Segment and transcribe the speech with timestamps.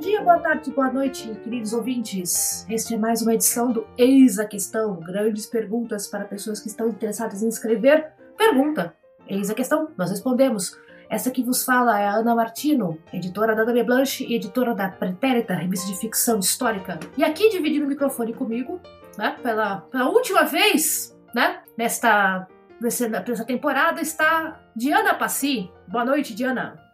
[0.00, 2.64] dia, boa tarde, boa noite, queridos ouvintes.
[2.70, 4.98] Este é mais uma edição do Eis a Questão.
[4.98, 8.10] Grandes perguntas para pessoas que estão interessadas em escrever.
[8.34, 8.94] Pergunta.
[9.28, 10.74] Eis a questão, nós respondemos.
[11.10, 14.88] Essa que vos fala é a Ana Martino, editora da Dame Blanche e editora da
[14.88, 16.98] Pretérita, revista de ficção histórica.
[17.18, 18.80] E aqui dividindo o microfone comigo,
[19.18, 22.48] né, pela, pela última vez, né, nesta,
[22.80, 25.70] nessa temporada, está Diana Passi.
[25.86, 26.89] Boa noite, Diana.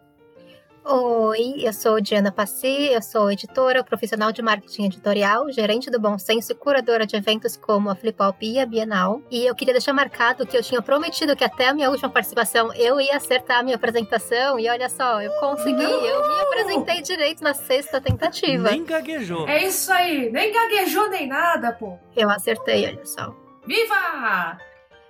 [0.89, 6.17] Oi, eu sou Diana Passi, eu sou editora, profissional de marketing editorial, gerente do Bom
[6.17, 9.21] Senso e curadora de eventos como a Flipop e a Bienal.
[9.29, 12.73] E eu queria deixar marcado que eu tinha prometido que até a minha última participação
[12.75, 16.07] eu ia acertar a minha apresentação e olha só, eu consegui, Não!
[16.07, 18.71] eu me apresentei direito na sexta tentativa.
[18.71, 19.48] Nem gaguejou.
[19.48, 21.98] É isso aí, nem gaguejou nem nada, pô.
[22.17, 23.34] Eu acertei, olha só.
[23.67, 24.57] Viva!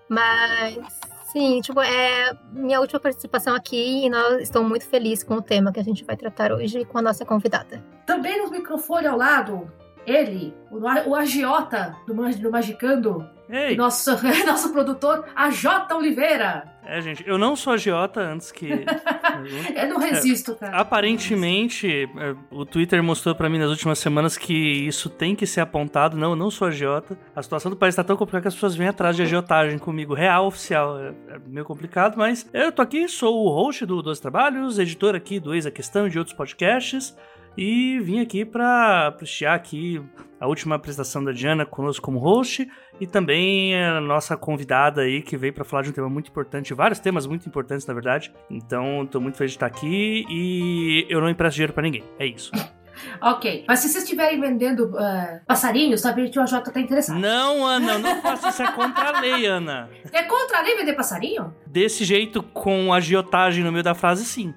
[0.09, 0.79] Mas
[1.27, 5.73] Sim, tipo, é minha última participação aqui e nós estamos muito felizes com o tema
[5.73, 7.85] que a gente vai tratar hoje com a nossa convidada.
[8.07, 9.71] Também no microfone ao lado,
[10.07, 13.77] ele, o, agiota do, do Magicando, Ei.
[13.77, 14.11] Nosso,
[14.45, 15.95] nosso produtor, a J.
[15.95, 16.65] Oliveira.
[16.85, 18.69] É, gente, eu não sou agiota antes que.
[19.77, 20.77] eu não resisto, cara.
[20.77, 25.47] É, aparentemente, é, o Twitter mostrou para mim nas últimas semanas que isso tem que
[25.47, 26.17] ser apontado.
[26.17, 27.19] Não, eu não sou agiota.
[27.35, 30.15] A situação do país tá tão complicada que as pessoas vêm atrás de agiotagem comigo.
[30.15, 30.99] Real, oficial.
[30.99, 35.15] É, é meio complicado, mas eu tô aqui, sou o host do Dois Trabalhos, editor
[35.15, 37.17] aqui do Ex a Questão e de outros podcasts.
[37.57, 40.03] E vim aqui para prestigiar aqui
[40.39, 42.69] a última apresentação da Diana conosco como host
[43.01, 46.75] e também a nossa convidada aí que veio para falar de um tema muito importante,
[46.75, 48.33] vários temas muito importantes na verdade.
[48.51, 52.05] Então, estou muito feliz de estar aqui e eu não empresto dinheiro para ninguém.
[52.19, 52.53] É isso.
[53.21, 57.19] Ok, mas se vocês estiverem vendendo uh, passarinhos, talvez o AJ tá interessado.
[57.19, 58.63] Não, Ana, não faça isso.
[58.63, 59.89] É contra a lei, Ana.
[60.13, 61.55] É contra a lei vender passarinho?
[61.67, 64.55] Desse jeito, com agiotagem no meio da frase, sim.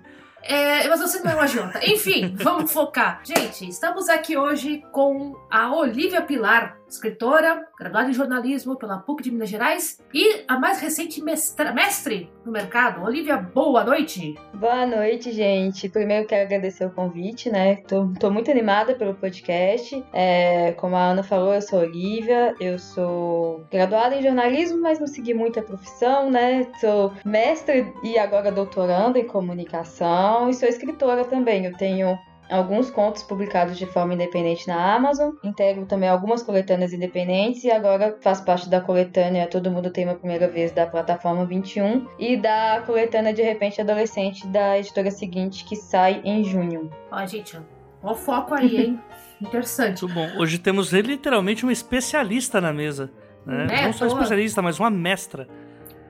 [0.50, 1.80] É, mas você não é uma janta.
[1.86, 3.22] Enfim, vamos focar.
[3.23, 9.32] Gente, estamos aqui hoje com a Olivia Pilar, escritora, graduada em jornalismo pela PUC de
[9.32, 13.04] Minas Gerais e a mais recente mestra, mestre no mercado.
[13.04, 14.36] Olivia, boa noite.
[14.54, 15.88] Boa noite, gente.
[15.88, 17.78] Primeiro quero agradecer o convite, né?
[17.88, 20.04] Tô, tô muito animada pelo podcast.
[20.11, 25.08] É, como a Ana falou, eu sou Olivia, eu sou graduada em jornalismo, mas não
[25.08, 26.67] segui muito a profissão, né?
[26.80, 31.66] Sou mestre e agora doutoranda em comunicação e sou escritora também.
[31.66, 32.17] Eu tenho
[32.49, 38.17] alguns contos publicados de forma independente na Amazon, integro também algumas coletâneas independentes e agora
[38.21, 42.82] faço parte da coletânea Todo Mundo Tem Uma Primeira Vez da plataforma 21 e da
[42.86, 46.89] coletânea De Repente Adolescente da editora seguinte que sai em junho.
[47.11, 48.99] Ó, gente, ó o foco aí, hein?
[49.42, 50.04] Interessante.
[50.04, 50.42] Muito bom.
[50.42, 53.11] Hoje temos literalmente uma especialista na mesa.
[53.45, 53.67] Né?
[53.70, 55.48] É, Não só especialista, mas uma mestra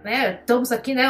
[0.03, 0.39] né?
[0.39, 1.09] Estamos aqui, né,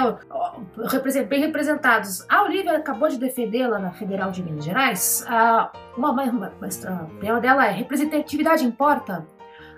[1.28, 2.26] bem representados.
[2.28, 5.26] A Olivia acabou de defender lá na Federal de Minas Gerais.
[5.28, 9.26] A, uma, uma, o tema dela é representatividade importa.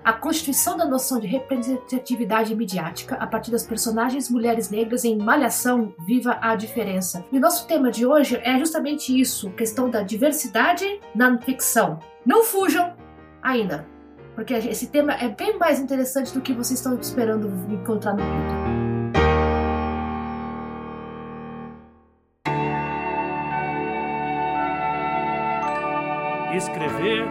[0.03, 5.94] A constituição da noção de representatividade midiática a partir das personagens mulheres negras em Malhação
[6.07, 7.23] Viva a Diferença.
[7.31, 12.00] E o nosso tema de hoje é justamente isso, questão da diversidade na ficção.
[12.25, 12.95] Não fujam
[13.44, 13.85] ainda,
[14.33, 18.60] porque esse tema é bem mais interessante do que vocês estão esperando encontrar no livro.
[26.56, 27.23] Escrever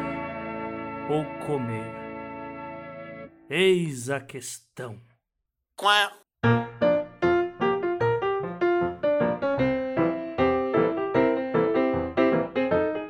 [1.10, 1.92] ou comer?
[3.48, 4.98] Eis a questão.
[5.76, 6.12] Quá.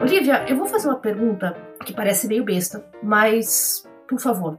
[0.00, 1.54] Olivia, eu vou fazer uma pergunta
[1.84, 4.58] que parece meio besta, mas, por favor,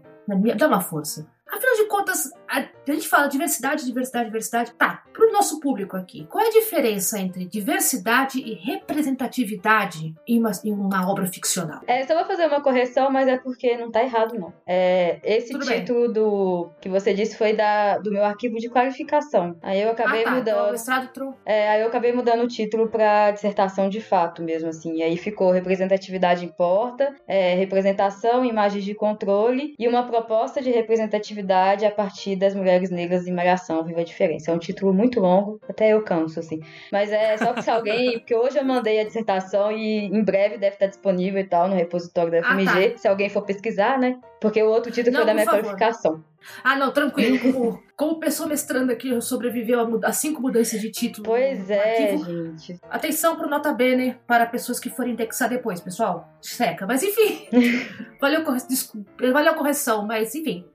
[0.57, 1.29] dá uma força.
[1.51, 4.71] Afinal de contas, a gente fala diversidade, diversidade, diversidade.
[4.73, 10.51] Tá, pro nosso público aqui, qual é a diferença entre diversidade e representatividade em uma,
[10.63, 11.81] em uma obra ficcional?
[11.87, 14.53] É, só vou fazer uma correção, mas é porque não tá errado, não.
[14.67, 16.13] É, esse Tudo título bem.
[16.13, 19.55] do que você disse foi da, do meu arquivo de qualificação.
[19.61, 20.75] Aí eu acabei ah, tá, mudando.
[20.75, 21.35] Então.
[21.45, 24.97] É, aí eu acabei mudando o título pra dissertação de fato mesmo, assim.
[24.97, 31.85] E aí ficou representatividade importa, é, representação, imagens de controle e uma proposta de representatividade
[31.85, 34.51] a partir das mulheres negras em Malhação, Viva a Diferença.
[34.51, 36.59] É um título muito longo, até eu canso, assim.
[36.91, 38.19] Mas é só que se alguém.
[38.19, 41.75] Porque hoje eu mandei a dissertação e em breve deve estar disponível e tal no
[41.75, 42.97] repositório da FMG, ah, tá.
[42.97, 44.19] se alguém for pesquisar, né?
[44.41, 45.61] Porque o outro título não, foi da minha favor.
[45.61, 46.23] qualificação.
[46.63, 47.79] Ah, não, tranquilo.
[47.95, 51.27] Como, pessoa mestranda que sobreviveu a, a, cinco mudanças de título.
[51.27, 52.25] Pois é, arquivo.
[52.57, 52.79] gente.
[52.89, 56.27] Atenção pro Nota Bene para pessoas que forem indexar depois, pessoal.
[56.41, 56.87] Seca.
[56.87, 57.47] Mas enfim.
[58.19, 60.65] valeu, desculpa, valeu a correção, mas enfim.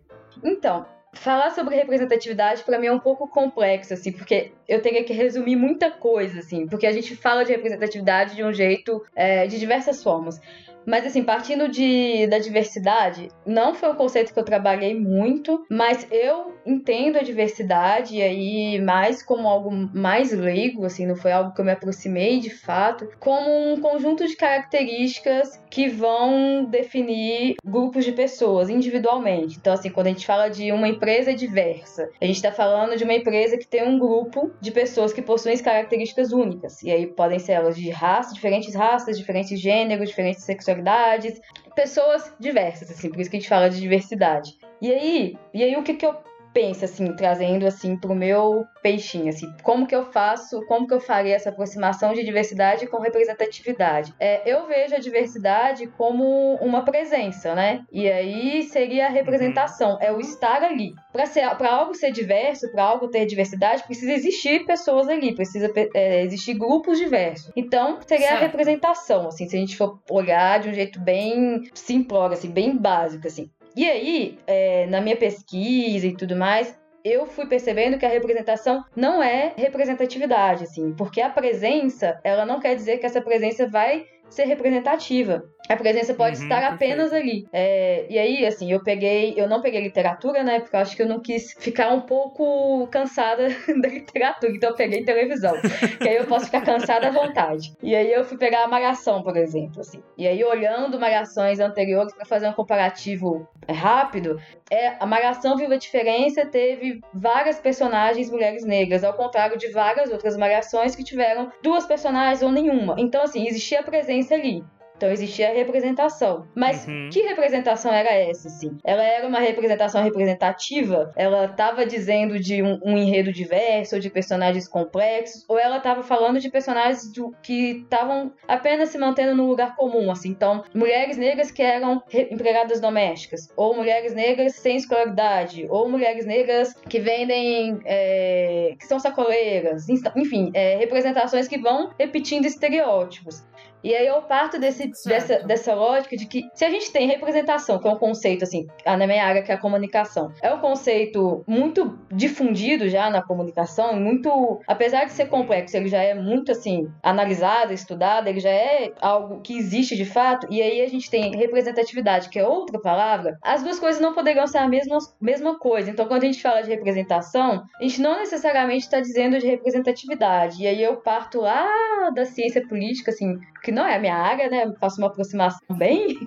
[0.45, 0.87] Então,
[1.17, 5.57] falar sobre representatividade para mim é um pouco complexo, assim, porque eu teria que resumir
[5.57, 10.03] muita coisa, assim, porque a gente fala de representatividade de um jeito, é, de diversas
[10.03, 10.41] formas.
[10.87, 16.07] Mas assim, partindo de, da diversidade, não foi um conceito que eu trabalhei muito, mas
[16.13, 21.61] eu entendo a diversidade aí mais como algo mais leigo, assim, não foi algo que
[21.61, 28.13] eu me aproximei de fato, como um conjunto de características que vão definir grupos de
[28.13, 29.57] pessoas individualmente.
[29.59, 33.03] Então, assim, quando a gente fala de uma empresa diversa, a gente está falando de
[33.03, 36.83] uma empresa que tem um grupo de pessoas que possuem características únicas.
[36.83, 41.41] E aí podem ser elas de raça, diferentes raças, diferentes gêneros, diferentes sexualidades sexualidades,
[41.75, 44.57] pessoas diversas, assim, por isso que a gente fala de diversidade.
[44.81, 46.15] E aí, e aí o que, que eu
[46.57, 51.01] pensa, assim, trazendo, assim, pro meu peixinho, assim, como que eu faço, como que eu
[51.01, 54.15] faria essa aproximação de diversidade com representatividade?
[54.19, 57.85] É, eu vejo a diversidade como uma presença, né?
[57.93, 59.99] E aí seria a representação, uhum.
[60.01, 60.95] é o estar ali.
[61.13, 66.55] Para algo ser diverso, para algo ter diversidade, precisa existir pessoas ali, precisa é, existir
[66.55, 67.53] grupos diversos.
[67.55, 68.39] Então, seria certo.
[68.39, 72.75] a representação, assim, se a gente for olhar de um jeito bem simplório, assim, bem
[72.75, 73.51] básico, assim.
[73.77, 76.75] E aí, é, na minha pesquisa e tudo mais,
[77.05, 82.59] eu fui percebendo que a representação não é representatividade, assim, porque a presença, ela não
[82.59, 85.45] quer dizer que essa presença vai ser representativa.
[85.69, 87.47] A presença pode uhum, estar apenas perfeito.
[87.47, 87.49] ali.
[87.53, 89.35] É, e aí, assim, eu peguei.
[89.37, 90.61] Eu não peguei literatura, né?
[90.61, 93.49] Porque eu acho que eu não quis ficar um pouco cansada
[93.81, 94.53] da literatura.
[94.53, 95.55] Então eu peguei televisão.
[96.01, 97.73] que aí eu posso ficar cansada à vontade.
[97.83, 99.81] E aí eu fui pegar a Malhação, por exemplo.
[99.81, 100.03] Assim.
[100.17, 104.41] E aí, olhando Malhações anteriores para fazer um comparativo rápido,
[104.71, 110.11] é, a Malhação Viva a Diferença teve várias personagens mulheres negras, ao contrário de várias
[110.11, 112.95] outras Malhações que tiveram duas personagens ou nenhuma.
[112.99, 114.65] Então, assim, existia a presença ali.
[114.97, 116.47] Então existia a representação.
[116.55, 117.11] Mas uhum.
[117.13, 118.77] que representação era essa, assim?
[118.83, 121.13] Ela era uma representação representativa?
[121.17, 126.03] Ela estava dizendo de um, um, enredo diverso, ou de personagens complexos, ou ela estava
[126.03, 130.31] falando de personagens do, que estavam apenas se mantendo no lugar comum, assim?
[130.31, 136.75] Então, mulheres negras que eram empregadas domésticas, ou mulheres negras sem escolaridade, ou mulheres negras
[136.89, 143.45] que vendem, é, que são sacoleiras, enfim, é, representações que vão repetindo estereótipos.
[143.87, 147.79] E aí eu parto desse, dessa, dessa lógica de que se a gente tem representação,
[147.79, 151.45] que é um conceito, assim, na minha área, que é a comunicação, é um conceito
[151.47, 154.59] muito difundido já na comunicação, muito.
[154.67, 159.41] Apesar de ser complexo, ele já é muito, assim, analisado, estudado, ele já é algo
[159.41, 163.63] que existe de fato, e aí a gente tem representatividade, que é outra palavra, as
[163.63, 165.93] duas coisas não poderiam ser a mesma, mesma coisa.
[165.93, 170.61] Então, quando a gente fala de representação, a gente não necessariamente está dizendo de representatividade.
[170.61, 171.71] E aí eu parto lá
[172.13, 174.73] da ciência política, assim, que não é a minha área, né?
[174.81, 176.19] Faço uma aproximação bem.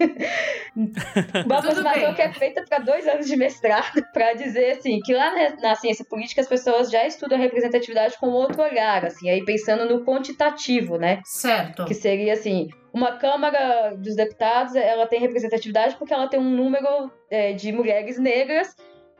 [1.45, 5.33] uma aproximação que é feita para dois anos de mestrado, para dizer assim, que lá
[5.33, 9.43] na, na, ciência política as pessoas já estudam a representatividade com outro olhar, assim, aí
[9.43, 11.21] pensando no quantitativo, né?
[11.25, 11.85] Certo.
[11.85, 17.11] Que seria assim, uma Câmara dos Deputados, ela tem representatividade porque ela tem um número
[17.31, 18.75] é, de mulheres negras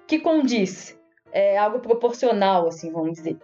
[0.08, 0.96] que condiz.
[1.32, 3.38] É algo proporcional, assim, vamos dizer.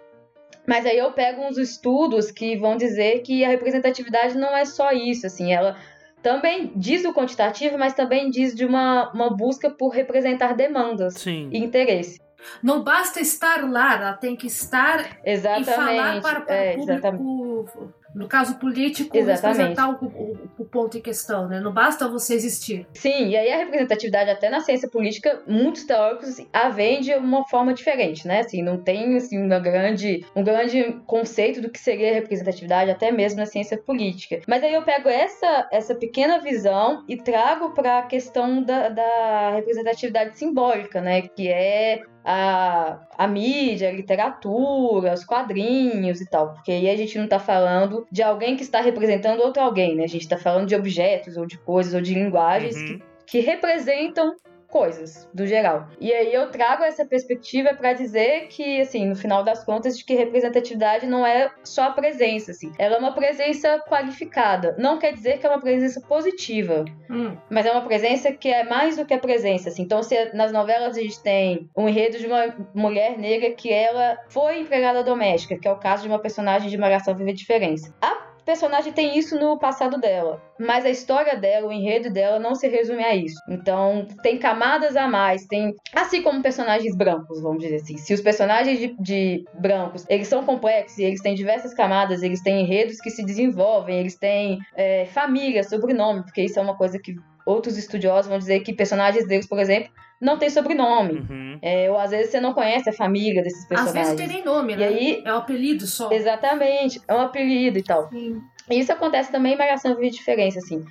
[0.67, 4.91] Mas aí eu pego uns estudos que vão dizer que a representatividade não é só
[4.91, 5.77] isso, assim, ela
[6.23, 11.49] também diz o quantitativo, mas também diz de uma, uma busca por representar demandas Sim.
[11.51, 12.19] e interesse.
[12.63, 16.77] Não basta estar lá, ela tem que estar exatamente, e falar para, para é, o
[16.77, 19.57] público no caso político, Exatamente.
[19.57, 21.59] representar o, o, o, ponto em questão, né?
[21.59, 22.87] Não basta você existir.
[22.93, 27.45] Sim, e aí a representatividade até na ciência política, muitos teóricos a veem de uma
[27.47, 28.39] forma diferente, né?
[28.39, 33.39] Assim, não tem assim, uma grande, um grande conceito do que seria representatividade, até mesmo
[33.39, 34.39] na ciência política.
[34.47, 39.51] Mas aí eu pego essa, essa pequena visão e trago para a questão da, da
[39.55, 41.23] representatividade simbólica, né?
[41.23, 46.53] Que é a, a mídia, a literatura, os quadrinhos e tal.
[46.53, 50.03] Porque aí a gente não tá falando de alguém que está representando outro alguém, né?
[50.03, 52.85] A gente tá falando de objetos, ou de coisas, ou de linguagens uhum.
[52.85, 54.35] que, que representam
[54.67, 55.87] coisas, do geral.
[55.99, 60.03] E aí eu trago essa perspectiva para dizer que, assim, no final das contas, de
[60.03, 62.71] que representatividade não é só a presença, assim.
[62.77, 64.75] Ela é uma presença qualificada.
[64.77, 67.35] Não quer dizer que é uma presença positiva, hum.
[67.49, 69.83] mas é uma presença que é mais do que a presença, assim.
[69.83, 74.17] Então, se nas novelas a gente tem um enredo de uma mulher negra que ela
[74.29, 77.93] foi empregada doméstica, que é o caso de uma personagem de Malhação Viva Diferença.
[78.01, 82.53] A personagem tem isso no passado dela, mas a história dela, o enredo dela não
[82.53, 83.39] se resume a isso.
[83.49, 87.97] Então, tem camadas a mais, tem assim como personagens brancos, vamos dizer assim.
[87.97, 92.61] Se os personagens de, de brancos, eles são complexos, eles têm diversas camadas, eles têm
[92.61, 97.15] enredos que se desenvolvem, eles têm é, família, sobrenome, porque isso é uma coisa que
[97.45, 99.91] outros estudiosos vão dizer que personagens negros, por exemplo,
[100.25, 101.19] não tem sobrenome.
[101.19, 101.59] Uhum.
[101.61, 104.09] É, ou às vezes você não conhece a família desses personagens.
[104.09, 104.81] Às vezes tem nem nome, né?
[104.81, 106.11] E aí, é um apelido só.
[106.11, 108.09] Exatamente, é um apelido e tal.
[108.09, 108.41] Sim.
[108.69, 110.83] Isso acontece também em Malhação Viva Diferença, assim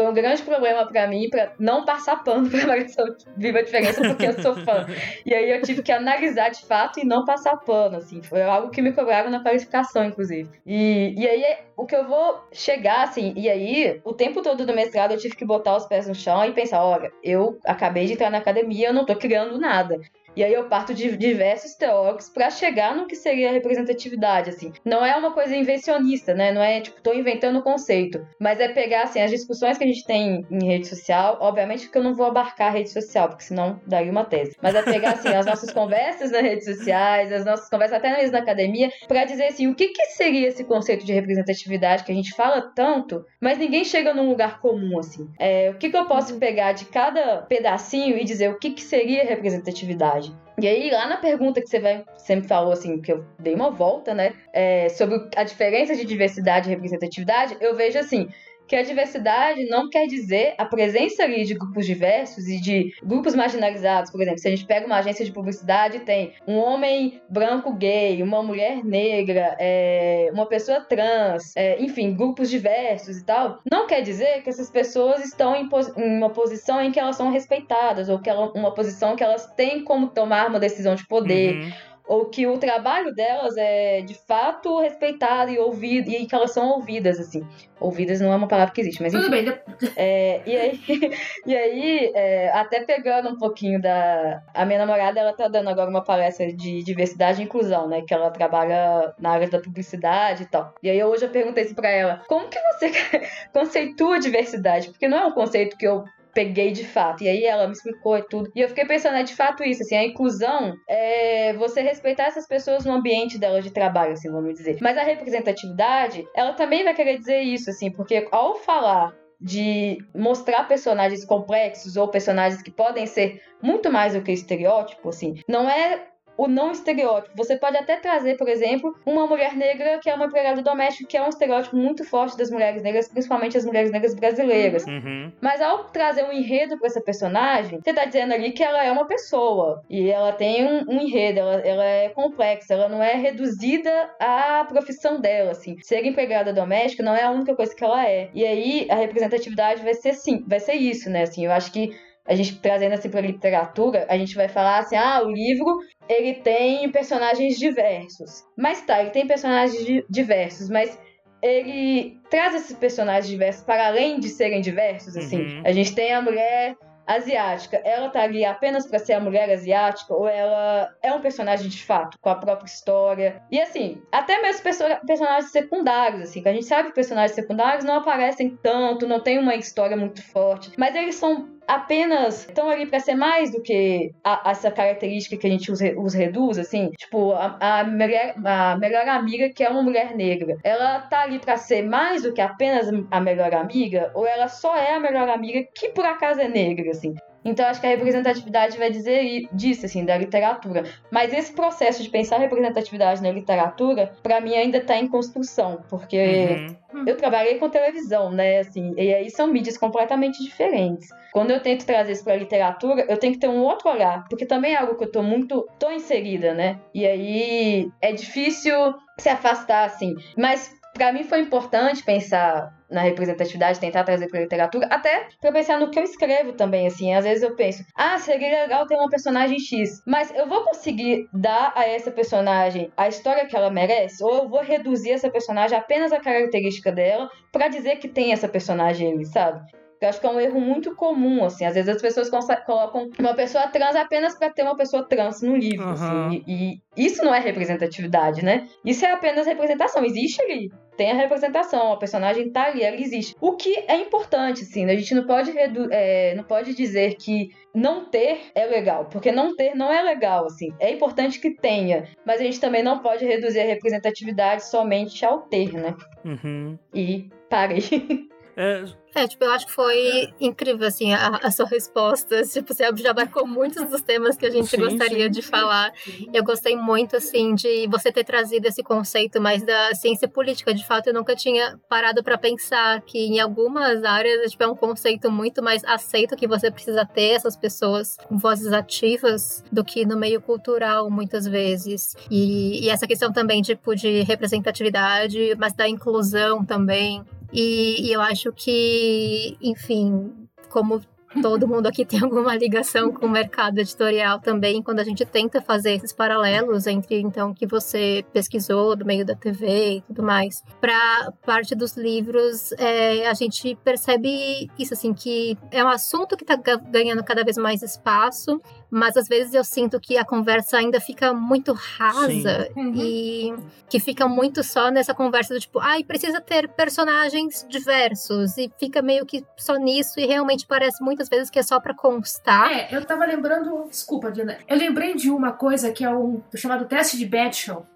[0.00, 3.04] foi um grande problema para mim para não passar pano pra Malhação
[3.36, 4.86] Viva a Diferença porque eu sou fã.
[5.26, 8.22] e aí eu tive que analisar de fato e não passar pano, assim.
[8.22, 10.48] Foi algo que me cobraram na qualificação, inclusive.
[10.64, 14.74] E, e aí o que eu vou chegar, assim, e aí o tempo todo do
[14.74, 18.14] mestrado eu tive que botar os pés no chão e pensar, olha, eu acabei de
[18.14, 20.00] entrar na academia, eu não tô criando nada.
[20.36, 24.72] E aí eu parto de diversos teóricos para chegar no que seria a representatividade, assim.
[24.84, 26.52] Não é uma coisa invencionista, né?
[26.52, 28.26] Não é tipo, tô inventando o conceito.
[28.38, 31.38] Mas é pegar, assim, as discussões que a gente tem em rede social.
[31.40, 34.56] Obviamente que eu não vou abarcar a rede social, porque senão daria uma tese.
[34.62, 38.32] Mas é pegar, assim, as nossas conversas nas redes sociais, as nossas conversas até mesmo
[38.32, 42.14] na academia, para dizer, assim, o que, que seria esse conceito de representatividade que a
[42.14, 45.28] gente fala tanto, mas ninguém chega num lugar comum, assim.
[45.38, 48.82] É, o que, que eu posso pegar de cada pedacinho e dizer o que, que
[48.82, 50.19] seria representatividade?
[50.60, 53.70] E aí, lá na pergunta que você vai, sempre falou, assim, que eu dei uma
[53.70, 54.34] volta, né?
[54.52, 58.28] É, sobre a diferença de diversidade e representatividade, eu vejo assim
[58.70, 63.34] que a diversidade não quer dizer a presença ali de grupos diversos e de grupos
[63.34, 64.12] marginalizados.
[64.12, 68.22] Por exemplo, se a gente pega uma agência de publicidade, tem um homem branco gay,
[68.22, 73.58] uma mulher negra, é, uma pessoa trans, é, enfim, grupos diversos e tal.
[73.68, 77.32] Não quer dizer que essas pessoas estão em, em uma posição em que elas são
[77.32, 81.56] respeitadas ou que ela, uma posição que elas têm como tomar uma decisão de poder.
[81.56, 86.50] Uhum ou que o trabalho delas é de fato respeitado e ouvido e que elas
[86.50, 87.46] são ouvidas assim.
[87.78, 89.22] Ouvidas não é uma palavra que existe mas enfim.
[89.22, 89.60] tudo bem
[89.96, 90.80] é, e aí
[91.46, 95.88] e aí é, até pegando um pouquinho da a minha namorada ela tá dando agora
[95.88, 100.46] uma palestra de diversidade e inclusão né que ela trabalha na área da publicidade e
[100.46, 100.74] tal.
[100.82, 102.90] E aí hoje eu perguntei isso para ela como que você
[103.54, 104.88] conceitua diversidade?
[104.88, 106.02] Porque não é um conceito que eu
[106.34, 107.22] peguei de fato.
[107.22, 108.50] E aí ela me explicou e tudo.
[108.54, 112.46] E eu fiquei pensando, é de fato isso, assim, a inclusão é você respeitar essas
[112.46, 114.78] pessoas no ambiente delas de trabalho, assim, vamos dizer.
[114.80, 120.68] Mas a representatividade, ela também vai querer dizer isso, assim, porque ao falar de mostrar
[120.68, 126.06] personagens complexos ou personagens que podem ser muito mais do que estereótipo, assim, não é
[126.40, 127.36] o não estereótipo.
[127.36, 131.16] Você pode até trazer, por exemplo, uma mulher negra que é uma empregada doméstica, que
[131.18, 134.86] é um estereótipo muito forte das mulheres negras, principalmente as mulheres negras brasileiras.
[134.86, 135.30] Uhum.
[135.38, 138.90] Mas ao trazer um enredo para essa personagem, você tá dizendo ali que ela é
[138.90, 139.82] uma pessoa.
[139.90, 144.64] E ela tem um, um enredo, ela, ela, é complexa, ela não é reduzida à
[144.66, 145.76] profissão dela, assim.
[145.82, 148.30] Ser empregada doméstica não é a única coisa que ela é.
[148.32, 151.24] E aí a representatividade vai ser sim, vai ser isso, né?
[151.24, 151.94] Assim, eu acho que
[152.26, 156.34] a gente trazendo assim para literatura, a gente vai falar assim: ah, o livro ele
[156.34, 158.44] tem personagens diversos.
[158.56, 160.98] Mas tá, ele tem personagens diversos, mas
[161.42, 165.42] ele traz esses personagens diversos para além de serem diversos, assim.
[165.42, 165.62] Uhum.
[165.64, 170.14] A gente tem a mulher asiática, ela tá ali apenas para ser a mulher asiática
[170.14, 173.42] ou ela é um personagem de fato, com a própria história.
[173.50, 177.84] E assim, até mesmo perso personagens secundários, assim, que a gente sabe que personagens secundários
[177.84, 182.86] não aparecem tanto, não tem uma história muito forte, mas eles são apenas estão ali
[182.86, 186.90] para ser mais do que a, essa característica que a gente os, os reduz, assim,
[186.90, 191.38] tipo, a, a, mulher, a melhor amiga que é uma mulher negra, ela tá ali
[191.38, 195.28] para ser mais do que apenas a melhor amiga, ou ela só é a melhor
[195.28, 197.14] amiga que por acaso é negra, assim.
[197.44, 200.84] Então, acho que a representatividade vai dizer disso, assim, da literatura.
[201.10, 206.76] Mas esse processo de pensar representatividade na literatura, para mim, ainda está em construção, porque
[206.92, 207.04] uhum.
[207.06, 211.08] eu trabalhei com televisão, né, assim, e aí são mídias completamente diferentes.
[211.32, 214.44] Quando eu tento trazer isso para literatura, eu tenho que ter um outro olhar, porque
[214.44, 216.78] também é algo que eu tô muito, tô inserida, né?
[216.92, 220.14] E aí é difícil se afastar, assim.
[220.36, 225.78] Mas para mim foi importante pensar na representatividade, tentar trazer para literatura, até para pensar
[225.78, 229.08] no que eu escrevo também, assim, às vezes eu penso, ah, seria legal ter uma
[229.08, 234.22] personagem X, mas eu vou conseguir dar a essa personagem a história que ela merece,
[234.22, 238.48] ou eu vou reduzir essa personagem apenas a característica dela para dizer que tem essa
[238.48, 239.60] personagem ali, sabe?
[240.00, 241.66] Eu acho que é um erro muito comum, assim.
[241.66, 242.30] Às vezes as pessoas
[242.64, 245.92] colocam uma pessoa trans apenas para ter uma pessoa trans no livro, uhum.
[245.92, 246.44] assim.
[246.46, 248.66] E, e, isso não é representatividade, né?
[248.82, 250.02] Isso é apenas representação.
[250.02, 250.72] Existe ali.
[251.00, 253.34] Tem a representação, a personagem tá ali, ela existe.
[253.40, 255.50] O que é importante, assim, a gente não pode,
[255.90, 260.44] é, não pode dizer que não ter é legal, porque não ter não é legal,
[260.44, 260.74] assim.
[260.78, 265.40] É importante que tenha, mas a gente também não pode reduzir a representatividade somente ao
[265.40, 265.96] ter, né?
[266.22, 266.78] Uhum.
[266.92, 267.80] E parei.
[268.62, 272.42] É, é, tipo, eu acho que foi incrível, assim, a, a sua resposta.
[272.50, 275.30] Tipo, você já abarcou muitos dos temas que a gente sim, gostaria sim.
[275.30, 275.92] de falar.
[276.32, 280.74] Eu gostei muito, assim, de você ter trazido esse conceito mais da ciência política.
[280.74, 284.76] De fato, eu nunca tinha parado para pensar que em algumas áreas, tipo, é um
[284.76, 290.04] conceito muito mais aceito que você precisa ter essas pessoas com vozes ativas do que
[290.04, 292.14] no meio cultural, muitas vezes.
[292.30, 297.24] E, e essa questão também, tipo, de representatividade, mas da inclusão também.
[297.52, 300.32] E, e eu acho que, enfim,
[300.68, 301.00] como
[301.42, 305.60] todo mundo aqui tem alguma ligação com o mercado editorial também, quando a gente tenta
[305.60, 310.62] fazer esses paralelos entre então que você pesquisou do meio da TV e tudo mais,
[310.80, 316.42] para parte dos livros, é, a gente percebe isso assim que é um assunto que
[316.42, 316.56] está
[316.90, 321.32] ganhando cada vez mais espaço mas às vezes eu sinto que a conversa ainda fica
[321.32, 322.92] muito rasa uhum.
[322.96, 323.54] e
[323.88, 328.70] que fica muito só nessa conversa do tipo, ai, ah, precisa ter personagens diversos e
[328.78, 332.72] fica meio que só nisso e realmente parece muitas vezes que é só para constar.
[332.72, 336.86] É, eu tava lembrando, desculpa, Dina, eu lembrei de uma coisa que é um chamado
[336.86, 337.86] teste de Batchel.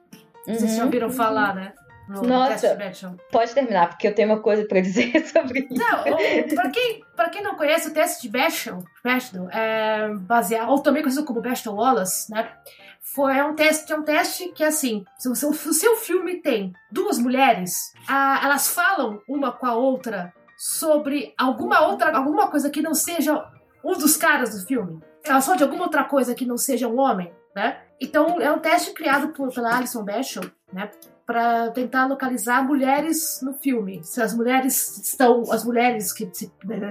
[0.46, 0.54] Uhum.
[0.54, 1.72] Vocês já ouviram falar, né?
[2.08, 2.76] No Nossa,
[3.32, 5.75] pode terminar, porque eu tenho uma coisa para dizer sobre isso.
[5.75, 10.80] Não, para quem, pra quem não conhece, o teste de Bechdel, Bechdel é baseado, ou
[10.80, 12.52] também conhecido como Bechdel Wallace, né?
[13.00, 16.42] Foi é um teste, é um teste que assim, se o seu, o seu filme
[16.42, 22.70] tem duas mulheres, a, elas falam uma com a outra sobre alguma outra, alguma coisa
[22.70, 23.46] que não seja
[23.84, 25.00] um dos caras do filme.
[25.25, 27.80] Elas falam de alguma outra coisa que não seja um homem, né?
[28.00, 30.90] Então é um teste criado por, pela Alison Bechdel, né?
[31.26, 34.00] Para tentar localizar mulheres no filme.
[34.02, 36.28] Se as mulheres estão, as mulheres que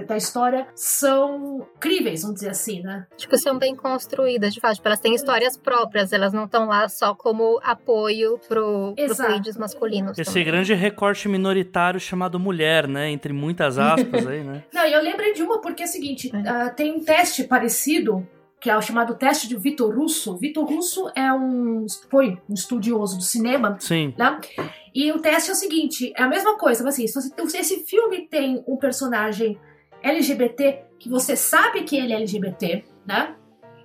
[0.06, 3.06] da história são críveis, vamos dizer assim, né?
[3.16, 4.76] Tipo, são bem construídas, de fato.
[4.76, 9.56] Tipo, elas têm histórias próprias, elas não estão lá só como apoio pro, pro leads
[9.56, 10.18] masculinos.
[10.18, 10.44] Esse também.
[10.44, 13.10] grande recorte minoritário chamado mulher, né?
[13.10, 14.64] Entre muitas aspas aí, né?
[14.72, 16.38] não, eu lembrei de uma porque é o seguinte, é.
[16.38, 18.26] Uh, tem um teste parecido
[18.64, 20.38] que é o chamado teste de Vitor Russo.
[20.38, 24.14] Vitor Russo é um foi um estudioso do cinema, Sim.
[24.16, 24.40] Né?
[24.94, 28.26] E o teste é o seguinte, é a mesma coisa, mas assim, se esse filme
[28.26, 29.60] tem um personagem
[30.02, 33.36] LGBT que você sabe que ele é LGBT, né?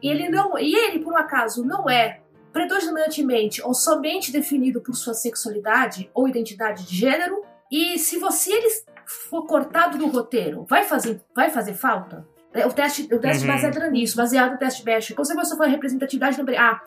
[0.01, 2.21] E ele não, e ele por um acaso não é
[2.53, 8.69] predominantemente ou somente definido por sua sexualidade ou identidade de gênero, e se você ele
[9.05, 12.25] for cortado do roteiro, vai fazer vai fazer falta?
[12.53, 13.53] É, o teste, o teste uhum.
[13.53, 15.15] baseado nisso, baseado no teste Bechdel.
[15.15, 16.81] Quando você for representatividade, lembrei, ah,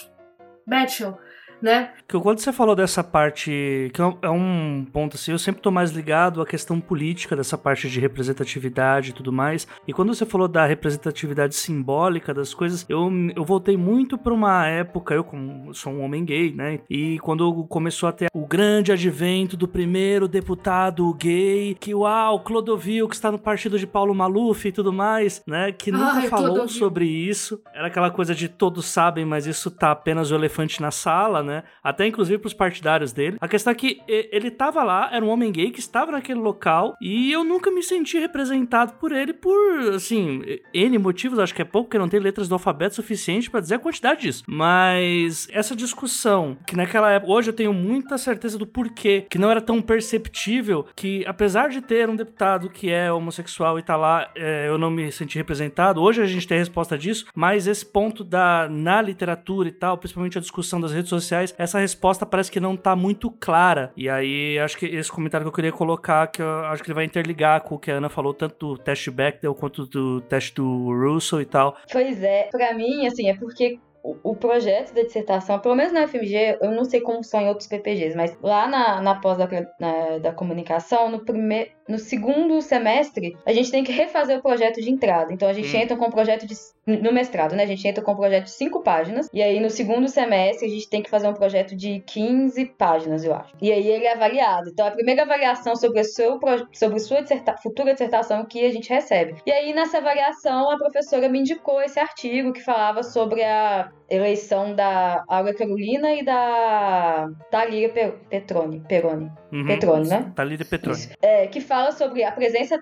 [0.67, 1.19] Bechdel
[1.63, 1.91] né?
[2.09, 5.93] Que quando você falou dessa parte, que é um ponto assim, eu sempre tô mais
[5.93, 9.67] ligado à questão política dessa parte de representatividade e tudo mais.
[9.87, 14.67] E quando você falou da representatividade simbólica das coisas, eu, eu voltei muito para uma
[14.67, 16.81] época, eu como sou um homem gay, né?
[16.91, 23.09] E quando começou a ter o grande advento do primeiro deputado gay, que uau, Clodovil,
[23.09, 25.73] que está no partido de Paulo Maluf e tudo mais, né?
[25.73, 27.61] Que nunca Ai, falou sobre isso.
[27.73, 31.52] Era aquela coisa de todos sabem, mas isso tá apenas o elefante na sala, né?
[31.53, 31.63] Né?
[31.83, 33.37] Até inclusive pros partidários dele.
[33.41, 36.95] A questão é que ele tava lá, era um homem gay que estava naquele local
[37.01, 41.65] e eu nunca me senti representado por ele por, assim, N motivos, acho que é
[41.65, 44.45] pouco, porque não tem letras do alfabeto suficiente para dizer a quantidade disso.
[44.47, 49.51] Mas essa discussão, que naquela época, hoje eu tenho muita certeza do porquê, que não
[49.51, 54.31] era tão perceptível, que apesar de ter um deputado que é homossexual e tá lá,
[54.35, 56.01] é, eu não me senti representado.
[56.01, 59.99] Hoje a gente tem a resposta disso, mas esse ponto da na literatura e tal,
[59.99, 63.93] principalmente a discussão das redes sociais, sociais, essa resposta parece que não tá muito clara.
[63.97, 66.95] E aí, acho que esse comentário que eu queria colocar, que eu acho que ele
[66.95, 70.55] vai interligar com o que a Ana falou, tanto do teste Bechdel quanto do teste
[70.55, 71.77] do Russell e tal.
[71.91, 76.59] Pois é, pra mim, assim, é porque o, projeto da dissertação, pelo menos na FMG,
[76.61, 80.19] eu não sei como são em outros PPGs, mas lá na, na pós da, na,
[80.19, 84.91] da comunicação, no primeiro no segundo semestre, a gente tem que refazer o projeto de
[84.91, 85.33] entrada.
[85.33, 85.81] Então a gente hum.
[85.81, 86.55] entra com um projeto de.
[86.85, 87.63] No mestrado, né?
[87.63, 89.29] A gente entra com um projeto de 5 páginas.
[89.33, 93.25] E aí no segundo semestre a gente tem que fazer um projeto de 15 páginas,
[93.25, 93.53] eu acho.
[93.61, 94.71] E aí ele é avaliado.
[94.71, 96.41] Então a primeira avaliação sobre a seu,
[96.73, 99.37] sobre sua disserta, futura dissertação que a gente recebe.
[99.47, 104.75] E aí nessa avaliação a professora me indicou esse artigo que falava sobre a eleição
[104.75, 107.89] da Aura Carolina e da Thalia
[108.29, 108.81] Petroni.
[108.89, 109.31] Peroni.
[109.53, 109.67] Uhum.
[109.67, 110.33] Petroni, né?
[110.35, 111.09] Thalia Petroni.
[111.21, 112.81] É, que fala sobre a presença,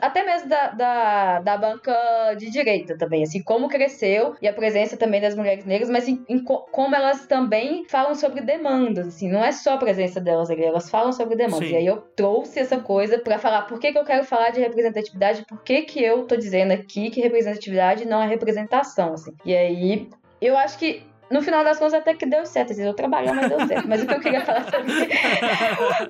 [0.00, 1.92] até mesmo da, da, da, banca
[2.38, 6.24] de direita também, assim, como cresceu e a presença também das mulheres negras, mas em,
[6.28, 10.62] em, como elas também falam sobre demandas, assim, não é só a presença delas ali,
[10.62, 11.66] elas falam sobre demandas.
[11.68, 11.74] Sim.
[11.74, 14.60] E aí eu trouxe essa coisa para falar por que, que eu quero falar de
[14.60, 19.32] representatividade, por que, que eu tô dizendo aqui que representatividade não é representação, assim.
[19.44, 20.08] E aí
[20.40, 22.72] eu acho que no final das contas até que deu certo.
[22.72, 23.88] Assim, eu trabalhei, mas deu certo.
[23.88, 25.08] Mas o que eu queria falar sobre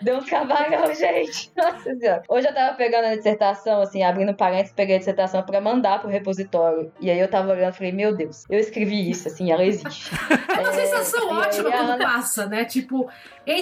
[0.03, 1.51] deu um trabalho, gente.
[1.57, 2.23] Nossa senhora.
[2.29, 6.11] Hoje eu tava pegando a dissertação, assim, abrindo parênteses, peguei a dissertação pra mandar pro
[6.11, 6.93] repositório.
[7.01, 10.11] E aí eu tava olhando e falei, meu Deus, eu escrevi isso, assim, ela existe.
[10.57, 12.05] É uma sensação ótima quando Ana...
[12.05, 12.65] passa, né?
[12.65, 13.09] Tipo,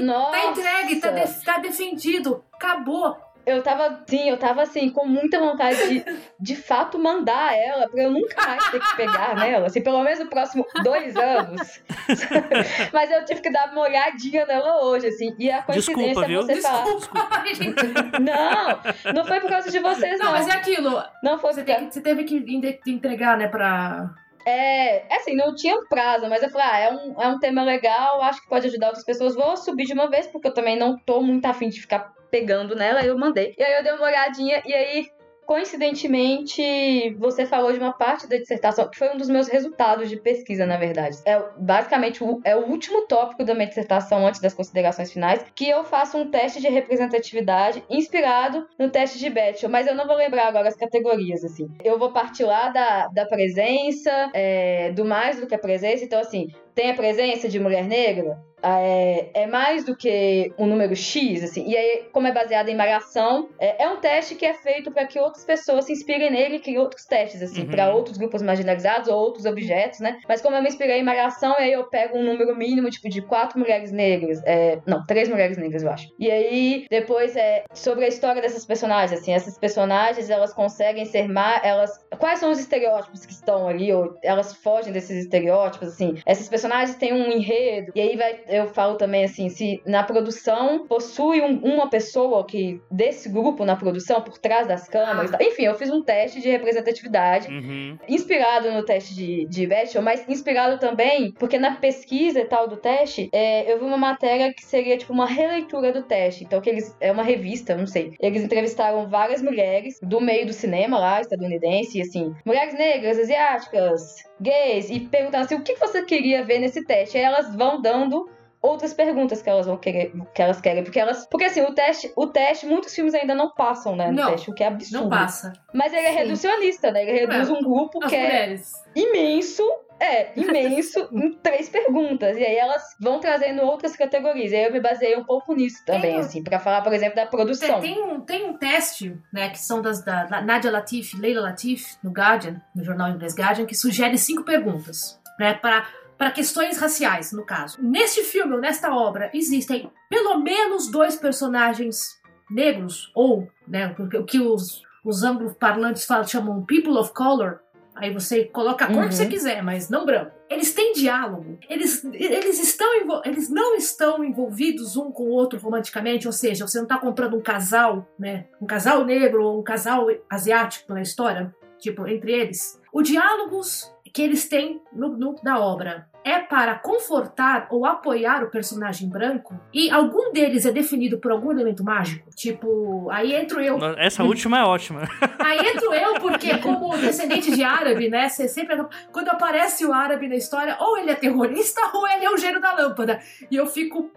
[0.02, 0.30] Nossa.
[0.30, 5.38] tá entregue, tá, de, tá defendido, acabou eu tava, sim, eu tava assim, com muita
[5.38, 6.04] vontade de,
[6.40, 10.18] de fato, mandar ela, pra eu nunca mais ter que pegar nela, assim, pelo menos
[10.18, 11.82] no próximo dois anos.
[12.92, 16.42] Mas eu tive que dar uma olhadinha nela hoje, assim, e a coincidência Desculpa, viu?
[16.42, 17.18] você Desculpa.
[17.28, 18.20] falar.
[18.20, 20.26] não, não foi por causa de vocês, não.
[20.26, 21.02] Não, mas é aquilo.
[21.22, 21.90] Não foi você, porque...
[21.90, 24.10] você teve que entregar, né, pra.
[24.46, 28.20] É, assim, não tinha prazo, mas eu falei, ah, é um, é um tema legal,
[28.22, 30.98] acho que pode ajudar outras pessoas, vou subir de uma vez, porque eu também não
[30.98, 33.54] tô muito afim de ficar pegando nela, eu mandei.
[33.56, 35.06] E aí eu dei uma olhadinha, e aí
[35.46, 40.16] Coincidentemente, você falou de uma parte da dissertação que foi um dos meus resultados de
[40.16, 41.18] pesquisa, na verdade.
[41.26, 45.68] É basicamente o, é o último tópico da minha dissertação antes das considerações finais, que
[45.68, 50.16] eu faço um teste de representatividade inspirado no teste de Betchel, mas eu não vou
[50.16, 51.68] lembrar agora as categorias, assim.
[51.84, 56.20] Eu vou partir lá da, da presença, é, do mais do que a presença, então
[56.20, 58.38] assim, tem a presença de mulher negra?
[58.64, 61.68] é, é, mais do que um número X, assim.
[61.68, 65.06] E aí, como é baseado em malhação, é, é um teste que é feito para
[65.06, 67.68] que outras pessoas se inspirem nele e criem outros testes, assim, uhum.
[67.68, 70.18] para outros grupos marginalizados ou outros objetos, né?
[70.26, 73.20] Mas como eu me inspirei em malhação, aí eu pego um número mínimo, tipo, de
[73.20, 74.40] quatro mulheres negras.
[74.46, 76.08] É, não, três mulheres negras, eu acho.
[76.18, 79.32] E aí, depois, é sobre a história dessas personagens, assim.
[79.32, 81.62] Essas personagens, elas conseguem ser mais.
[81.62, 81.90] Elas.
[82.18, 83.92] Quais são os estereótipos que estão ali?
[83.92, 86.14] Ou elas fogem desses estereótipos, assim.
[86.24, 87.92] Essas personagens têm um enredo.
[87.94, 92.80] E aí vai eu falo também assim, se na produção possui um, uma pessoa que
[92.90, 95.38] desse grupo na produção, por trás das câmeras, ah.
[95.40, 97.98] enfim, eu fiz um teste de representatividade, uhum.
[98.08, 102.76] inspirado no teste de, de Bachelor, mas inspirado também, porque na pesquisa e tal do
[102.76, 106.44] teste, é, eu vi uma matéria que seria tipo uma releitura do teste.
[106.44, 106.96] Então, que eles.
[107.00, 108.14] É uma revista, não sei.
[108.20, 114.24] Eles entrevistaram várias mulheres do meio do cinema lá, estadunidense, e assim, mulheres negras, asiáticas,
[114.40, 117.16] gays, e perguntando assim, o que você queria ver nesse teste?
[117.16, 118.28] Aí elas vão dando
[118.64, 122.10] outras perguntas que elas vão querer, que elas querem, porque elas, porque assim, o teste,
[122.16, 125.02] o teste, muitos filmes ainda não passam, né, no não, teste, o que é absurdo.
[125.02, 125.52] Não passa.
[125.74, 126.18] Mas ele é Sim.
[126.18, 127.02] reducionista, né?
[127.02, 127.52] Ele reduz é.
[127.52, 128.72] um grupo As que é mulheres.
[128.96, 129.62] é imenso
[130.00, 132.36] é, imenso em três perguntas.
[132.36, 134.50] E aí elas vão trazendo outras categorias.
[134.52, 137.16] E aí eu me baseei um pouco nisso também, tem, assim, para falar, por exemplo,
[137.16, 137.80] da produção.
[137.80, 142.10] Tem, um, tem um teste, né, que são das da Nadia Latif, Leila Latif, no
[142.10, 147.44] Guardian, no jornal inglês Guardian, que sugere cinco perguntas, né, para para questões raciais, no
[147.44, 147.82] caso.
[147.82, 154.38] Neste filme ou nesta obra existem pelo menos dois personagens negros, ou né, o que
[154.38, 157.60] os, os anglo-parlantes falam, chamam people of color.
[157.96, 159.08] Aí você coloca a cor uhum.
[159.08, 159.30] que você uhum.
[159.30, 160.32] quiser, mas não branco.
[160.50, 161.58] Eles têm diálogo.
[161.68, 166.78] Eles, eles, estão, eles não estão envolvidos um com o outro romanticamente, ou seja, você
[166.78, 168.46] não está comprando um casal, né?
[168.60, 172.80] Um casal negro ou um casal asiático na história, tipo, entre eles.
[172.92, 178.48] Os diálogos que eles têm no, no, da obra é para confortar ou apoiar o
[178.48, 182.30] personagem branco e algum deles é definido por algum elemento mágico.
[182.30, 183.76] Tipo, aí entro eu.
[183.98, 185.02] Essa última é ótima.
[185.40, 188.28] Aí entro eu, porque como descendente de árabe, né?
[188.28, 188.76] Você sempre.
[189.12, 192.60] Quando aparece o árabe na história, ou ele é terrorista ou ele é o gênio
[192.60, 193.20] da lâmpada.
[193.50, 194.10] E eu fico.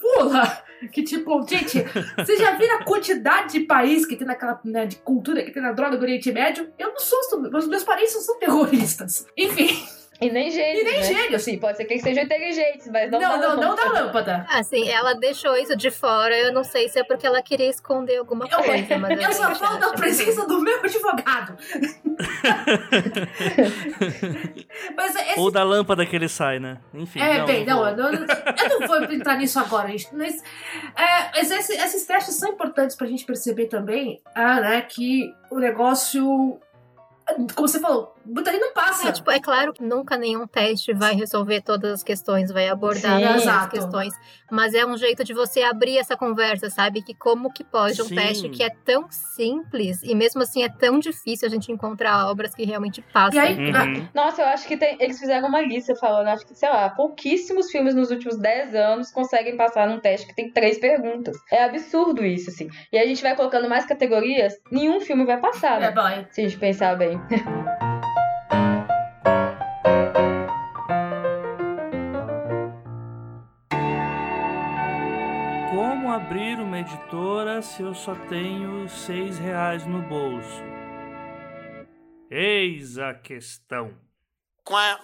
[0.00, 0.62] Pula!
[0.90, 1.84] Que tipo, gente,
[2.16, 5.62] vocês já viram a quantidade de país que tem naquela, né, de cultura que tem
[5.62, 6.72] na droga do Oriente Médio?
[6.78, 7.18] Eu não sou,
[7.54, 9.26] os meus parentes não são terroristas.
[9.36, 10.01] Enfim.
[10.22, 10.80] E nem gênio.
[10.80, 11.02] E nem né?
[11.02, 11.36] gênio.
[11.36, 14.46] Assim, pode ser que eles sejam inteligentes, mas não, não não, não da lâmpada.
[14.48, 16.36] Assim, ela deixou isso de fora.
[16.36, 18.98] Eu não sei se é porque ela queria esconder alguma coisa.
[18.98, 21.56] Mas eu, eu só falo da presença do meu advogado.
[24.96, 25.40] mas esse...
[25.40, 26.78] Ou da lâmpada que ele sai, né?
[26.94, 27.20] Enfim.
[27.20, 28.20] É, não, bem, não, não, eu
[28.80, 30.14] não vou entrar nisso agora, gente.
[30.14, 30.42] Mas,
[30.96, 36.60] é, esses, esses testes são importantes pra gente perceber também ah, né, que o negócio
[37.54, 38.14] como você falou,
[38.46, 39.08] ali não passa.
[39.08, 43.18] É, tipo, é claro que nunca nenhum teste vai resolver todas as questões, vai abordar
[43.18, 44.14] Sim, todas as questões.
[44.50, 47.02] Mas é um jeito de você abrir essa conversa, sabe?
[47.02, 48.14] Que como que pode um Sim.
[48.14, 52.54] teste que é tão simples e mesmo assim é tão difícil a gente encontrar obras
[52.54, 53.40] que realmente passam.
[53.40, 54.08] Aí, uhum.
[54.14, 57.70] Nossa, eu acho que tem, eles fizeram uma lista falando, acho que, sei lá, pouquíssimos
[57.70, 61.36] filmes nos últimos 10 anos conseguem passar num teste que tem três perguntas.
[61.50, 62.68] É absurdo isso, assim.
[62.92, 65.92] E a gente vai colocando mais categorias, nenhum filme vai passar, né?
[65.92, 67.20] É, Se a gente pensar bem.
[76.12, 80.62] abrir uma editora se eu só tenho seis reais no bolso?
[82.30, 83.94] Eis a questão.
[84.62, 84.78] Qual?
[84.78, 84.98] É?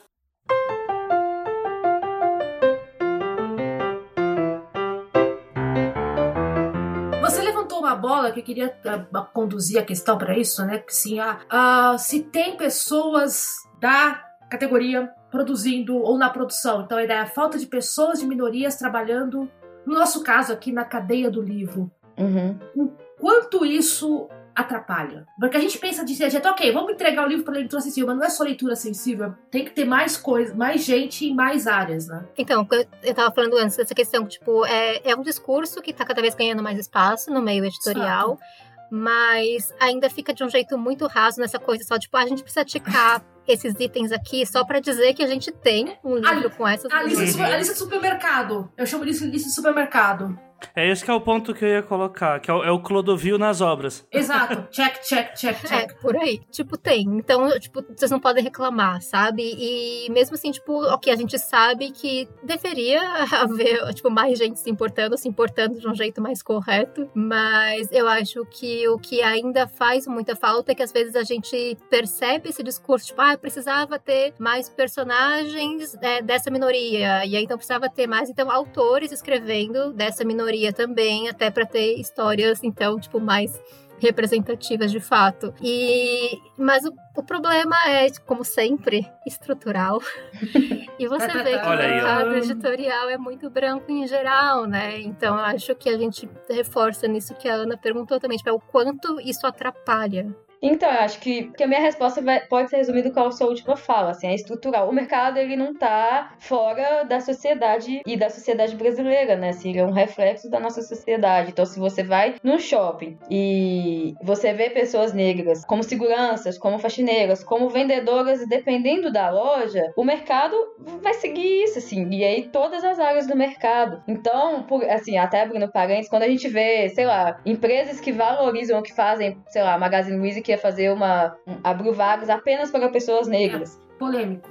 [7.23, 10.79] Você levantou uma bola que eu queria uh, conduzir a questão para isso, né?
[10.79, 16.83] Que sim, ah, uh, se tem pessoas da categoria produzindo ou na produção.
[16.83, 19.51] Então, a ideia é a falta de pessoas de minorias trabalhando
[19.88, 21.90] no nosso caso aqui, na cadeia do livro.
[22.16, 22.59] Uhum.
[22.77, 25.24] O quanto isso atrapalha.
[25.38, 28.16] Porque a gente pensa de jeito, ok, vamos entregar o livro para leitura sensível, mas
[28.16, 32.09] não é só leitura sensível, tem que ter mais coisa, mais gente em mais áreas,
[32.09, 32.24] né?
[32.37, 32.66] Então,
[33.03, 36.35] eu tava falando antes dessa questão, tipo, é, é um discurso que tá cada vez
[36.35, 38.33] ganhando mais espaço no meio editorial.
[38.33, 42.27] Exato mas ainda fica de um jeito muito raso nessa coisa só, tipo, ah, a
[42.27, 46.48] gente precisa ticar esses itens aqui só para dizer que a gente tem um livro
[46.48, 48.70] a, com essas a lista, a lista de supermercado.
[48.76, 50.38] Eu chamo de lista de supermercado.
[50.75, 52.81] É esse que é o ponto que eu ia colocar, que é o, é o
[52.81, 54.07] Clodovil nas obras.
[54.12, 54.68] Exato.
[54.71, 55.73] Check, check, check, check.
[55.73, 56.40] É, por aí.
[56.51, 57.03] Tipo, tem.
[57.03, 59.42] Então, tipo, vocês não podem reclamar, sabe?
[59.42, 63.01] E mesmo assim, tipo, ok, a gente sabe que deveria
[63.33, 67.09] haver, tipo, mais gente se importando, se importando de um jeito mais correto.
[67.14, 71.23] Mas eu acho que o que ainda faz muita falta é que às vezes a
[71.23, 77.25] gente percebe esse discurso, tipo, ah, precisava ter mais personagens é, dessa minoria.
[77.25, 81.66] E aí então precisava ter mais, então, autores escrevendo dessa minoria minoria também, até para
[81.66, 83.61] ter histórias, então, tipo, mais
[84.00, 85.52] representativas de fato.
[85.61, 90.00] E mas o, o, problema é, como sempre, estrutural.
[90.98, 95.00] e você vê que o mercado editorial é muito branco em geral, né?
[95.00, 98.52] Então eu acho que a gente reforça nisso que a Ana perguntou também, tipo, é
[98.52, 100.32] o quanto isso atrapalha
[100.62, 103.47] então, eu acho que, que a minha resposta vai, pode ser resumida com a sua
[103.47, 104.88] última fala, assim, é estrutural.
[104.88, 109.51] O mercado, ele não tá fora da sociedade e da sociedade brasileira, né?
[109.51, 111.51] Assim, ele é um reflexo da nossa sociedade.
[111.51, 117.44] Então, se você vai num shopping e você vê pessoas negras como seguranças, como faxineiras,
[117.44, 120.57] como vendedoras, dependendo da loja, o mercado
[121.01, 124.03] vai seguir isso, assim, e aí todas as áreas do mercado.
[124.09, 128.79] Então, por, assim, até abrindo parênteses, quando a gente vê, sei lá, empresas que valorizam
[128.79, 131.37] o que fazem, sei lá, Magazine Luiza que ia fazer uma.
[131.46, 133.78] Um, abriu vagas apenas para pessoas negras.
[133.94, 134.48] É, polêmico.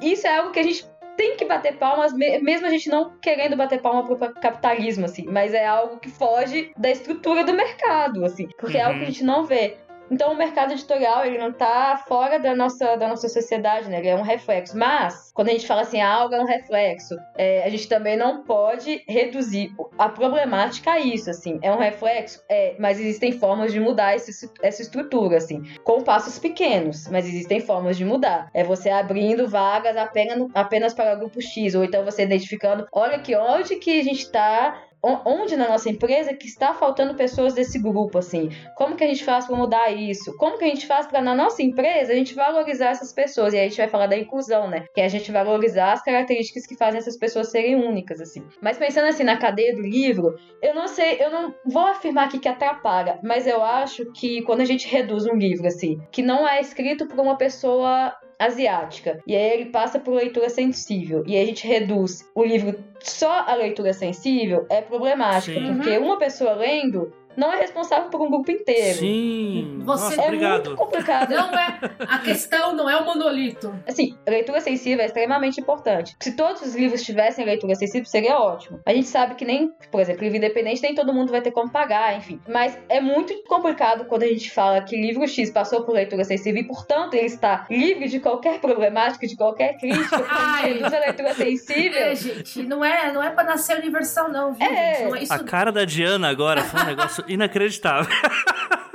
[0.00, 3.56] Isso é algo que a gente tem que bater palmas, mesmo a gente não querendo
[3.56, 8.48] bater palma pro capitalismo, assim, mas é algo que foge da estrutura do mercado, assim,
[8.58, 8.82] porque uhum.
[8.82, 9.12] é algo que a uhum.
[9.12, 9.76] gente não vê.
[10.12, 13.98] Então o mercado editorial, ele não tá fora da nossa, da nossa sociedade, né?
[13.98, 14.76] Ele é um reflexo.
[14.76, 18.14] Mas, quando a gente fala assim, ah, algo é um reflexo, é, a gente também
[18.14, 21.58] não pode reduzir a problemática a isso, assim.
[21.62, 25.62] É um reflexo, é, mas existem formas de mudar esse, essa estrutura, assim.
[25.82, 28.50] Com passos pequenos, mas existem formas de mudar.
[28.52, 33.34] É você abrindo vagas apenas, apenas para grupo X, ou então você identificando, olha aqui,
[33.34, 38.18] onde que a gente tá onde na nossa empresa que está faltando pessoas desse grupo,
[38.18, 38.50] assim?
[38.76, 40.36] Como que a gente faz para mudar isso?
[40.36, 43.52] Como que a gente faz para na nossa empresa a gente valorizar essas pessoas?
[43.52, 44.84] E aí a gente vai falar da inclusão, né?
[44.94, 48.44] Que é a gente valorizar as características que fazem essas pessoas serem únicas, assim.
[48.60, 52.38] Mas pensando assim na cadeia do livro, eu não sei, eu não vou afirmar aqui
[52.38, 56.48] que atrapalha, mas eu acho que quando a gente reduz um livro assim, que não
[56.48, 59.20] é escrito por uma pessoa asiática.
[59.26, 61.22] E aí ele passa por leitura sensível.
[61.26, 65.58] E aí a gente reduz o livro só a leitura sensível, é problemático.
[65.58, 65.74] Sim.
[65.74, 66.06] Porque uhum.
[66.06, 68.98] uma pessoa lendo não é responsável por um grupo inteiro.
[68.98, 69.80] Sim.
[69.84, 70.66] Você Nossa, é obrigado.
[70.66, 71.30] muito complicado.
[71.30, 73.74] Não é a questão não é o monolito.
[73.86, 76.16] Assim, leitura sensível é extremamente importante.
[76.20, 78.80] Se todos os livros tivessem leitura sensível, seria ótimo.
[78.86, 81.70] A gente sabe que nem, por exemplo, livro independente nem todo mundo vai ter como
[81.70, 82.40] pagar, enfim.
[82.48, 86.62] Mas é muito complicado quando a gente fala que livro X passou por leitura sensível
[86.62, 91.34] e, portanto, ele está livre de qualquer problemática, de qualquer crítica, Ai, reduz a leitura
[91.34, 92.02] sensível.
[92.02, 94.94] É, gente, não é, não é para nascer universal não, viu, é.
[94.94, 95.08] gente?
[95.08, 95.32] Não é isso...
[95.32, 98.12] A cara da Diana agora foi um negócio inacreditável.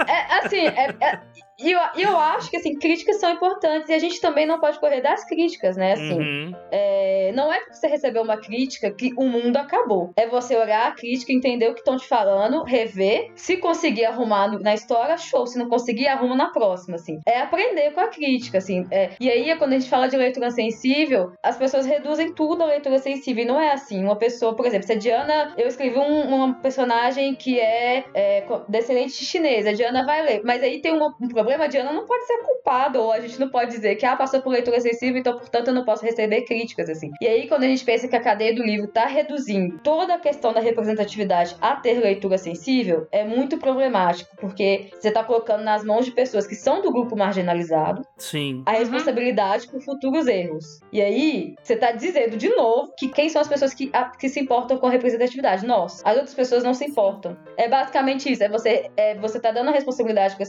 [0.07, 1.21] É, assim, é, é,
[1.59, 4.79] e eu, eu acho que, assim, críticas são importantes e a gente também não pode
[4.79, 5.93] correr das críticas, né?
[5.93, 6.55] Assim, uhum.
[6.71, 10.11] é, não é porque você recebeu uma crítica que o mundo acabou.
[10.15, 13.31] É você olhar a crítica, entender o que estão te falando, rever.
[13.35, 15.47] Se conseguir arrumar na história, show.
[15.47, 17.19] Se não conseguir, arruma na próxima, assim.
[17.27, 18.85] É aprender com a crítica, assim.
[18.91, 22.67] É, e aí, quando a gente fala de leitura sensível, as pessoas reduzem tudo a
[22.67, 23.43] leitura sensível.
[23.43, 24.03] E não é assim.
[24.03, 25.55] Uma pessoa, por exemplo, se a Diana...
[25.57, 29.65] Eu escrevi um, uma personagem que é, é descendente de chinês.
[29.65, 30.41] A Diana vai ler.
[30.43, 33.39] Mas aí tem um problema problema, a Diana não pode ser culpada, ou a gente
[33.39, 36.41] não pode dizer que, ah, passou por leitura excessiva, então, portanto, eu não posso receber
[36.41, 37.09] críticas, assim.
[37.21, 40.19] E aí, quando a gente pensa que a cadeia do livro tá reduzindo toda a
[40.19, 45.85] questão da representatividade a ter leitura sensível, é muito problemático, porque você tá colocando nas
[45.85, 48.63] mãos de pessoas que são do grupo marginalizado Sim.
[48.65, 49.71] a responsabilidade uhum.
[49.71, 50.81] por futuros erros.
[50.91, 54.27] E aí, você tá dizendo de novo que quem são as pessoas que, a, que
[54.27, 55.65] se importam com a representatividade?
[55.65, 56.01] Nós.
[56.03, 57.37] As outras pessoas não se importam.
[57.55, 58.43] É basicamente isso.
[58.43, 60.43] É você, é, você tá dando a responsabilidade para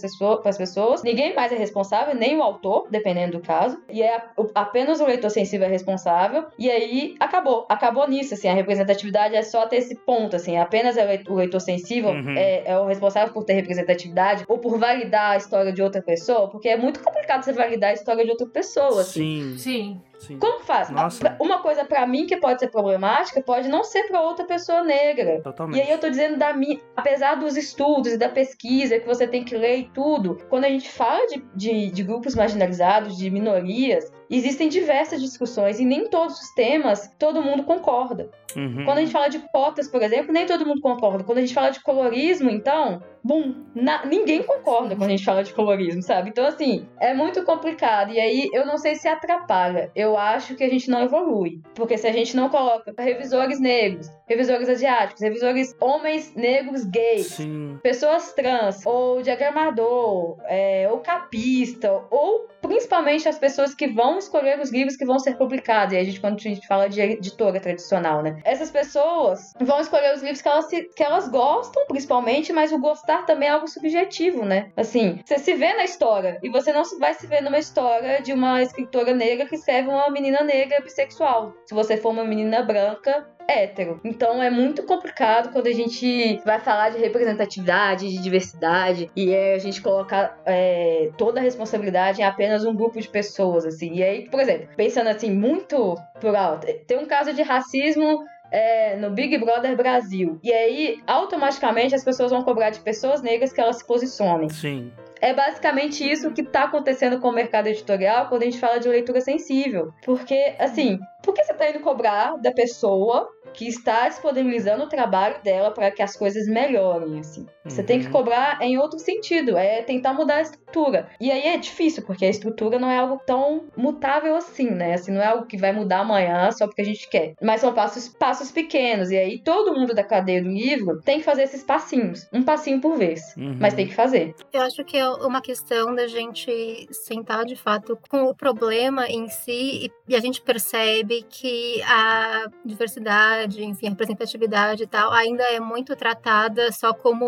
[0.50, 4.22] as pessoas pessoas, ninguém mais é responsável, nem o autor, dependendo do caso, e é
[4.55, 9.42] apenas o leitor sensível é responsável, e aí acabou, acabou nisso, assim, a representatividade é
[9.42, 10.96] só até esse ponto, assim, apenas
[11.29, 12.37] o leitor sensível uhum.
[12.37, 16.48] é, é, o responsável por ter representatividade ou por validar a história de outra pessoa,
[16.48, 19.03] porque é muito complicado você validar a história de outra pessoa.
[19.03, 19.57] Assim.
[19.59, 20.01] Sim.
[20.18, 20.38] Sim.
[20.38, 20.90] Como faz?
[20.90, 21.37] Nossa.
[21.40, 25.40] Uma coisa para mim que pode ser problemática, pode não ser para outra pessoa negra.
[25.42, 25.78] Totalmente.
[25.78, 29.26] E aí eu tô dizendo da minha, apesar dos estudos e da pesquisa que você
[29.26, 33.31] tem que ler e tudo, quando a gente fala de, de, de grupos marginalizados, de
[33.31, 38.31] minorias, existem diversas discussões e nem todos os temas todo mundo concorda.
[38.56, 38.84] Uhum.
[38.84, 41.24] Quando a gente fala de cotas, por exemplo, nem todo mundo concorda.
[41.24, 45.44] Quando a gente fala de colorismo, então, bum, na, ninguém concorda quando a gente fala
[45.44, 46.30] de colorismo, sabe?
[46.30, 48.12] Então, assim, é muito complicado.
[48.12, 49.90] E aí, eu não sei se atrapalha.
[49.94, 51.61] Eu acho que a gente não evolui.
[51.74, 57.78] Porque se a gente não coloca revisores negros, revisores asiáticos, revisores homens negros gays, Sim.
[57.82, 64.70] pessoas trans, ou diagramador, é, ou capista, ou principalmente as pessoas que vão escolher os
[64.70, 65.94] livros que vão ser publicados.
[65.94, 68.38] E a gente, quando a gente fala de editora tradicional, né?
[68.44, 72.79] Essas pessoas vão escolher os livros que elas, se, que elas gostam, principalmente, mas o
[72.79, 74.70] gostar também é algo subjetivo, né?
[74.77, 78.33] Assim, você se vê na história e você não vai se ver numa história de
[78.33, 81.55] uma escritora negra que serve uma menina negra bissexual.
[81.66, 83.98] Se você for uma menina branca, hétero.
[84.04, 89.54] Então é muito complicado quando a gente vai falar de representatividade, de diversidade, e é,
[89.54, 93.94] a gente coloca é, toda a responsabilidade em apenas um grupo de pessoas, assim.
[93.94, 98.96] E aí, por exemplo, pensando assim, muito por alto, tem um caso de racismo é,
[98.96, 100.38] no Big Brother Brasil.
[100.42, 104.48] E aí, automaticamente, as pessoas vão cobrar de pessoas negras que elas se posicionem.
[104.48, 104.92] Sim.
[105.20, 108.88] É basicamente isso que está acontecendo com o mercado editorial quando a gente fala de
[108.88, 109.92] leitura sensível.
[110.04, 115.42] Porque, assim, por que você está indo cobrar da pessoa que está disponibilizando o trabalho
[115.42, 117.46] dela para que as coisas melhorem, assim.
[117.64, 118.12] Você tem que uhum.
[118.12, 121.08] cobrar em outro sentido, é tentar mudar a estrutura.
[121.20, 124.94] E aí é difícil, porque a estrutura não é algo tão mutável assim, né?
[124.94, 127.34] Assim, não é algo que vai mudar amanhã só porque a gente quer.
[127.42, 129.11] Mas são passos, passos pequenos.
[129.11, 132.26] E aí todo mundo da cadeia do livro tem que fazer esses passinhos.
[132.32, 133.34] Um passinho por vez.
[133.37, 133.56] Uhum.
[133.58, 134.34] Mas tem que fazer.
[134.52, 139.28] Eu acho que é uma questão da gente sentar de fato com o problema em
[139.28, 145.61] si e a gente percebe que a diversidade, enfim, a representatividade e tal ainda é
[145.61, 147.27] muito tratada só como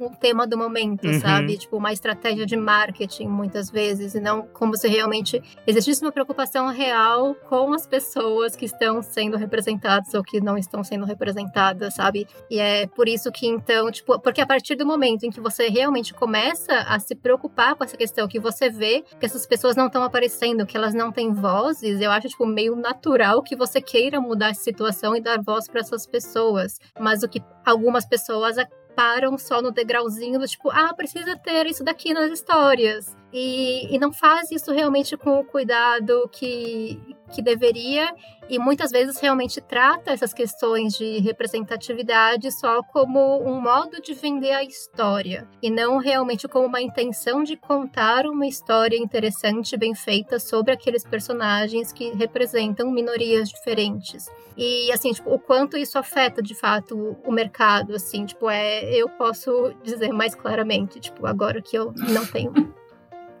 [0.00, 1.20] um tema do momento, uhum.
[1.20, 1.56] sabe?
[1.56, 6.68] Tipo, uma estratégia de marketing, muitas vezes, e não como se realmente existisse uma preocupação
[6.68, 12.26] real com as pessoas que estão sendo representadas ou que não estão sendo representadas, sabe?
[12.50, 15.68] E é por isso que, então, tipo, porque a partir do momento em que você
[15.68, 19.86] realmente começa a se preocupar com essa questão, que você vê que essas pessoas não
[19.86, 24.20] estão aparecendo, que elas não têm vozes, eu acho, tipo, meio natural que você queira
[24.20, 26.78] mudar essa situação e dar voz para essas pessoas.
[26.98, 28.56] Mas o que algumas pessoas
[28.94, 33.16] param só no degrauzinho do tipo, ah, precisa ter isso daqui nas histórias.
[33.32, 38.14] E, e não faz isso realmente com o cuidado que, que deveria,
[38.48, 44.52] e muitas vezes realmente trata essas questões de representatividade só como um modo de vender
[44.52, 50.38] a história, e não realmente como uma intenção de contar uma história interessante, bem feita
[50.38, 54.28] sobre aqueles personagens que representam minorias diferentes.
[54.56, 59.08] E assim, tipo, o quanto isso afeta de fato o mercado, assim, tipo, é, eu
[59.08, 62.52] posso dizer mais claramente, tipo, agora que eu não tenho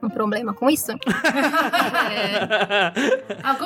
[0.02, 0.92] um problema com isso.
[2.10, 2.90] é...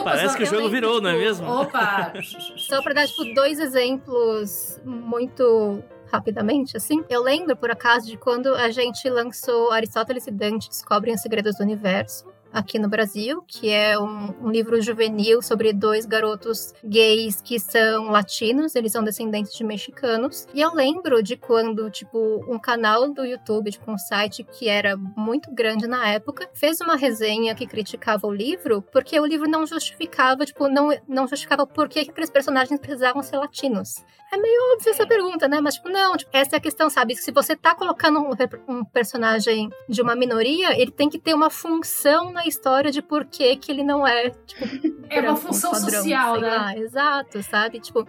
[0.04, 1.50] Parece que o jogo virou, tipo, não é tipo, mesmo?
[1.50, 2.12] Opa!
[2.56, 7.04] Só para dar, tipo, dois exemplos muito rapidamente, assim.
[7.08, 11.56] Eu lembro, por acaso, de quando a gente lançou Aristóteles e Dante Descobrem os Segredos
[11.56, 17.42] do Universo aqui no Brasil, que é um, um, livro juvenil sobre dois garotos gays
[17.42, 20.46] que são latinos, eles são descendentes de mexicanos.
[20.54, 24.96] E eu lembro de quando, tipo, um canal do YouTube, tipo, um site que era
[24.96, 29.66] muito grande na época, fez uma resenha que criticava o livro, porque o livro não
[29.66, 33.96] justificava, tipo, não, não justificava por que aqueles personagens precisavam ser latinos.
[34.32, 35.60] É meio óbvio essa pergunta, né?
[35.60, 37.16] Mas, tipo, não, tipo, essa é a questão, sabe?
[37.16, 38.30] Se você tá colocando um,
[38.68, 43.24] um personagem de uma minoria, ele tem que ter uma função na história de por
[43.24, 44.64] que, que ele não é, tipo,
[45.10, 46.48] é uma função padrão, social, né?
[46.48, 46.76] Lá.
[46.76, 47.80] Exato, sabe?
[47.80, 48.06] Tipo,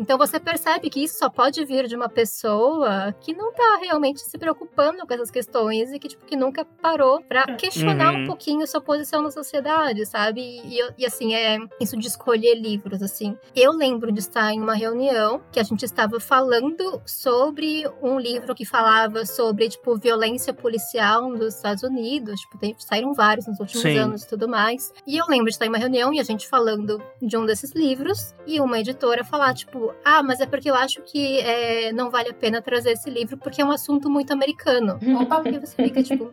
[0.00, 4.20] então você percebe que isso só pode vir de uma pessoa que não tá realmente
[4.22, 8.22] se preocupando com essas questões e que, tipo, que nunca parou para questionar uhum.
[8.22, 10.40] um pouquinho sua posição na sociedade, sabe?
[10.40, 13.36] E, e, assim, é isso de escolher livros, assim.
[13.54, 18.54] Eu lembro de estar em uma reunião que a gente estava falando sobre um livro
[18.54, 22.40] que falava sobre, tipo, violência policial nos Estados Unidos.
[22.40, 23.98] Tipo, tem, saíram vários nos últimos Sim.
[23.98, 24.94] anos e tudo mais.
[25.06, 27.72] E eu lembro de estar em uma reunião e a gente falando de um desses
[27.72, 32.10] livros e uma editora falar, tipo, ah, mas é porque eu acho que é, não
[32.10, 34.98] vale a pena trazer esse livro porque é um assunto muito americano.
[35.20, 36.32] Opa, porque você fica tipo,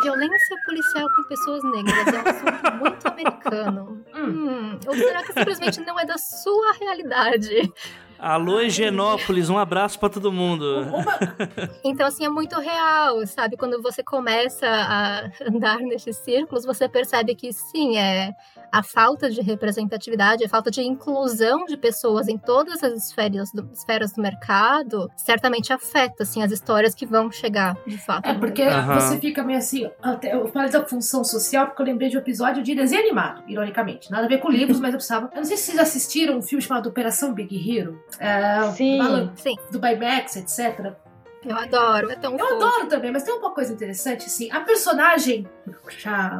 [0.00, 4.04] Violência policial com pessoas negras é um assunto muito americano.
[4.14, 7.72] Hum, ou será que simplesmente não é da sua realidade?
[8.22, 10.86] Alô, Higienópolis, um abraço para todo mundo.
[11.82, 13.56] Então, assim, é muito real, sabe?
[13.56, 18.32] Quando você começa a andar nesses círculos, você percebe que sim, é
[18.70, 23.68] a falta de representatividade, a falta de inclusão de pessoas em todas as esferas do,
[23.72, 28.26] esferas do mercado, certamente afeta, assim, as histórias que vão chegar, de fato.
[28.26, 28.94] É, porque uhum.
[28.94, 32.20] você fica meio assim, até, eu falei da função social, porque eu lembrei de um
[32.20, 34.10] episódio de desenho animado, ironicamente.
[34.10, 35.28] Nada a ver com livros, mas eu precisava.
[35.32, 38.00] Eu não sei se vocês assistiram um filme chamado Operação Big Hero.
[38.18, 39.56] É, sim, sim.
[39.70, 40.92] Do Baymax, etc.
[41.44, 42.54] Eu adoro, é tão Eu fofo.
[42.54, 44.50] adoro também, mas tem uma coisa interessante, assim.
[44.52, 45.48] A personagem,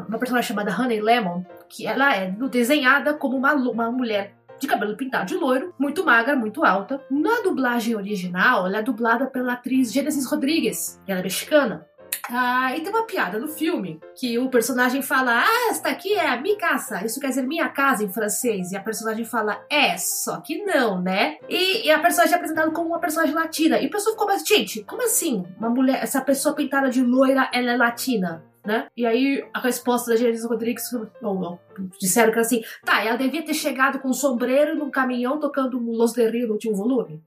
[0.08, 4.96] uma personagem chamada Honey Lemon, que ela é desenhada como uma, uma mulher de cabelo
[4.96, 7.00] pintado de loiro, muito magra, muito alta.
[7.10, 11.84] Na dublagem original, ela é dublada pela atriz Genesis Rodrigues, que ela é mexicana.
[12.30, 16.28] Ah, e tem uma piada no filme que o personagem fala: Ah, esta aqui é
[16.28, 17.04] a minha casa.
[17.04, 18.72] Isso quer dizer minha casa em francês.
[18.72, 21.38] E a personagem fala: É, só que não, né?
[21.48, 23.78] E, e a personagem é apresentada como uma personagem latina.
[23.80, 25.44] E a pessoa ficou mais: Gente, como assim?
[25.58, 28.44] Uma mulher, essa pessoa pintada de loira, ela é latina?
[28.64, 28.86] Né?
[28.96, 30.84] E aí a resposta da Genesis Rodrigues
[31.20, 31.58] ou,
[32.00, 36.12] disseram que assim, tá, ela devia ter chegado com um sombreiro num caminhão tocando Los
[36.12, 37.20] Derry no último volume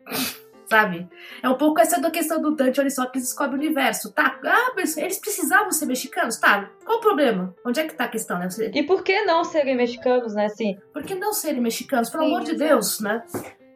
[0.70, 1.07] sabe?
[1.41, 4.11] É um pouco essa da questão do Dante olha só que descobre o universo.
[4.11, 6.70] Tá, ah, mas eles precisavam ser mexicanos, tá?
[6.86, 7.55] Qual o problema?
[7.66, 8.49] Onde é que tá a questão, né?
[8.49, 8.72] Você...
[8.74, 10.78] E por que não serem mexicanos, né, assim?
[10.93, 12.09] Por que não serem mexicanos?
[12.09, 13.24] Pelo Sim, amor de Deus, né?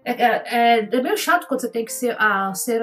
[0.04, 2.82] É, é, é, meio chato quando você tem que ser, a, ser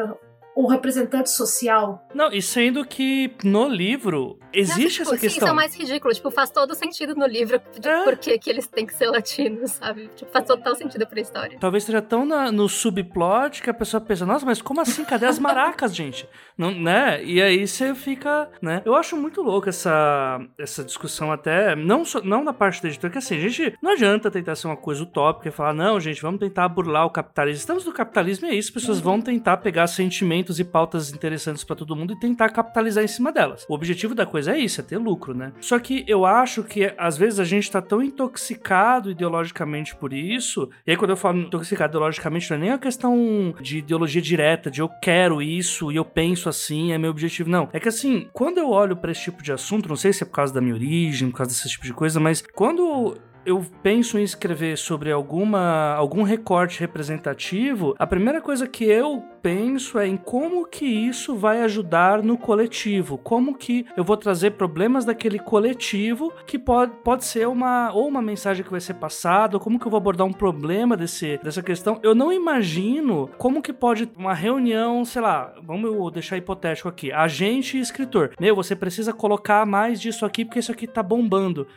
[0.56, 2.08] o representante social.
[2.14, 5.46] Não, e sendo que no livro existe Não, tipo, essa questão.
[5.46, 8.04] Isso é mais ridículo, tipo, faz todo sentido no livro de é.
[8.04, 10.08] por que, que eles têm que ser latinos, sabe?
[10.16, 11.58] Tipo, faz total sentido pra história.
[11.60, 15.04] Talvez esteja tão na, no subplot que a pessoa pensa, nossa, mas como assim?
[15.04, 16.26] Cadê as maracas, gente?
[16.56, 17.22] Não, né?
[17.22, 18.80] E aí você fica, né?
[18.86, 23.12] Eu acho muito louco essa, essa discussão até, não, só, não na parte da editora,
[23.12, 26.22] que assim, a gente não adianta tentar ser uma coisa utópica e falar, não, gente,
[26.22, 27.60] vamos tentar burlar o capitalismo.
[27.60, 29.04] Estamos no capitalismo e é isso, as pessoas uhum.
[29.04, 29.86] vão tentar pegar
[30.58, 33.64] e pautas interessantes para todo mundo e tentar capitalizar em cima delas.
[33.68, 35.52] O objetivo da coisa é isso, é ter lucro, né?
[35.60, 40.68] Só que eu acho que às vezes a gente tá tão intoxicado ideologicamente por isso,
[40.86, 44.70] e aí quando eu falo intoxicado ideologicamente não é nem a questão de ideologia direta,
[44.70, 47.68] de eu quero isso e eu penso assim, é meu objetivo, não.
[47.72, 50.26] É que assim, quando eu olho para esse tipo de assunto, não sei se é
[50.26, 53.16] por causa da minha origem, por causa desse tipo de coisa, mas quando
[53.46, 59.98] eu penso em escrever sobre alguma algum recorte representativo, a primeira coisa que eu penso
[59.98, 65.04] é em como que isso vai ajudar no coletivo, como que eu vou trazer problemas
[65.04, 69.60] daquele coletivo que pode, pode ser uma ou uma mensagem que vai ser passada, ou
[69.60, 72.00] como que eu vou abordar um problema desse, dessa questão.
[72.02, 77.76] Eu não imagino como que pode uma reunião, sei lá, vamos deixar hipotético aqui, agente
[77.76, 78.32] e escritor.
[78.40, 81.68] Meu, você precisa colocar mais disso aqui porque isso aqui tá bombando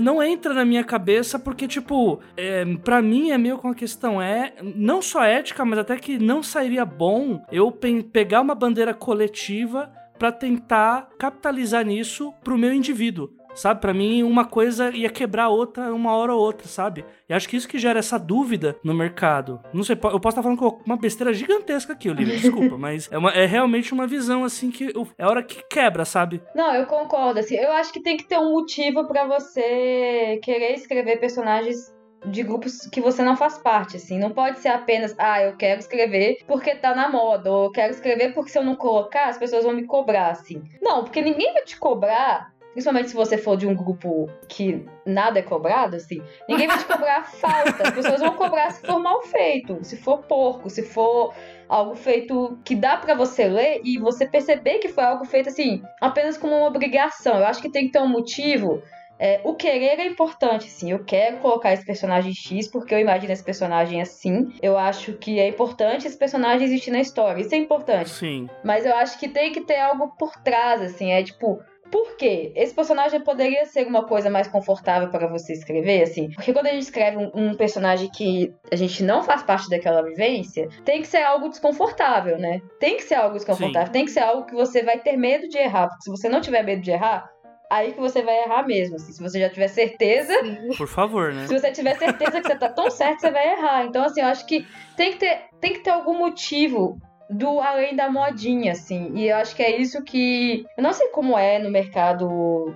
[0.00, 4.20] não entra na minha cabeça porque, tipo, é, para mim é meio com a questão,
[4.20, 8.94] é não só ética, mas até que não sairia bom eu pe pegar uma bandeira
[8.94, 13.30] coletiva para tentar capitalizar nisso pro meu indivíduo.
[13.54, 17.04] Sabe, para mim uma coisa ia quebrar a outra uma hora ou outra, sabe?
[17.28, 19.60] E acho que isso que gera essa dúvida no mercado.
[19.72, 23.18] Não sei, eu posso estar falando com uma besteira gigantesca aqui, Olivia, desculpa, mas é,
[23.18, 26.42] uma, é realmente uma visão assim que é hora que quebra, sabe?
[26.54, 30.74] Não, eu concordo, assim, eu acho que tem que ter um motivo para você querer
[30.74, 31.94] escrever personagens
[32.26, 34.18] de grupos que você não faz parte, assim.
[34.18, 37.92] Não pode ser apenas, ah, eu quero escrever porque tá na moda, ou eu quero
[37.92, 40.62] escrever porque se eu não colocar, as pessoas vão me cobrar, assim.
[40.80, 45.38] Não, porque ninguém vai te cobrar principalmente se você for de um grupo que nada
[45.38, 47.88] é cobrado, assim, ninguém vai te cobrar falta.
[47.88, 51.32] As pessoas vão cobrar se for mal feito, se for porco, se for
[51.68, 55.82] algo feito que dá para você ler e você perceber que foi algo feito assim,
[56.00, 57.38] apenas como uma obrigação.
[57.38, 58.82] Eu acho que tem que ter um motivo.
[59.16, 60.90] É, o querer é importante, sim.
[60.90, 64.52] Eu quero colocar esse personagem X porque eu imagino esse personagem assim.
[64.60, 67.40] Eu acho que é importante esse personagem existir na história.
[67.40, 68.10] Isso é importante.
[68.10, 68.48] Sim.
[68.64, 71.12] Mas eu acho que tem que ter algo por trás, assim.
[71.12, 72.52] É tipo, por quê?
[72.54, 76.30] Esse personagem poderia ser uma coisa mais confortável para você escrever, assim?
[76.30, 80.02] Porque quando a gente escreve um, um, personagem que a gente não faz parte daquela
[80.02, 82.60] vivência, tem que ser algo desconfortável, né?
[82.80, 83.92] Tem que ser algo desconfortável, Sim.
[83.92, 85.88] tem que ser algo que você vai ter medo de errar.
[85.88, 87.30] Porque se você não tiver medo de errar,
[87.70, 88.96] aí que você vai errar mesmo.
[88.96, 90.32] Assim, se você já tiver certeza.
[90.76, 91.46] Por favor, né?
[91.48, 93.84] Se você tiver certeza que você tá tão certo, você vai errar.
[93.84, 94.66] Então, assim, eu acho que
[94.96, 96.98] tem que ter, tem que ter algum motivo
[97.34, 99.12] do além da modinha, assim.
[99.14, 100.64] E eu acho que é isso que.
[100.76, 102.74] Eu não sei como é no mercado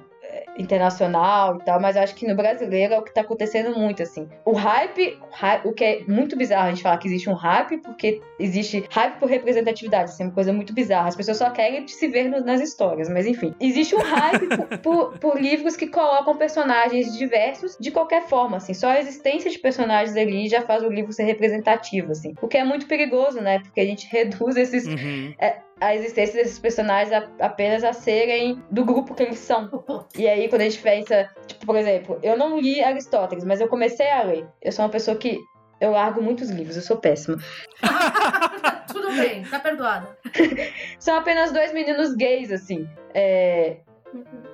[0.58, 4.02] internacional e tal, mas eu acho que no brasileiro é o que tá acontecendo muito,
[4.02, 4.28] assim.
[4.44, 5.18] O hype,
[5.64, 9.18] o que é muito bizarro a gente falar que existe um hype, porque existe hype
[9.18, 11.08] por representatividade, assim, é uma coisa muito bizarra.
[11.08, 13.54] As pessoas só querem se ver nas histórias, mas enfim.
[13.60, 18.74] Existe um hype por, por, por, livros que colocam personagens diversos de qualquer forma, assim.
[18.74, 22.34] Só a existência de personagens ali já faz o livro ser representativo, assim.
[22.42, 23.60] O que é muito perigoso, né?
[23.60, 24.86] Porque a gente reduz esses.
[24.86, 25.34] Uhum.
[25.38, 29.84] É, a existência desses personagens a, apenas a serem do grupo que eles são.
[30.16, 33.68] E aí, quando a gente pensa, tipo, por exemplo, eu não li Aristóteles, mas eu
[33.68, 34.46] comecei a ler.
[34.62, 35.38] Eu sou uma pessoa que.
[35.80, 37.36] Eu largo muitos livros, eu sou péssima.
[38.92, 40.18] Tudo bem, tá perdoada.
[40.98, 42.88] São apenas dois meninos gays, assim.
[43.14, 43.76] É,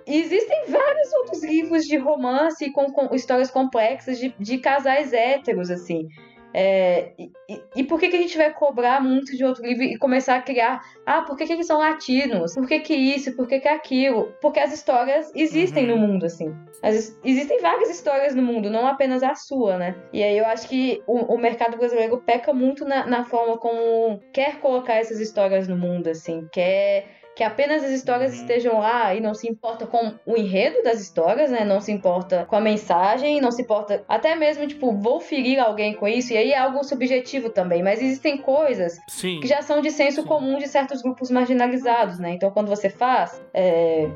[0.06, 6.08] Existem vários outros livros de romance com, com histórias complexas de, de casais héteros, assim.
[6.56, 7.32] É, e,
[7.74, 10.42] e, por que, que a gente vai cobrar muito de outro livro e começar a
[10.42, 10.80] criar?
[11.04, 12.54] Ah, por que, que eles são latinos?
[12.54, 13.34] Por que, que isso?
[13.34, 14.32] Por que, que aquilo?
[14.40, 15.98] Porque as histórias existem uhum.
[15.98, 16.54] no mundo, assim.
[16.80, 19.96] As, existem várias histórias no mundo, não apenas a sua, né?
[20.12, 24.20] E aí eu acho que o, o mercado brasileiro peca muito na, na forma como
[24.32, 26.48] quer colocar essas histórias no mundo, assim.
[26.52, 28.40] Quer que apenas as histórias uhum.
[28.40, 31.64] estejam lá e não se importa com o enredo das histórias, né?
[31.64, 35.94] Não se importa com a mensagem, não se importa até mesmo, tipo, vou ferir alguém
[35.94, 39.40] com isso, e aí é algo subjetivo também, mas existem coisas Sim.
[39.40, 40.28] que já são de senso Sim.
[40.28, 42.30] comum de certos grupos marginalizados, né?
[42.30, 44.08] Então quando você faz, é...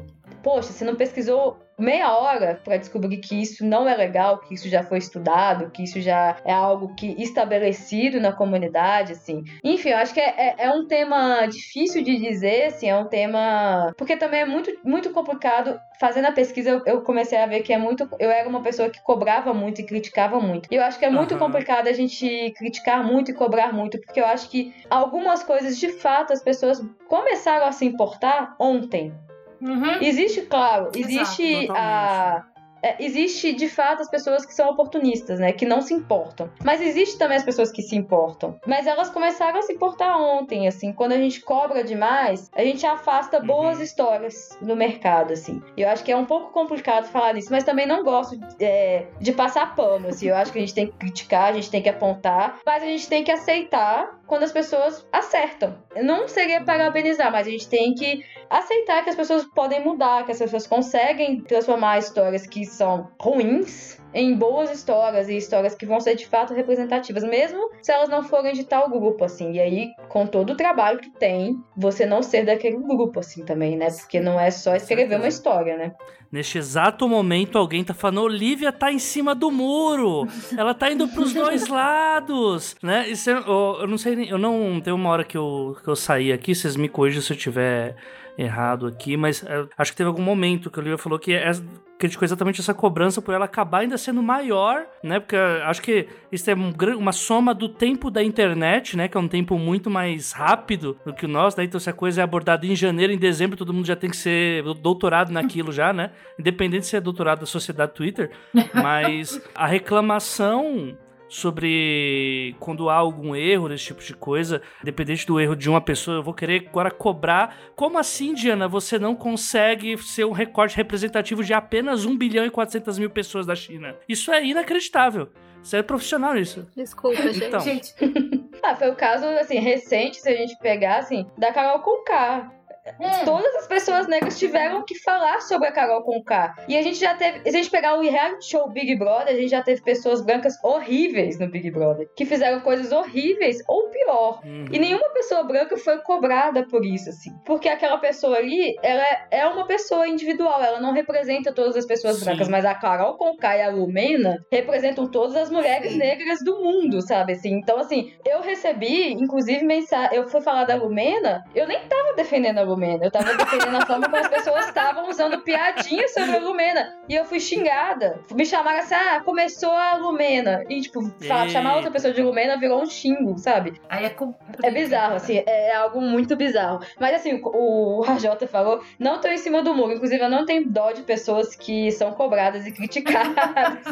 [0.43, 4.69] poxa, você não pesquisou meia hora para descobrir que isso não é legal, que isso
[4.69, 9.45] já foi estudado, que isso já é algo que estabelecido na comunidade, assim.
[9.63, 13.07] Enfim, eu acho que é, é, é um tema difícil de dizer, assim, é um
[13.07, 15.79] tema porque também é muito, muito complicado.
[16.01, 18.09] Fazendo a pesquisa, eu, eu comecei a ver que é muito.
[18.21, 20.69] Eu era uma pessoa que cobrava muito e criticava muito.
[20.71, 21.41] E eu acho que é muito uhum.
[21.41, 25.91] complicado a gente criticar muito e cobrar muito, porque eu acho que algumas coisas, de
[25.91, 29.13] fato, as pessoas começaram a se importar ontem.
[29.61, 30.03] Uhum.
[30.03, 32.47] Existe, claro, existe Exato, a
[32.83, 35.53] é, existe de fato as pessoas que são oportunistas, né?
[35.53, 36.51] Que não se importam.
[36.65, 38.59] Mas existe também as pessoas que se importam.
[38.67, 40.93] Mas elas começaram a se importar ontem, assim.
[40.93, 43.85] Quando a gente cobra demais, a gente afasta boas uhum.
[43.85, 45.61] histórias do mercado, assim.
[45.77, 49.33] Eu acho que é um pouco complicado falar disso, mas também não gosto é, de
[49.33, 50.29] passar pano, assim.
[50.29, 52.87] Eu acho que a gente tem que criticar, a gente tem que apontar, mas a
[52.87, 55.83] gente tem que aceitar quando as pessoas acertam.
[55.97, 60.33] Não seria parabenizar, mas a gente tem que aceitar que as pessoas podem mudar, que
[60.33, 66.01] as pessoas conseguem transformar histórias que são ruins em boas histórias e histórias que vão
[66.01, 69.53] ser de fato representativas, mesmo se elas não forem de tal grupo, assim.
[69.53, 73.77] E aí, com todo o trabalho que tem, você não ser daquele grupo, assim, também,
[73.77, 73.89] né?
[73.91, 75.95] Porque não é só escrever uma história, né?
[76.31, 80.27] Neste exato momento, alguém tá falando: Olivia tá em cima do muro.
[80.57, 83.09] Ela tá indo pros dois lados, né?
[83.09, 84.79] Isso, eu, eu não sei, eu não.
[84.79, 87.97] Tem uma hora que eu, que eu saí aqui, vocês me corrigem se eu tiver
[88.39, 91.51] errado aqui, mas é, acho que teve algum momento que a Olivia falou que é,
[91.99, 95.19] criticou exatamente essa cobrança por ela acabar ainda sendo maior, né?
[95.19, 99.09] Porque acho que isso é um, uma soma do tempo da internet, né?
[99.09, 101.65] Que é um tempo muito mais rápido do que o nosso, né?
[101.65, 104.17] Então, se a coisa é abordada em janeiro, em dezembro, todo mundo já tem que
[104.17, 106.13] ser doutorado naquilo já, né?
[106.39, 108.31] Independente se é doutorado da sociedade Twitter.
[108.73, 110.97] Mas a reclamação
[111.29, 116.19] sobre quando há algum erro desse tipo de coisa, independente do erro de uma pessoa,
[116.19, 117.57] eu vou querer agora cobrar.
[117.77, 122.51] Como assim, Diana, você não consegue ser um recorte representativo de apenas 1 bilhão e
[122.51, 123.95] 400 mil pessoas da China?
[124.09, 125.29] Isso é inacreditável.
[125.63, 126.67] Você é profissional nisso.
[126.75, 127.45] Desculpa, gente.
[127.45, 127.61] Então.
[127.61, 127.95] gente.
[128.63, 132.58] ah, foi o caso, assim, recente, se a gente pegar, assim, da Carol Conká.
[133.01, 133.25] Hum.
[133.25, 136.55] Todas as pessoas negras tiveram que falar sobre a Carol Conká.
[136.69, 137.41] E a gente já teve.
[137.43, 140.55] Se a gente pegar o reality show Big Brother, a gente já teve pessoas brancas
[140.63, 142.09] horríveis no Big Brother.
[142.17, 144.41] Que fizeram coisas horríveis, ou pior.
[144.45, 144.67] Uhum.
[144.73, 147.31] E nenhuma pessoa branca foi cobrada por isso, assim.
[147.45, 150.63] Porque aquela pessoa ali, ela é uma pessoa individual.
[150.63, 152.25] Ela não representa todas as pessoas Sim.
[152.25, 152.49] brancas.
[152.49, 155.99] Mas a Carol Conká e a Lumena representam todas as mulheres Sim.
[155.99, 157.33] negras do mundo, sabe?
[157.33, 160.17] Assim, então, assim, eu recebi, inclusive, mensagem.
[160.17, 162.78] Eu fui falar da Lumena, eu nem tava defendendo a Lumena.
[162.79, 163.05] Lumena.
[163.05, 166.97] Eu tava defendendo a forma como as pessoas estavam usando piadinha sobre a Lumena.
[167.09, 168.21] E eu fui xingada.
[168.33, 170.65] Me chamaram assim, ah, começou a Lumena.
[170.69, 173.75] E, tipo, falar, chamar outra pessoa de Lumena virou um xingo, sabe?
[173.89, 174.17] Aí é
[174.63, 176.81] É bizarro, assim, é algo muito bizarro.
[177.01, 179.93] Mas, assim, o, AJ falou, não tô em cima do muro.
[179.93, 183.39] Inclusive, eu não tenho dó de pessoas que são cobradas e criticadas.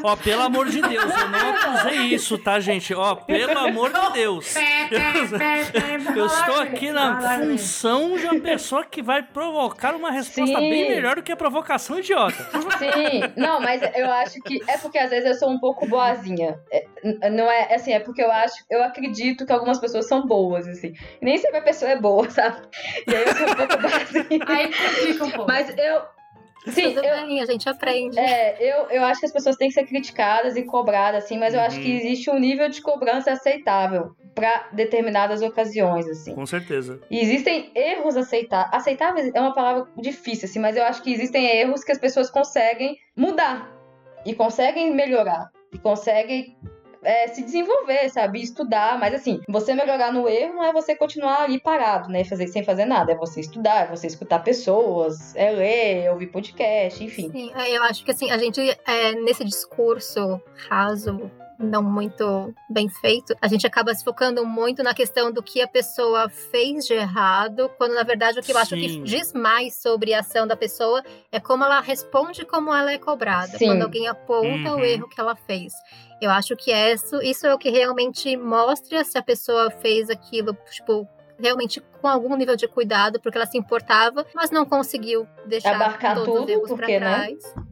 [0.03, 2.95] Ó, pelo amor de Deus, eu não acusei isso, tá, gente?
[2.95, 4.55] Ó, pelo amor de Deus.
[6.07, 10.59] Eu, eu estou aqui na função de uma pessoa pessoa que vai provocar uma resposta
[10.59, 10.71] Sim.
[10.71, 12.37] bem melhor do que a provocação idiota.
[12.79, 16.59] Sim, não, mas eu acho que é porque às vezes eu sou um pouco boazinha.
[16.71, 20.67] É, não é assim, é porque eu acho, eu acredito que algumas pessoas são boas,
[20.67, 20.93] assim.
[21.21, 22.61] E nem sempre a pessoa é boa, sabe?
[23.07, 24.45] E aí eu sou um pouco boazinha.
[24.47, 25.51] Aí complica um pouco.
[25.51, 26.03] Mas eu,
[26.67, 28.19] Sim, Tudo eu, bem, a gente aprende.
[28.19, 31.55] É, eu, eu acho que as pessoas têm que ser criticadas e cobradas, assim, mas
[31.55, 31.97] eu acho que uhum.
[31.97, 36.35] existe um nível de cobrança aceitável para determinadas ocasiões, assim.
[36.35, 37.01] Com certeza.
[37.11, 38.75] E existem erros aceitáveis.
[38.75, 42.31] Aceitáveis é uma palavra difícil, assim, mas eu acho que existem erros que as pessoas
[42.31, 43.73] conseguem mudar
[44.25, 46.57] e conseguem melhorar e conseguem
[47.07, 48.43] é, se desenvolver, sabe?
[48.43, 52.25] Estudar, mas assim, você melhorar no erro não é você continuar ali parado, né?
[52.25, 53.13] Fazer, sem fazer nada.
[53.13, 57.31] É você estudar, é você escutar pessoas, é ler, é ouvir podcast, enfim.
[57.31, 63.35] Sim, eu acho que assim, a gente, é, nesse discurso raso, não muito bem feito,
[63.41, 67.71] a gente acaba se focando muito na questão do que a pessoa fez de errado,
[67.79, 68.63] quando na verdade o que eu Sim.
[68.63, 71.03] acho que diz mais sobre a ação da pessoa
[71.33, 73.67] é como ela responde como ela é cobrada, Sim.
[73.67, 74.81] quando alguém aponta uhum.
[74.81, 75.73] o erro que ela fez.
[76.21, 80.57] Eu acho que isso, isso é o que realmente mostra se a pessoa fez aquilo,
[80.71, 81.07] tipo,
[81.39, 86.15] realmente com algum nível de cuidado, porque ela se importava, mas não conseguiu deixar Abarcar
[86.17, 86.99] todos tudo, os erros pra né?
[86.99, 87.55] trás.
[87.55, 87.65] Né?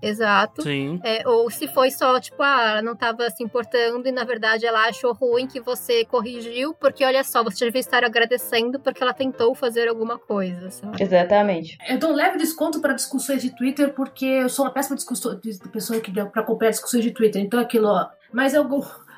[0.00, 0.62] Exato.
[0.62, 1.00] Sim.
[1.02, 4.66] É, ou se foi só, tipo, ah, ela não estava se importando e na verdade
[4.66, 9.12] ela achou ruim que você corrigiu, porque olha só, você devia estar agradecendo porque ela
[9.12, 11.02] tentou fazer alguma coisa, sabe?
[11.02, 11.78] Exatamente.
[11.88, 15.04] Eu dou um leve desconto para discussões de Twitter porque eu sou uma péssima de
[15.70, 17.42] pessoa que deu para acompanhar discussões de Twitter.
[17.42, 18.08] Então aquilo, ó.
[18.32, 18.68] Mas eu.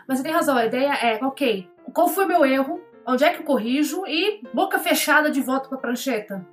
[0.06, 2.80] Mas você tem razão, a ideia é, ok, qual foi meu erro?
[3.06, 4.04] Onde é que eu corrijo?
[4.06, 6.46] E boca fechada de volta pra prancheta.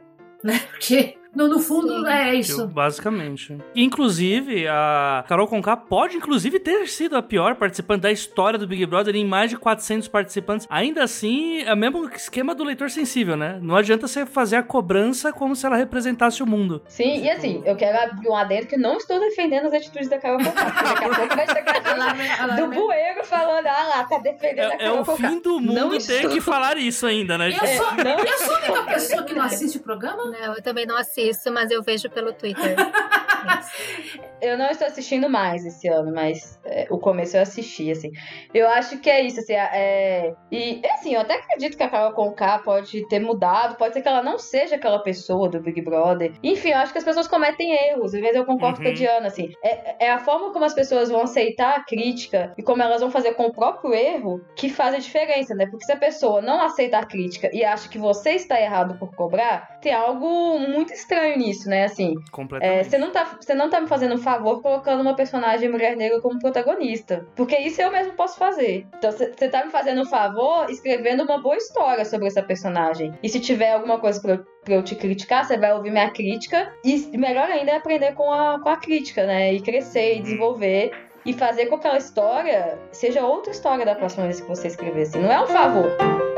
[0.43, 0.59] Né?
[0.71, 2.07] Porque no, no fundo, Sim.
[2.07, 2.67] é isso.
[2.67, 3.55] Basicamente.
[3.75, 8.83] Inclusive, a Carol Conká pode, inclusive, ter sido a pior participante da história do Big
[8.87, 10.65] Brother em mais de 400 participantes.
[10.67, 13.59] Ainda assim, é o mesmo esquema do leitor sensível, né?
[13.61, 16.81] Não adianta você fazer a cobrança como se ela representasse o mundo.
[16.87, 20.17] Sim, e assim, eu quero abrir um adendo que não estou defendendo as atitudes da
[20.17, 20.63] Carol Conká.
[20.63, 21.77] Daqui a pouco vai chegar
[22.57, 25.73] do bueiro falando, ah lá, tá defendendo é, a Carol É o fim do mundo
[25.73, 26.31] não ter estou.
[26.31, 27.49] que falar isso ainda, né?
[27.49, 30.25] Eu sou, não eu sou a única pessoa que não assiste o programa?
[30.25, 32.75] Não, eu também não assisto isso, mas eu vejo pelo Twitter.
[34.41, 38.11] eu não estou assistindo mais esse ano, mas é, o começo eu assisti, assim.
[38.53, 40.33] Eu acho que é isso, assim, é...
[40.51, 44.07] E, assim, eu até acredito que a Carol Conká pode ter mudado, pode ser que
[44.07, 46.33] ela não seja aquela pessoa do Big Brother.
[46.43, 48.83] Enfim, eu acho que as pessoas cometem erros, às vezes eu concordo uhum.
[48.83, 48.97] com a uhum.
[48.97, 49.51] Diana, assim.
[49.63, 53.11] É, é a forma como as pessoas vão aceitar a crítica e como elas vão
[53.11, 55.65] fazer com o próprio erro que faz a diferença, né?
[55.67, 59.15] Porque se a pessoa não aceita a crítica e acha que você está errado por
[59.15, 61.85] cobrar, tem algo muito estranho nisso, né?
[61.85, 62.15] Assim,
[62.61, 65.95] é, você, não tá, você não tá me fazendo um favor colocando uma personagem mulher
[65.95, 67.25] negra como protagonista.
[67.35, 68.85] Porque isso eu mesmo posso fazer.
[68.97, 73.13] Então você tá me fazendo um favor escrevendo uma boa história sobre essa personagem.
[73.21, 76.09] E se tiver alguma coisa pra eu, pra eu te criticar, você vai ouvir minha
[76.11, 76.71] crítica.
[76.83, 79.53] E melhor ainda é aprender com a, com a crítica, né?
[79.53, 80.23] E crescer e uhum.
[80.23, 80.91] desenvolver
[81.25, 85.01] e fazer com que aquela história seja outra história da próxima vez que você escrever.
[85.01, 85.19] Assim.
[85.19, 86.36] Não é um favor.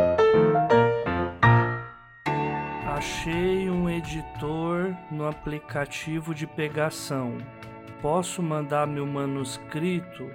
[2.99, 7.37] Achei um editor no aplicativo de pegação.
[8.01, 10.29] Posso mandar meu manuscrito?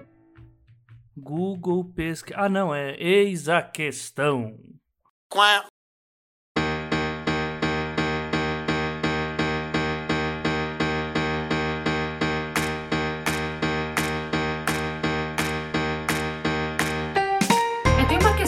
[1.14, 2.40] Google pesquisa.
[2.40, 4.58] Ah, não, é eis a questão.
[5.28, 5.66] Quá.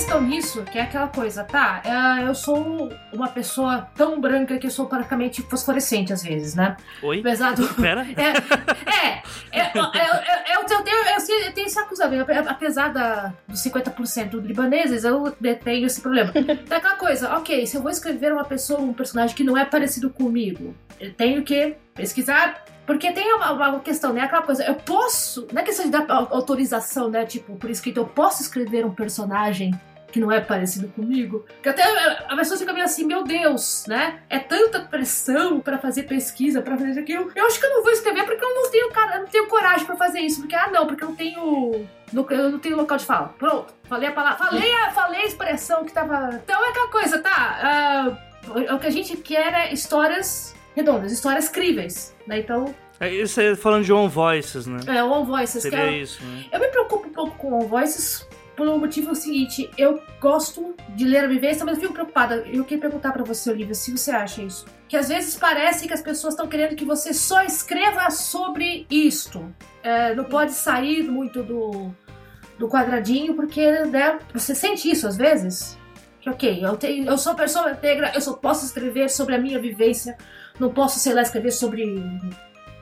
[0.07, 1.83] Questão nisso, que é aquela coisa, tá?
[1.85, 6.77] É, eu sou uma pessoa tão branca que eu sou praticamente fosforescente às vezes, né?
[7.03, 7.19] Oi?
[7.19, 7.67] Apesar do.
[7.75, 8.07] Pera?
[8.17, 8.29] É,
[8.89, 12.31] é, é, é, eu, eu, tenho, eu, tenho esse acusamento.
[12.49, 16.33] Apesar da, dos 50% libaneses, eu tenho esse problema.
[16.37, 19.65] Então, aquela coisa, ok, se eu vou escrever uma pessoa, um personagem que não é
[19.65, 24.21] parecido comigo, eu tenho que pesquisar porque tem uma, uma, questão, né?
[24.21, 25.49] Aquela coisa, eu posso.
[25.53, 27.27] Não é questão de dar autorização, né?
[27.27, 29.75] Tipo, por escrito, eu posso escrever um personagem
[30.17, 31.45] que não é parecido comigo.
[31.63, 31.83] Que até
[32.27, 34.21] a pessoa fica meio assim, meu Deus, né?
[34.31, 37.31] É tanta pressão para fazer pesquisa, para fazer aquilo.
[37.37, 39.85] Eu acho que eu não vou escrever porque eu não tenho, cara, não tenho coragem
[39.85, 40.41] para fazer isso.
[40.41, 41.87] Porque, ah, não, porque eu não tenho.
[42.31, 43.35] Eu não tenho local de fala.
[43.39, 43.75] Pronto.
[43.85, 44.39] Falei a palavra.
[44.47, 46.31] Falei a, falei a expressão que tava.
[46.43, 48.19] Então é aquela coisa, tá?
[48.49, 52.39] Uh, o que a gente quer é histórias redondas, histórias críveis, né?
[52.39, 54.81] Então é, isso é falando de On Voices, né?
[54.87, 55.61] É, On Voices.
[55.61, 56.47] Seria é, isso, né?
[56.51, 58.27] Eu me preocupo um pouco com On Voices
[58.57, 62.37] pelo motivo seguinte, eu gosto de ler a vivência, mas eu fico preocupada.
[62.47, 64.65] Eu queria perguntar para você, Olivia, se você acha isso.
[64.89, 69.55] Que às vezes parece que as pessoas estão querendo que você só escreva sobre isto.
[69.83, 71.95] É, não pode sair muito do,
[72.59, 75.79] do quadradinho, porque né, você sente isso às vezes.
[76.21, 79.61] Que ok, eu, tenho, eu sou pessoa negra, eu só posso escrever sobre a minha
[79.61, 80.17] vivência,
[80.59, 81.85] não posso, sei lá, escrever sobre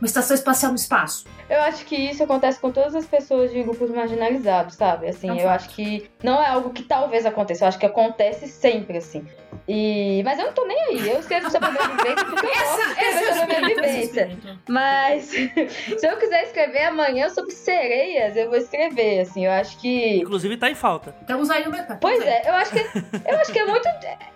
[0.00, 1.26] uma estação espacial no espaço.
[1.48, 5.08] Eu acho que isso acontece com todas as pessoas de grupos marginalizados, sabe?
[5.08, 8.48] Assim, não eu acho que não é algo que talvez aconteça, eu acho que acontece
[8.48, 9.26] sempre, assim.
[9.68, 10.22] E...
[10.24, 11.08] Mas eu não tô nem aí.
[11.08, 14.38] Eu escrevo sobre a minha vivência porque eu gosto de escrever sobre a minha vivência.
[14.68, 15.24] Mas
[15.98, 19.46] se eu quiser escrever amanhã sobre sereias, eu vou escrever, assim.
[19.46, 20.18] Eu acho que.
[20.18, 21.14] Inclusive tá em falta.
[21.20, 21.98] Estamos aí no mercado.
[22.00, 23.88] Pois é, eu acho que eu acho que é muito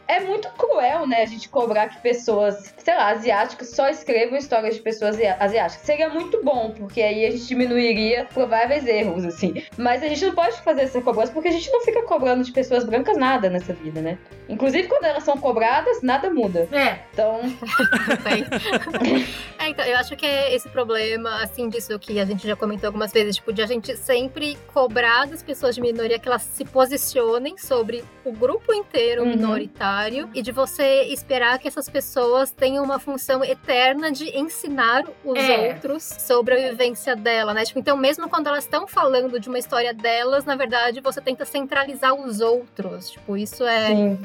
[0.09, 4.75] é muito cruel, né, a gente cobrar que pessoas, sei lá, asiáticas só escrevam histórias
[4.75, 5.85] de pessoas asiáticas.
[5.85, 9.63] Seria muito bom, porque aí a gente diminuiria prováveis erros, assim.
[9.77, 12.51] Mas a gente não pode fazer essa cobrança porque a gente não fica cobrando de
[12.51, 14.19] pessoas brancas nada nessa vida, né?
[14.49, 16.69] Inclusive quando elas são cobradas, nada muda.
[16.73, 17.01] É.
[17.13, 17.41] Então.
[19.59, 22.89] é, então, eu acho que é esse problema, assim, disso que a gente já comentou
[22.89, 26.65] algumas vezes, tipo, de a gente sempre cobrar das pessoas de minoria que elas se
[26.65, 29.29] posicionem sobre o grupo inteiro uhum.
[29.29, 35.39] minoritário e de você esperar que essas pessoas tenham uma função eterna de ensinar os
[35.39, 35.69] é.
[35.69, 37.65] outros sobre a vivência dela, né?
[37.65, 41.45] Tipo, então, mesmo quando elas estão falando de uma história delas, na verdade, você tenta
[41.45, 43.11] centralizar os outros.
[43.11, 43.89] Tipo, isso é.
[43.89, 44.19] Sim.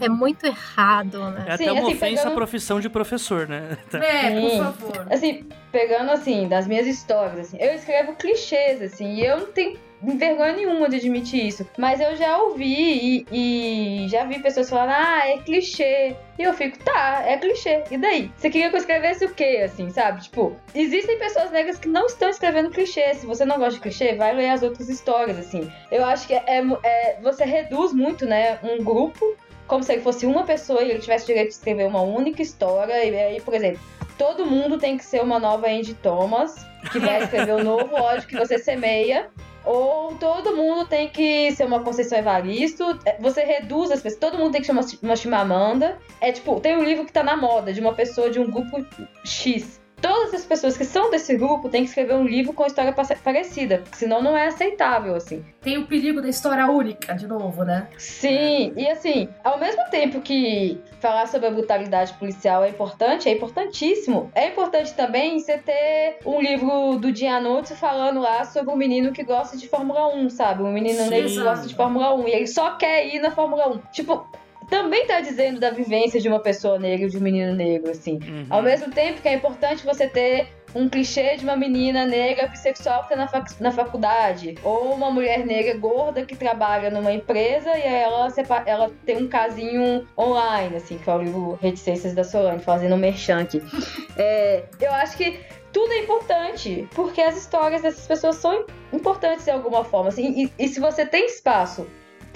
[0.00, 1.44] É muito errado, né?
[1.48, 2.32] É até Sim, uma assim, ofensa pegando...
[2.32, 3.78] à profissão de professor, né?
[3.92, 5.06] É, por favor.
[5.10, 9.78] Assim, pegando assim, das minhas histórias, assim, eu escrevo clichês, assim, e eu não tenho
[10.02, 11.66] vergonha nenhuma de admitir isso.
[11.78, 16.16] Mas eu já ouvi e, e, já vi pessoas falando, ah, é clichê.
[16.38, 17.84] E eu fico, tá, é clichê.
[17.90, 18.30] E daí?
[18.36, 20.22] Você queria que eu escrevesse o quê, assim, sabe?
[20.22, 23.14] Tipo, existem pessoas negras que não estão escrevendo clichê.
[23.14, 25.70] Se você não gosta de clichê, vai ler as outras histórias, assim.
[25.90, 29.36] Eu acho que é, é, é você reduz muito, né, um grupo
[29.66, 33.04] como se ele fosse uma pessoa e ele tivesse direito de escrever uma única história.
[33.04, 33.80] E aí, por exemplo,
[34.16, 38.28] todo mundo tem que ser uma nova Andy Thomas, que vai escrever o novo ódio
[38.28, 39.28] que você semeia.
[39.64, 42.98] Ou todo mundo tem que ser uma Conceição Evaristo.
[43.04, 44.20] É, você reduz as pessoas.
[44.20, 45.98] Todo mundo tem que ser uma, uma Chimamanda.
[46.20, 48.86] É tipo, tem um livro que tá na moda de uma pessoa de um grupo
[49.24, 52.92] X todas as pessoas que são desse grupo têm que escrever um livro com história
[52.92, 55.44] parecida, senão não é aceitável, assim.
[55.60, 57.88] Tem o perigo da história única, de novo, né?
[57.98, 63.32] Sim, e assim, ao mesmo tempo que falar sobre a brutalidade policial é importante, é
[63.32, 69.12] importantíssimo, é importante também você ter um livro do Giannotti falando lá sobre um menino
[69.12, 70.62] que gosta de Fórmula 1, sabe?
[70.62, 73.68] Um menino negro que gosta de Fórmula 1 e ele só quer ir na Fórmula
[73.68, 73.78] 1.
[73.92, 74.26] Tipo,
[74.68, 78.18] também tá dizendo da vivência de uma pessoa negra, de um menino negro, assim.
[78.22, 78.46] Uhum.
[78.50, 83.04] Ao mesmo tempo que é importante você ter um clichê de uma menina negra bissexual
[83.04, 84.56] que tá na, fac na faculdade.
[84.62, 88.28] Ou uma mulher negra gorda que trabalha numa empresa e ela,
[88.66, 92.98] ela tem um casinho online, assim, que é o livro Reticências da Solange, fazendo um
[92.98, 93.62] merchan aqui.
[94.18, 95.40] é, eu acho que
[95.72, 100.08] tudo é importante, porque as histórias dessas pessoas são importantes de alguma forma.
[100.08, 101.86] Assim, e, e se você tem espaço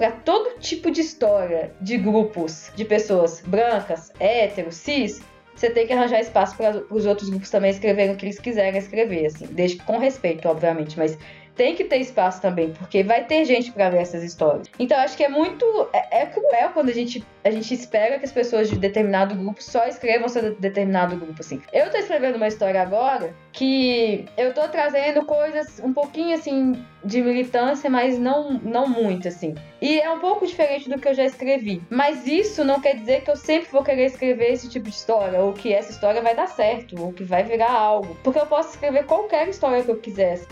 [0.01, 5.21] para todo tipo de história de grupos de pessoas brancas, héteros, cis,
[5.55, 8.79] você tem que arranjar espaço para os outros grupos também escreverem o que eles quiserem
[8.79, 11.15] escrever, assim, desde com respeito, obviamente, mas
[11.55, 14.67] tem que ter espaço também, porque vai ter gente para ler essas histórias.
[14.79, 18.25] Então acho que é muito é, é, cruel quando a gente a gente espera que
[18.25, 21.59] as pessoas de determinado grupo só escrevam sobre determinado grupo assim.
[21.73, 27.21] Eu tô escrevendo uma história agora que eu tô trazendo coisas um pouquinho assim de
[27.21, 29.55] militância, mas não não muito assim.
[29.81, 31.81] E é um pouco diferente do que eu já escrevi.
[31.89, 35.41] Mas isso não quer dizer que eu sempre vou querer escrever esse tipo de história,
[35.41, 38.15] ou que essa história vai dar certo, ou que vai virar algo.
[38.23, 40.47] Porque eu posso escrever qualquer história que eu quisesse.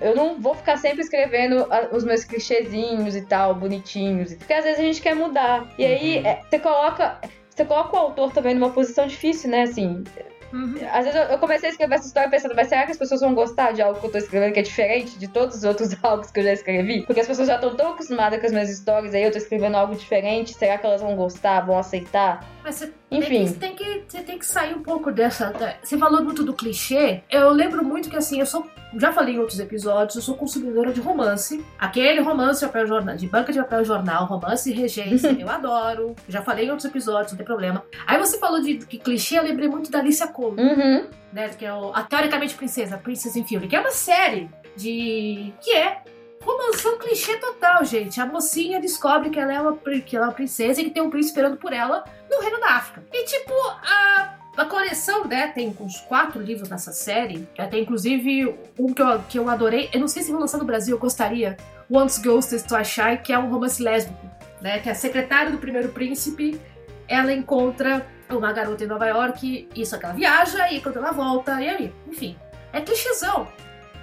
[0.00, 4.34] Eu não vou ficar sempre escrevendo os meus clichêzinhos e tal, bonitinhos.
[4.34, 5.68] Porque às vezes a gente quer mudar.
[5.78, 6.26] E aí uhum.
[6.26, 7.18] é, você coloca.
[7.50, 9.62] Você coloca o autor também numa posição difícil, né?
[9.62, 10.04] Assim,
[10.52, 10.76] Uhum.
[10.90, 13.34] Às vezes eu, comecei a escrever essa história pensando, mas será que as pessoas vão
[13.34, 16.30] gostar de algo que eu tô escrevendo que é diferente de todos os outros álbuns
[16.30, 17.02] que eu já escrevi?
[17.02, 19.76] Porque as pessoas já estão tão acostumadas com as minhas histórias, aí eu tô escrevendo
[19.76, 22.48] algo diferente, será que elas vão gostar, vão aceitar?
[22.64, 23.46] Mas você Enfim.
[23.46, 25.52] Que, tem que, você tem que sair um pouco dessa.
[25.82, 27.22] Você falou muito do clichê.
[27.30, 30.92] Eu lembro muito que assim, eu sou já falei em outros episódios, eu sou consumidora
[30.92, 31.62] de romance.
[31.78, 36.16] Aquele romance de, papel jornal, de banca de papel jornal, romance e regência, eu adoro.
[36.28, 37.84] Já falei em outros episódios, não tem problema.
[38.06, 40.60] Aí você falou de que clichê, eu lembrei muito da Alicia Cole.
[40.60, 41.06] Uhum.
[41.30, 45.52] Né, que é o, a Teoricamente Princesa, Princess in Fury, que é uma série de.
[45.60, 46.02] que é
[46.42, 48.20] romanção clichê total, gente.
[48.20, 51.02] A mocinha descobre que ela é uma, que ela é uma princesa e que tem
[51.02, 53.04] um príncipe esperando por ela no reino da África.
[53.12, 57.48] E tipo, a a coleção, né, tem uns quatro livros nessa série.
[57.70, 59.88] Tem inclusive um que eu, que eu adorei.
[59.92, 61.56] Eu não sei se vou lançar no Brasil, eu gostaria.
[61.88, 64.18] Once Ghosts to Shy, que é um romance lésbico,
[64.60, 64.80] né?
[64.80, 66.60] Que é a secretária do primeiro príncipe.
[67.06, 71.62] Ela encontra uma garota em Nova York, isso que ela viaja, e quando ela volta,
[71.62, 72.36] e aí, enfim.
[72.72, 73.46] É clichêzão.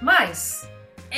[0.00, 0.66] Mas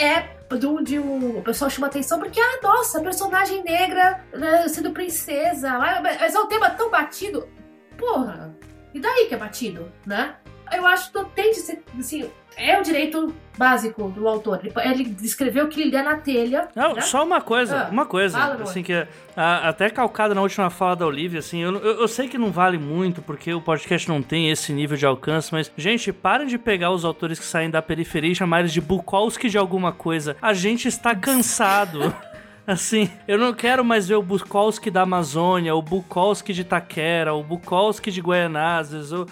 [0.00, 5.78] é de onde o pessoal chama atenção porque, ah, nossa, personagem negra né, sendo princesa.
[5.78, 7.48] Mas é um tema tão batido.
[7.96, 8.56] Porra,
[8.94, 10.36] e daí que é batido, né?
[10.72, 14.60] eu acho que tem de ser, assim, é o direito básico do autor.
[14.62, 16.68] Ele, ele escreveu o que lhe der na telha.
[16.76, 17.00] Não, né?
[17.00, 18.92] só uma coisa, Ah, uma coisa, fala, assim, que
[19.36, 22.50] a- até calcada na última fala da Olivia, assim, eu, eu, eu sei que não
[22.52, 26.58] vale muito, porque o podcast não tem esse nível de alcance, mas, gente, parem de
[26.58, 30.36] pegar os autores que saem da periferia e chamar eles de Bukowski de alguma coisa.
[30.42, 32.14] A gente está cansado.
[32.66, 37.42] Assim, eu não quero mais ver o Bukowski da Amazônia, o Bukowski de Taquera, o
[37.42, 39.26] Bukowski de Guaianazes, o...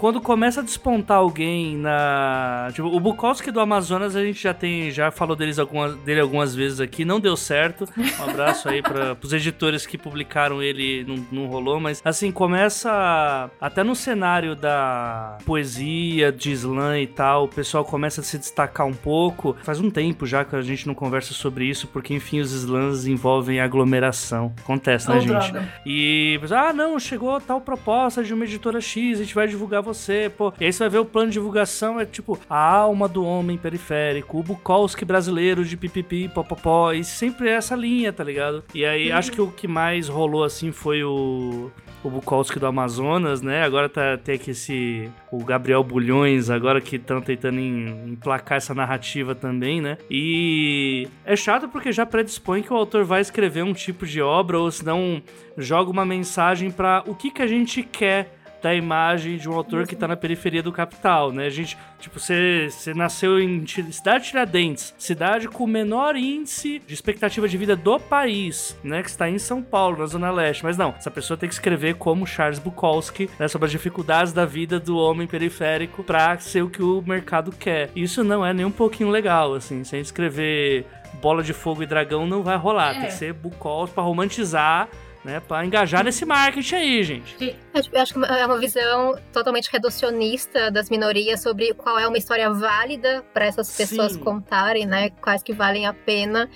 [0.00, 2.70] Quando começa a despontar alguém na.
[2.72, 4.90] Tipo, o Bukowski do Amazonas a gente já tem.
[4.90, 7.04] Já falou deles algumas, dele algumas vezes aqui.
[7.04, 7.86] Não deu certo.
[7.98, 13.50] Um abraço aí para os editores que publicaram ele, não, não rolou, mas assim, começa.
[13.60, 18.86] Até no cenário da poesia, de slam e tal, o pessoal começa a se destacar
[18.86, 19.54] um pouco.
[19.62, 23.06] Faz um tempo já que a gente não conversa sobre isso, porque enfim, os slams
[23.06, 24.54] envolvem aglomeração.
[24.62, 25.30] Acontece, né, Ou gente?
[25.30, 25.68] droga.
[25.84, 30.30] E, ah, não, chegou tal proposta de uma editora X, a gente vai divulgar você,
[30.36, 30.52] pô.
[30.60, 33.56] E aí você vai ver o plano de divulgação, é tipo, a alma do homem
[33.56, 38.64] periférico, o Bukowski brasileiro de pipipi, popopó, e sempre é essa linha, tá ligado?
[38.74, 41.70] E aí, acho que o que mais rolou, assim, foi o...
[42.02, 43.62] O Bukowski do Amazonas, né?
[43.62, 45.10] Agora tá, tem aqui esse...
[45.30, 49.98] O Gabriel Bulhões, agora que estão tentando em- emplacar essa narrativa também, né?
[50.10, 54.58] E é chato porque já predispõe que o autor vai escrever um tipo de obra,
[54.58, 55.22] ou senão
[55.58, 59.86] joga uma mensagem pra o que que a gente quer da imagem de um autor
[59.86, 61.46] que tá na periferia do capital, né?
[61.46, 66.94] A gente, tipo, você, nasceu em cidade de Tiradentes, cidade com o menor índice de
[66.94, 69.02] expectativa de vida do país, né?
[69.02, 70.62] Que está em São Paulo, na Zona Leste.
[70.62, 73.48] Mas não, essa pessoa tem que escrever como Charles Bukowski, né?
[73.48, 77.90] Sobre as dificuldades da vida do homem periférico pra ser o que o mercado quer.
[77.94, 79.82] Isso não é nem um pouquinho legal, assim.
[79.84, 80.86] Se a gente escrever
[81.20, 82.90] bola de fogo e dragão, não vai rolar.
[82.90, 83.00] É.
[83.00, 84.88] Tem que ser Bukowski pra romantizar
[85.24, 87.56] né, pra engajar nesse marketing aí, gente.
[87.74, 92.50] Eu acho que é uma visão totalmente reducionista das minorias sobre qual é uma história
[92.50, 94.20] válida para essas pessoas Sim.
[94.20, 95.10] contarem, né?
[95.10, 96.48] Quais que valem a pena.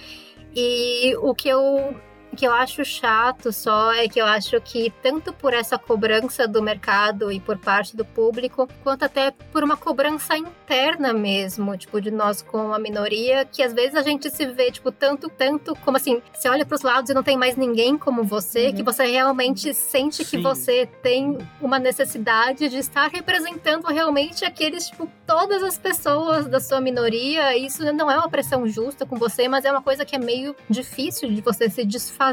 [0.55, 1.95] E o que eu
[2.35, 6.49] o que eu acho chato só é que eu acho que tanto por essa cobrança
[6.49, 12.01] do mercado e por parte do público, quanto até por uma cobrança interna mesmo, tipo,
[12.01, 15.77] de nós com a minoria, que às vezes a gente se vê, tipo, tanto, tanto,
[15.85, 18.75] como assim, você olha pros lados e não tem mais ninguém como você, Uhum.
[18.75, 20.43] que você realmente sente que Sim.
[20.43, 26.81] você tem uma necessidade de estar representando realmente aqueles, tipo, todas as pessoas da sua
[26.81, 27.57] minoria.
[27.57, 30.57] Isso não é uma pressão justa com você, mas é uma coisa que é meio
[30.69, 32.24] difícil de você se desfazer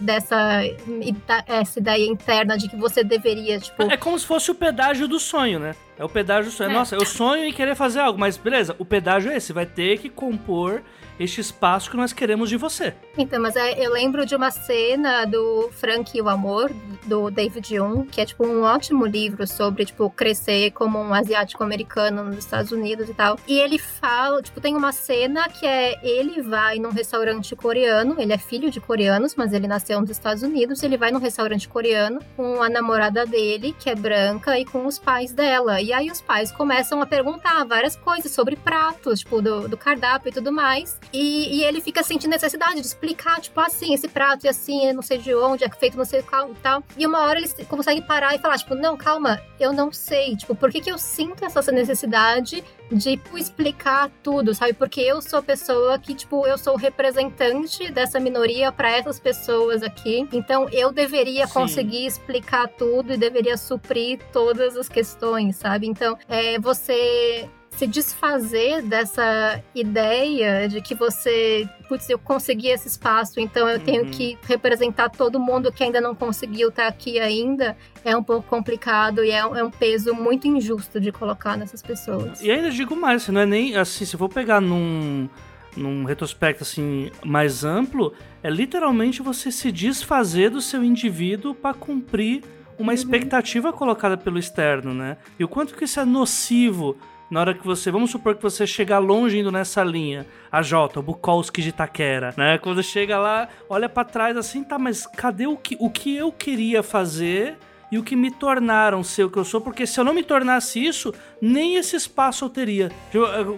[0.00, 0.62] dessa
[1.00, 3.82] ida- essa ideia interna de que você deveria, tipo.
[3.90, 5.74] É como se fosse o pedágio do sonho, né?
[5.98, 6.70] É o pedágio do sonho.
[6.70, 6.72] É.
[6.72, 9.52] Nossa, eu sonho em querer fazer algo, mas beleza, o pedágio é esse.
[9.52, 10.80] Vai ter que compor
[11.18, 12.94] este espaço que nós queremos de você.
[13.16, 16.72] Então, mas é, eu lembro de uma cena do Frank e o Amor,
[17.06, 21.64] do David Young, que é tipo um ótimo livro sobre, tipo, crescer como um asiático
[21.64, 23.38] americano nos Estados Unidos e tal.
[23.46, 28.32] E ele fala, tipo, tem uma cena que é ele vai num restaurante coreano, ele
[28.32, 32.20] é filho de coreanos, mas ele nasceu nos Estados Unidos, ele vai num restaurante coreano
[32.36, 35.80] com a namorada dele, que é branca, e com os pais dela.
[35.80, 40.28] E aí os pais começam a perguntar várias coisas sobre pratos, tipo, do, do cardápio
[40.28, 40.98] e tudo mais.
[41.12, 45.02] E, e ele fica sentindo necessidade de explicar, tipo, assim, esse prato e assim, não
[45.02, 46.82] sei de onde, é feito não sei qual e tal.
[46.96, 50.36] E uma hora ele consegue parar e falar, tipo, não, calma, eu não sei.
[50.36, 54.72] Tipo, por que, que eu sinto essa necessidade de tipo, explicar tudo, sabe?
[54.72, 59.20] Porque eu sou a pessoa que, tipo, eu sou o representante dessa minoria para essas
[59.20, 60.26] pessoas aqui.
[60.32, 61.52] Então eu deveria Sim.
[61.52, 65.86] conseguir explicar tudo e deveria suprir todas as questões, sabe?
[65.86, 67.48] Então, é você
[67.78, 74.02] se desfazer dessa ideia de que você, putz, eu consegui esse espaço, então eu tenho
[74.02, 74.10] Uhum.
[74.10, 79.24] que representar todo mundo que ainda não conseguiu estar aqui ainda, é um pouco complicado
[79.24, 82.40] e é, um- é um peso muito injusto de colocar nessas pessoas.
[82.42, 85.28] E ainda digo mais, se não é nem assim, se eu for pegar num,
[85.76, 88.12] num retrospecto assim mais amplo,
[88.42, 92.42] é literalmente você se desfazer do seu indivíduo para cumprir
[92.76, 95.16] uma expectativa colocada pelo externo, né?
[95.38, 96.96] E o quanto que isso é nocivo
[97.30, 101.00] na hora que você, vamos supor que você chegar longe indo nessa linha, a Jota,
[101.00, 102.58] o Bukowski de Itaquera, né?
[102.58, 106.32] Quando chega lá, olha pra trás assim, tá, mas cadê o que, o que eu
[106.32, 107.56] queria fazer
[107.90, 109.62] e o que me tornaram ser o que eu sou?
[109.62, 112.90] Porque se eu não me tornasse isso, nem esse espaço eu teria.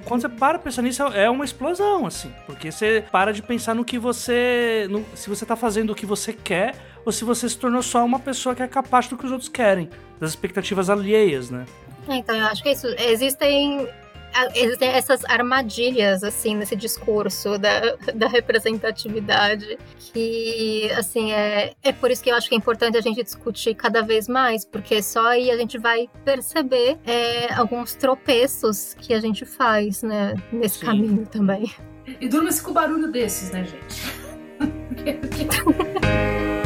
[0.04, 2.32] Quando você para pra pensar nisso, é uma explosão, assim.
[2.46, 4.86] Porque você para de pensar no que você.
[4.88, 8.04] no- se você tá fazendo o que você quer, ou se você se tornou só
[8.04, 9.88] uma pessoa que é capaz do que os outros querem.
[10.20, 11.64] Das expectativas alheias, né?
[12.10, 12.86] É, Então, eu acho que é isso.
[12.98, 13.88] Existem
[14.54, 22.22] existem essas armadilhas, assim, nesse discurso da, da representatividade, que, assim, é, é por isso
[22.22, 25.50] que eu acho que é importante a gente discutir cada vez mais, porque só aí
[25.50, 30.86] a gente vai perceber é, alguns tropeços que a gente faz, né, nesse Sim.
[30.86, 31.72] caminho também.
[32.20, 34.20] E durma-se com barulho desses, né, gente?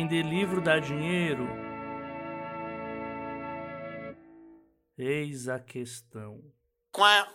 [0.00, 1.46] Vender livro dá dinheiro?
[4.96, 6.40] Eis a questão.
[6.90, 7.26] Qual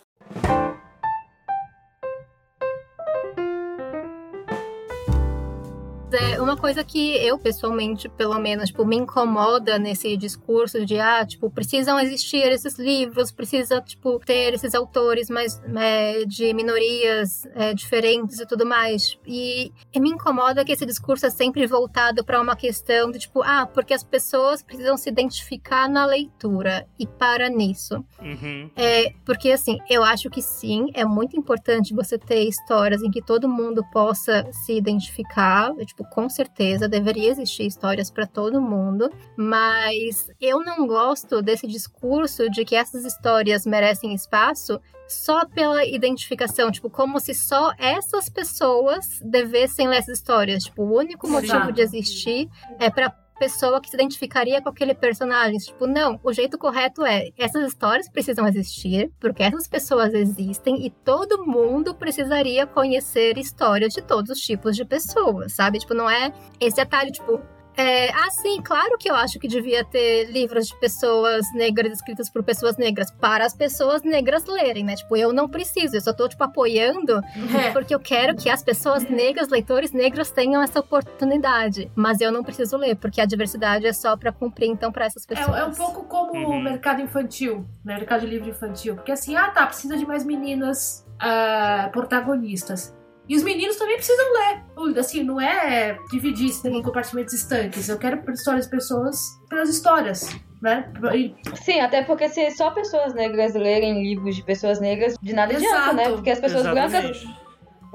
[6.16, 11.26] é uma coisa que eu, pessoalmente, pelo menos, tipo, me incomoda nesse discurso de, ah,
[11.26, 17.74] tipo, precisam existir esses livros, precisa, tipo, ter esses autores mais é, de minorias é,
[17.74, 19.18] diferentes e tudo mais.
[19.26, 23.42] E, e, me incomoda que esse discurso é sempre voltado para uma questão de, tipo,
[23.44, 28.04] ah, porque as pessoas precisam se identificar na leitura e para nisso.
[28.22, 28.70] Uhum.
[28.76, 33.22] É, porque, assim, eu acho que sim, é muito importante você ter histórias em que
[33.22, 40.30] todo mundo possa se identificar, tipo, com certeza deveria existir histórias para todo mundo, mas
[40.40, 46.90] eu não gosto desse discurso de que essas histórias merecem espaço só pela identificação, tipo,
[46.90, 50.64] como se só essas pessoas devessem ler essas histórias.
[50.64, 51.74] Tipo, o único motivo Exato.
[51.74, 52.50] de existir
[52.80, 55.58] é para pessoa que se identificaria com aquele personagem.
[55.58, 60.90] Tipo, não, o jeito correto é: essas histórias precisam existir, porque essas pessoas existem e
[60.90, 65.80] todo mundo precisaria conhecer histórias de todos os tipos de pessoas, sabe?
[65.80, 67.42] Tipo, não é esse atalho, tipo,
[67.78, 72.30] é, ah, sim, claro que eu acho que devia ter livros de pessoas negras escritos
[72.30, 74.96] por pessoas negras para as pessoas negras lerem, né?
[74.96, 77.22] Tipo, eu não preciso, eu só tô, tipo, apoiando
[77.58, 77.72] é.
[77.72, 81.92] porque eu quero que as pessoas negras, leitores negros, tenham essa oportunidade.
[81.96, 85.26] Mas eu não preciso ler, porque a diversidade é só para cumprir, então, para essas
[85.26, 85.58] pessoas.
[85.58, 86.58] É, é, um pouco como uhum.
[86.58, 87.96] o mercado infantil, né?
[87.96, 88.96] Mercado de livro infantil.
[88.96, 92.94] Porque assim, ah, tá, precisa de mais meninas uh, protagonistas.
[93.28, 95.00] E os meninos também precisam ler.
[95.00, 97.90] Assim, não é dividir isso em compartimentos estanques.
[97.90, 99.18] Eu quero histórias de pessoas
[99.50, 100.30] pelas histórias.
[100.62, 100.92] Né?
[101.14, 101.36] E...
[101.56, 105.76] Sim, até porque se só pessoas negras lerem livros de pessoas negras, de nada Exato.
[105.76, 106.10] adianta, né?
[106.10, 107.26] Porque as pessoas Exatamente.
[107.26, 107.46] brancas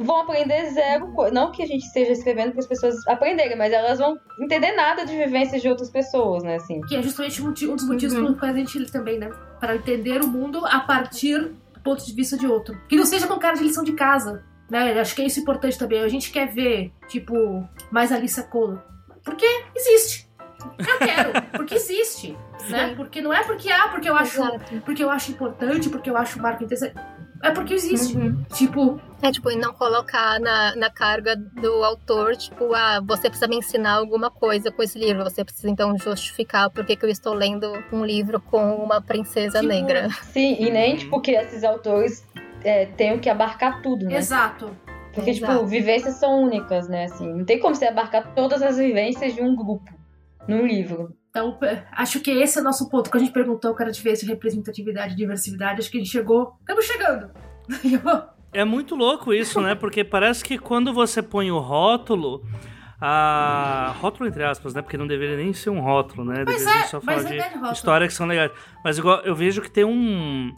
[0.00, 1.12] vão aprender zero.
[1.32, 5.04] Não que a gente esteja escrevendo para as pessoas aprenderem, mas elas vão entender nada
[5.04, 6.56] de vivências de outras pessoas, né?
[6.56, 6.80] Assim.
[6.82, 8.24] Que é justamente um dos motivos uhum.
[8.24, 9.30] pelos quais a gente lê também, né?
[9.58, 12.78] Para entender o mundo a partir do ponto de vista de outro.
[12.88, 14.44] Que não seja com cara de lição de casa.
[14.70, 14.98] Né?
[15.00, 16.00] Acho que é isso importante também.
[16.00, 18.80] A gente quer ver, tipo, mais Alice Colo.
[19.24, 20.30] Porque existe.
[20.78, 22.36] Eu quero, porque existe,
[22.68, 22.94] né?
[22.94, 24.82] Porque não é porque ah, porque eu acho, Exato.
[24.84, 26.94] porque eu acho importante, porque eu acho o marco interessante.
[27.42, 28.16] É porque existe.
[28.16, 28.44] Uhum.
[28.52, 29.00] Tipo.
[29.22, 33.56] É, tipo, e não colocar na, na carga do autor, tipo, ah, você precisa me
[33.56, 35.24] ensinar alguma coisa com esse livro.
[35.24, 39.60] Você precisa, então, justificar por que, que eu estou lendo um livro com uma princesa
[39.60, 40.08] tipo, negra.
[40.32, 42.26] Sim, e nem, tipo, que esses autores
[42.64, 44.16] é, tenham que abarcar tudo, né?
[44.16, 44.76] Exato.
[45.12, 45.58] Porque, tipo, Exato.
[45.58, 47.04] tipo, vivências são únicas, né?
[47.04, 49.90] Assim, não tem como você abarcar todas as vivências de um grupo
[50.46, 51.14] num livro.
[51.30, 51.58] Então,
[51.92, 53.10] acho que esse é o nosso ponto.
[53.10, 56.54] Quando a gente perguntou, cara, de ver representatividade e diversidade, acho que a gente chegou.
[56.60, 57.30] Estamos chegando!
[58.52, 59.76] É muito louco isso, né?
[59.76, 62.44] Porque parece que quando você põe o rótulo,
[63.00, 64.82] a rótulo entre aspas, né?
[64.82, 66.42] Porque não deveria nem ser um rótulo, né?
[66.44, 68.50] Mas deveria é, só falar de é histórias que são legais.
[68.84, 70.52] Mas igual eu vejo que tem um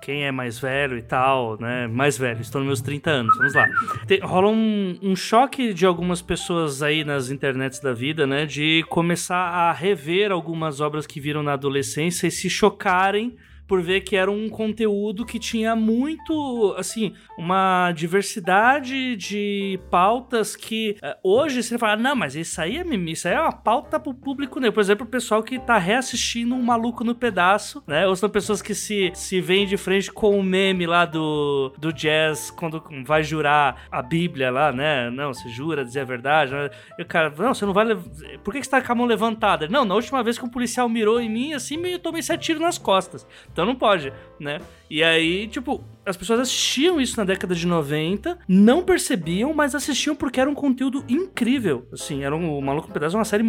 [0.00, 1.86] quem é mais velho e tal, né?
[1.86, 3.66] Mais velho, estou nos meus 30 anos, vamos lá.
[4.06, 8.46] Tem, rola um, um, choque de algumas pessoas aí nas internets da vida, né?
[8.46, 13.36] De começar a rever algumas obras que viram na adolescência e se chocarem
[13.68, 20.96] por ver que era um conteúdo que tinha muito, assim, uma diversidade de pautas que
[21.02, 24.14] uh, hoje você fala, não, mas isso aí é isso aí é uma pauta pro
[24.14, 24.72] público negro.
[24.72, 28.06] Por exemplo, o pessoal que tá reassistindo um maluco no pedaço, né?
[28.06, 31.92] Ou são pessoas que se, se veem de frente com o meme lá do, do
[31.92, 35.10] jazz quando vai jurar a Bíblia lá, né?
[35.10, 36.52] Não, você jura dizer a verdade.
[36.52, 36.70] Né?
[36.98, 37.94] E o cara, não, você não vai.
[38.42, 39.68] Por que, que você tá com a mão levantada?
[39.68, 42.62] Não, na última vez que um policial mirou em mim, assim, eu tomei sete tiros
[42.62, 43.26] nas costas.
[43.58, 44.60] Então não pode, né?
[44.90, 50.16] E aí, tipo, as pessoas assistiam isso na década de 90, não percebiam, mas assistiam
[50.16, 51.86] porque era um conteúdo incrível.
[51.92, 53.44] Assim, era um, o Maluco Pedaço é uma série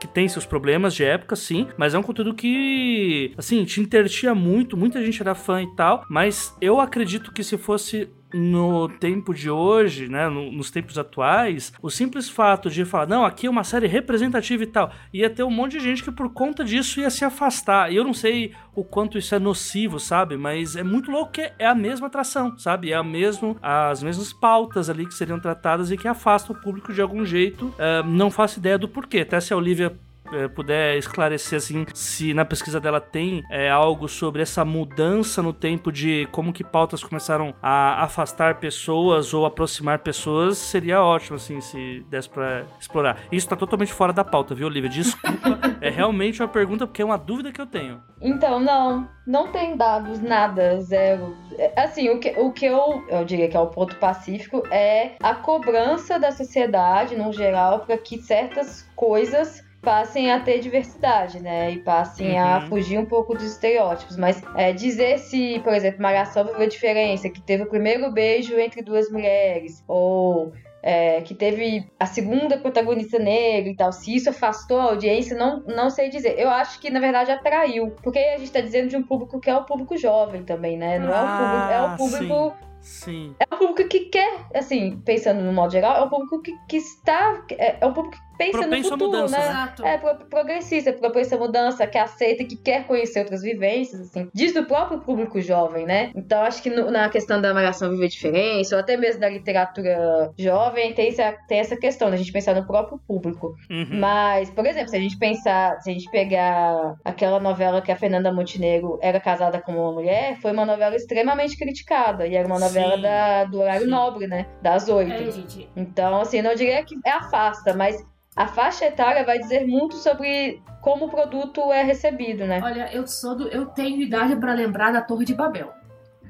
[0.00, 4.34] que tem seus problemas de época, sim, mas é um conteúdo que, assim, te intertia
[4.34, 9.32] muito, muita gente era fã e tal, mas eu acredito que se fosse no tempo
[9.32, 13.50] de hoje, né, no, nos tempos atuais, o simples fato de falar, não, aqui é
[13.50, 17.00] uma série representativa e tal, ia ter um monte de gente que por conta disso
[17.00, 17.92] ia se afastar.
[17.92, 20.36] E eu não sei o quanto isso é nocivo, sabe?
[20.36, 22.92] Mas é muito louco que é a mesma atração, sabe?
[22.92, 26.92] É a mesmo, as mesmas pautas ali que seriam tratadas e que afastam o público
[26.92, 27.66] de algum jeito.
[27.66, 29.18] Uh, não faço ideia do porquê.
[29.18, 29.98] Até se a Olivia
[30.32, 35.52] é, puder esclarecer assim se na pesquisa dela tem é, algo sobre essa mudança no
[35.52, 41.60] tempo de como que pautas começaram a afastar pessoas ou aproximar pessoas, seria ótimo assim
[41.60, 43.18] se desse para explorar.
[43.30, 44.90] Isso tá totalmente fora da pauta, viu, Olivia?
[44.90, 48.02] Desculpa, é realmente uma pergunta porque é uma dúvida que eu tenho.
[48.20, 51.36] Então, não, não tem dados, nada, zero.
[51.76, 55.34] Assim, o que, o que eu, eu diria que é o ponto pacífico é a
[55.34, 61.70] cobrança da sociedade, no geral, para que certas coisas passem a ter diversidade, né?
[61.70, 62.44] E passem uhum.
[62.44, 64.16] a fugir um pouco dos estereótipos.
[64.16, 68.58] Mas é, dizer se, por exemplo, Malhação viveu a diferença, que teve o primeiro beijo
[68.58, 70.52] entre duas mulheres, ou
[70.82, 75.62] é, que teve a segunda protagonista negra e tal, se isso afastou a audiência, não,
[75.66, 76.38] não sei dizer.
[76.38, 77.90] Eu acho que, na verdade, atraiu.
[78.02, 80.98] Porque a gente tá dizendo de um público que é o público jovem também, né?
[80.98, 82.32] Não ah, é o público.
[82.32, 82.68] É o público.
[82.80, 83.34] Sim.
[83.40, 86.76] É o público que quer, assim, pensando no modo geral, é o público que, que
[86.76, 87.44] está.
[87.50, 89.44] É, é o público pensa Propenso no futuro, mudança, né?
[89.44, 89.84] Exato.
[89.84, 94.30] É progressista, propensa a mudança, que aceita, que quer conhecer outras vivências, assim.
[94.32, 96.12] Diz do próprio público jovem, né?
[96.14, 100.32] Então acho que no, na questão da malhação viver diferença, ou até mesmo da literatura
[100.38, 103.54] jovem, tem essa, tem essa questão, da gente pensar no próprio público.
[103.68, 103.98] Uhum.
[103.98, 107.96] Mas, por exemplo, se a gente pensar, se a gente pegar aquela novela que a
[107.96, 112.26] Fernanda Montenegro era casada com uma mulher, foi uma novela extremamente criticada.
[112.26, 113.90] E era uma novela da, do horário Sim.
[113.90, 114.46] nobre, né?
[114.62, 115.12] Das oito.
[115.12, 115.28] É,
[115.76, 117.96] então, assim, não diria que é afasta, mas
[118.38, 122.60] a faixa etária vai dizer muito sobre como o produto é recebido, né?
[122.62, 125.72] Olha, eu sou do, eu tenho idade para lembrar da Torre de Babel.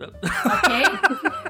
[0.00, 0.82] ok?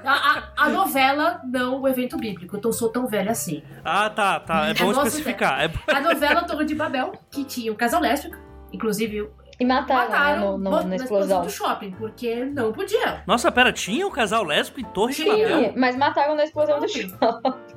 [0.05, 2.57] A, a, a, novela, não o evento bíblico.
[2.57, 3.63] Então sou tão velha assim.
[3.85, 4.69] Ah, tá, tá.
[4.69, 5.61] É bom especificar.
[5.63, 5.71] É...
[5.95, 8.37] A novela Torre de Babel, que tinha um casal lésbico,
[8.73, 9.31] inclusive
[9.61, 11.43] e mataram, mataram né, no, no, na, explosão.
[11.43, 13.25] do shopping, porque não podia.
[13.27, 15.35] Nossa, pera, tinha um casal lésbico em Torre tinha.
[15.35, 15.73] de Babel?
[15.77, 17.17] Mas mataram na explosão do shopping.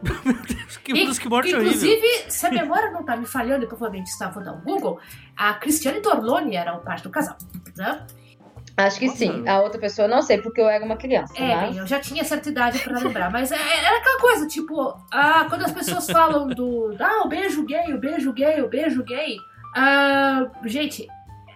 [0.04, 2.30] Meu Deus, que, e, que morte Inclusive, horrível.
[2.30, 5.00] se a memória não tá me falhando, provavelmente estava no Google,
[5.36, 7.36] a Cristiane Torloni era o parte do casal,
[7.76, 8.06] né?
[8.78, 9.48] Acho que sim.
[9.48, 11.34] A outra pessoa não sei, porque eu era uma criança.
[11.36, 11.78] É, mas...
[11.78, 13.32] eu já tinha certa idade pra lembrar.
[13.32, 16.96] Mas é, é, era aquela coisa, tipo, ah, quando as pessoas falam do.
[17.00, 19.38] Ah, o beijo gay, o beijo gay, o beijo gay.
[19.76, 21.08] Ah, gente,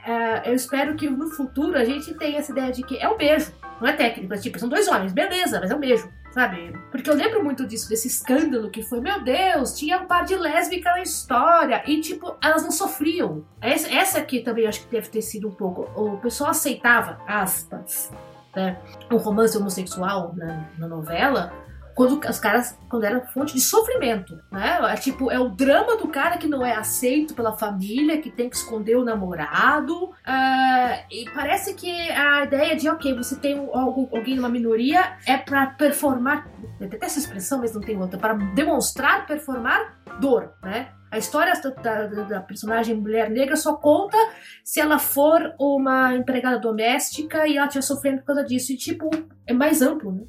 [0.05, 3.17] uh, eu espero que no futuro a gente tenha essa ideia de que é um
[3.17, 3.51] beijo,
[3.81, 6.73] não é técnico, é tipo, são dois homens, beleza, mas é um beijo, sabe?
[6.91, 10.35] Porque eu lembro muito disso, desse escândalo que foi, meu Deus, tinha um par de
[10.35, 13.43] lésbica na história, e tipo, elas não sofriam.
[13.59, 18.11] Essa, essa aqui também acho que deve ter sido um pouco, o pessoal aceitava, aspas,
[18.55, 18.77] né,
[19.11, 20.33] um romance homossexual
[20.77, 21.51] na novela,
[21.95, 24.79] quando os caras quando era fonte de sofrimento, né?
[24.91, 28.49] É tipo, é o drama do cara que não é aceito pela família, que tem
[28.49, 30.05] que esconder o namorado.
[30.05, 35.67] Uh, e parece que a ideia de, ok, você tem alguém numa minoria é para
[35.67, 36.47] performar,
[36.81, 40.89] até essa expressão, mas não tem outra, para demonstrar, performar dor, né?
[41.11, 44.17] A história da, da, da, personagem mulher negra só conta
[44.61, 48.73] se ela for uma empregada doméstica e ela estiver sofrendo por causa disso.
[48.73, 49.09] E, tipo,
[49.47, 50.23] é mais amplo, né?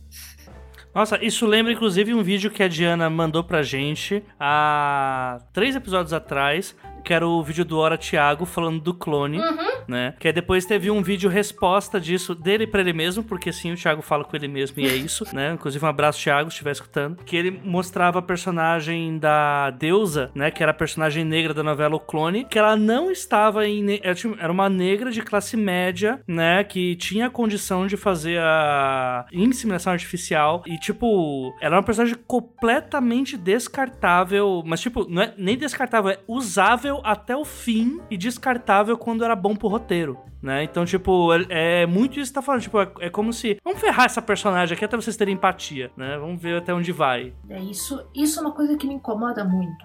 [0.97, 6.14] Nossa, isso lembra inclusive um vídeo que a Diana mandou pra gente há três episódios
[6.14, 6.74] atrás,
[7.05, 9.75] que era o vídeo do Hora Thiago falando do clone, uhum.
[9.89, 10.14] Né?
[10.18, 13.76] Que aí depois teve um vídeo resposta disso dele para ele mesmo, porque sim, o
[13.76, 15.53] Thiago fala com ele mesmo e é isso, né?
[15.53, 17.22] Inclusive um abraço, Thiago, se estiver escutando.
[17.24, 20.51] Que ele mostrava a personagem da deusa, né?
[20.51, 24.01] Que era a personagem negra da novela O Clone, que ela não estava em.
[24.39, 26.64] Era uma negra de classe média, né?
[26.64, 30.62] Que tinha a condição de fazer a inseminação artificial.
[30.66, 36.18] E, tipo, ela era uma personagem completamente descartável, mas, tipo, não é nem descartável, é
[36.26, 40.18] usável até o fim e descartável quando era bom pro roteiro.
[40.42, 40.64] Né?
[40.64, 42.62] Então, tipo, é, é muito isso que tá falando.
[42.62, 43.58] Tipo, é, é, como se.
[43.64, 46.16] Vamos ferrar essa personagem aqui até vocês terem empatia, né?
[46.18, 47.32] Vamos ver até onde vai.
[47.48, 49.84] É isso, isso é uma coisa que me incomoda muito.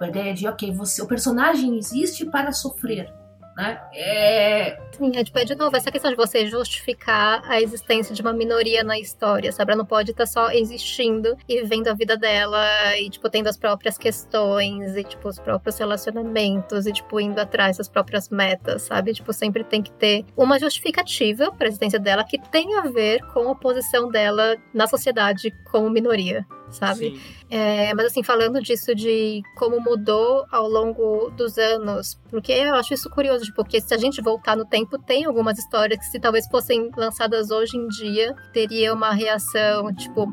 [0.00, 3.12] A ideia de, ok, você, o personagem existe para sofrer
[3.56, 3.80] né?
[3.94, 4.78] É...
[4.92, 8.32] Sim, é, tipo, é de novo, essa questão de você justificar a existência de uma
[8.32, 9.72] minoria na história, sabe?
[9.72, 12.64] Ela não pode estar só existindo e vivendo a vida dela
[12.98, 17.78] e, tipo, tendo as próprias questões e, tipo, os próprios relacionamentos e, tipo, indo atrás
[17.78, 19.14] das próprias metas, sabe?
[19.14, 23.22] Tipo, sempre tem que ter uma justificativa para a existência dela que tenha a ver
[23.32, 26.46] com a posição dela na sociedade como minoria.
[26.70, 27.20] Sabe?
[27.48, 32.94] É, mas assim, falando disso de como mudou ao longo dos anos, porque eu acho
[32.94, 36.18] isso curioso, tipo, porque se a gente voltar no tempo, tem algumas histórias que se
[36.18, 40.32] talvez fossem lançadas hoje em dia, teria uma reação, tipo,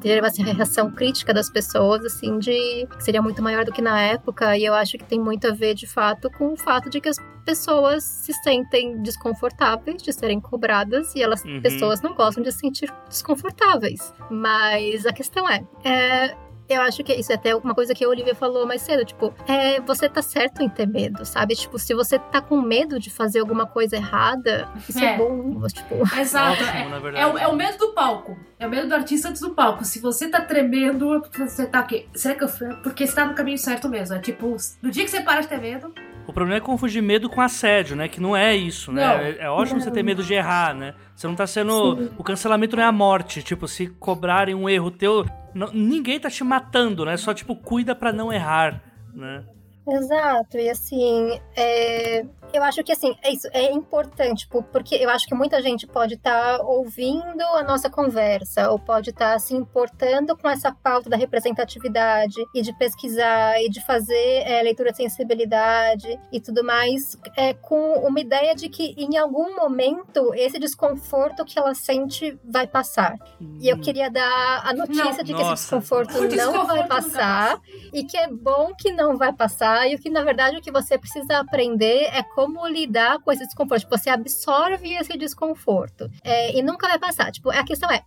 [0.00, 4.00] teria uma reação crítica das pessoas, assim, de que seria muito maior do que na
[4.00, 7.00] época, e eu acho que tem muito a ver, de fato, com o fato de
[7.00, 11.60] que as pessoas se sentem desconfortáveis de serem cobradas e elas uhum.
[11.60, 14.12] pessoas não gostam de se sentir desconfortáveis.
[14.30, 16.36] Mas a questão é, é
[16.68, 19.32] eu acho que isso é até uma coisa que a Olivia falou mais cedo, tipo,
[19.46, 21.54] é, você tá certo em ter medo, sabe?
[21.54, 25.66] Tipo, se você tá com medo de fazer alguma coisa errada, isso é, é bom,
[25.68, 25.94] tipo...
[26.18, 29.28] Exato, Ótimo, é, é, o, é, o, medo do palco, é o medo do artista
[29.28, 29.84] antes do palco.
[29.84, 32.48] Se você tá tremendo, você tá aqui, será que eu...
[32.82, 35.48] Porque você tá no caminho certo mesmo, é tipo, no dia que você para de
[35.48, 35.92] ter medo,
[36.26, 38.08] o problema é confundir medo com assédio, né?
[38.08, 39.36] Que não é isso, né?
[39.38, 39.84] É, é, ótimo não.
[39.84, 40.94] você ter medo de errar, né?
[41.14, 41.96] Você não tá sendo.
[41.96, 42.10] Sim.
[42.16, 43.42] O cancelamento não é a morte.
[43.42, 45.26] Tipo, se cobrarem um erro teu.
[45.54, 47.16] Não, ninguém tá te matando, né?
[47.16, 48.82] Só, tipo, cuida para não errar,
[49.14, 49.44] né?
[49.86, 52.24] Exato, e assim, é,
[52.54, 56.14] eu acho que assim, é isso, é importante, porque eu acho que muita gente pode
[56.14, 61.10] estar tá ouvindo a nossa conversa, ou pode estar tá se importando com essa pauta
[61.10, 67.16] da representatividade, e de pesquisar, e de fazer é, leitura de sensibilidade e tudo mais,
[67.36, 72.66] é, com uma ideia de que em algum momento esse desconforto que ela sente vai
[72.66, 73.16] passar.
[73.40, 73.58] Hum.
[73.60, 73.80] E eu hum.
[73.80, 75.54] queria dar a notícia não, de que nossa.
[75.54, 77.60] esse desconforto não desconforto vai passar,
[77.92, 80.70] e que é bom que não vai passar e o que, na verdade, o que
[80.70, 83.82] você precisa aprender é como lidar com esse desconforto.
[83.82, 87.30] Tipo, você absorve esse desconforto é, e nunca vai passar.
[87.30, 88.02] Tipo, a questão é,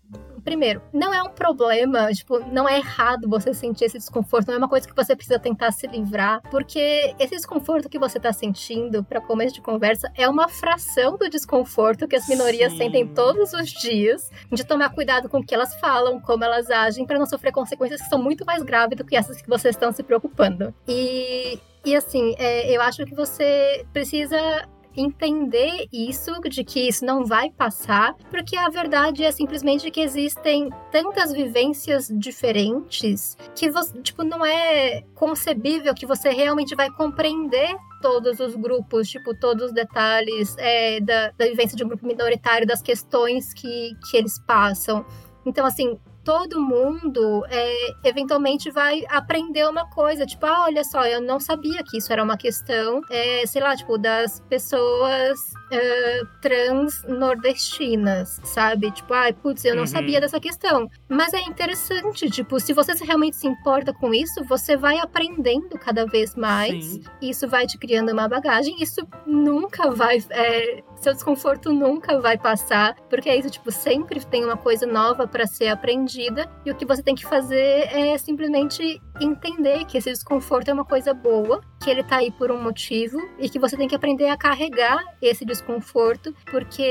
[0.48, 4.58] primeiro, não é um problema, tipo, não é errado você sentir esse desconforto, não é
[4.58, 9.04] uma coisa que você precisa tentar se livrar, porque esse desconforto que você tá sentindo
[9.04, 12.78] para começo de conversa é uma fração do desconforto que as minorias Sim.
[12.78, 17.06] sentem todos os dias, de tomar cuidado com o que elas falam, como elas agem,
[17.06, 19.92] para não sofrer consequências que são muito mais graves do que essas que vocês estão
[19.92, 20.74] se preocupando.
[20.88, 24.68] E e assim, é, eu acho que você precisa
[24.98, 30.70] entender isso, de que isso não vai passar, porque a verdade é simplesmente que existem
[30.92, 38.40] tantas vivências diferentes que você, tipo, não é concebível que você realmente vai compreender todos
[38.40, 42.82] os grupos, tipo, todos os detalhes é, da, da vivência de um grupo minoritário, das
[42.82, 45.06] questões que, que eles passam.
[45.46, 45.98] Então, assim,
[46.28, 51.82] todo mundo é, eventualmente vai aprender uma coisa, tipo, ah, olha só, eu não sabia
[51.86, 55.40] que isso era uma questão, é, sei lá, tipo, das pessoas
[55.72, 58.92] é, trans nordestinas, sabe?
[58.92, 59.88] Tipo, ai, ah, putz, eu não uhum.
[59.88, 60.90] sabia dessa questão.
[61.10, 66.06] Mas é interessante, tipo, se você realmente se importa com isso, você vai aprendendo cada
[66.06, 67.04] vez mais, Sim.
[67.22, 72.96] isso vai te criando uma bagagem, isso nunca vai é, seu desconforto nunca vai passar,
[73.10, 76.86] porque é isso, tipo, sempre tem uma coisa nova para ser aprendida e o que
[76.86, 81.90] você tem que fazer é simplesmente entender que esse desconforto é uma coisa boa, que
[81.90, 85.46] ele tá aí por um motivo e que você tem que aprender a carregar esse
[85.46, 86.84] desconforto, porque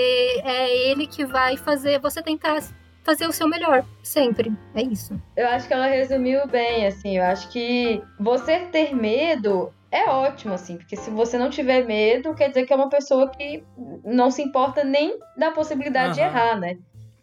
[0.44, 2.62] é ele que vai fazer você tentar
[3.02, 4.52] fazer o seu melhor, sempre.
[4.74, 5.20] É isso.
[5.36, 7.16] Eu acho que ela resumiu bem, assim.
[7.16, 12.34] Eu acho que você ter medo é ótimo, assim, porque se você não tiver medo,
[12.34, 13.62] quer dizer que é uma pessoa que
[14.04, 16.14] não se importa nem da possibilidade uhum.
[16.14, 16.78] de errar, né?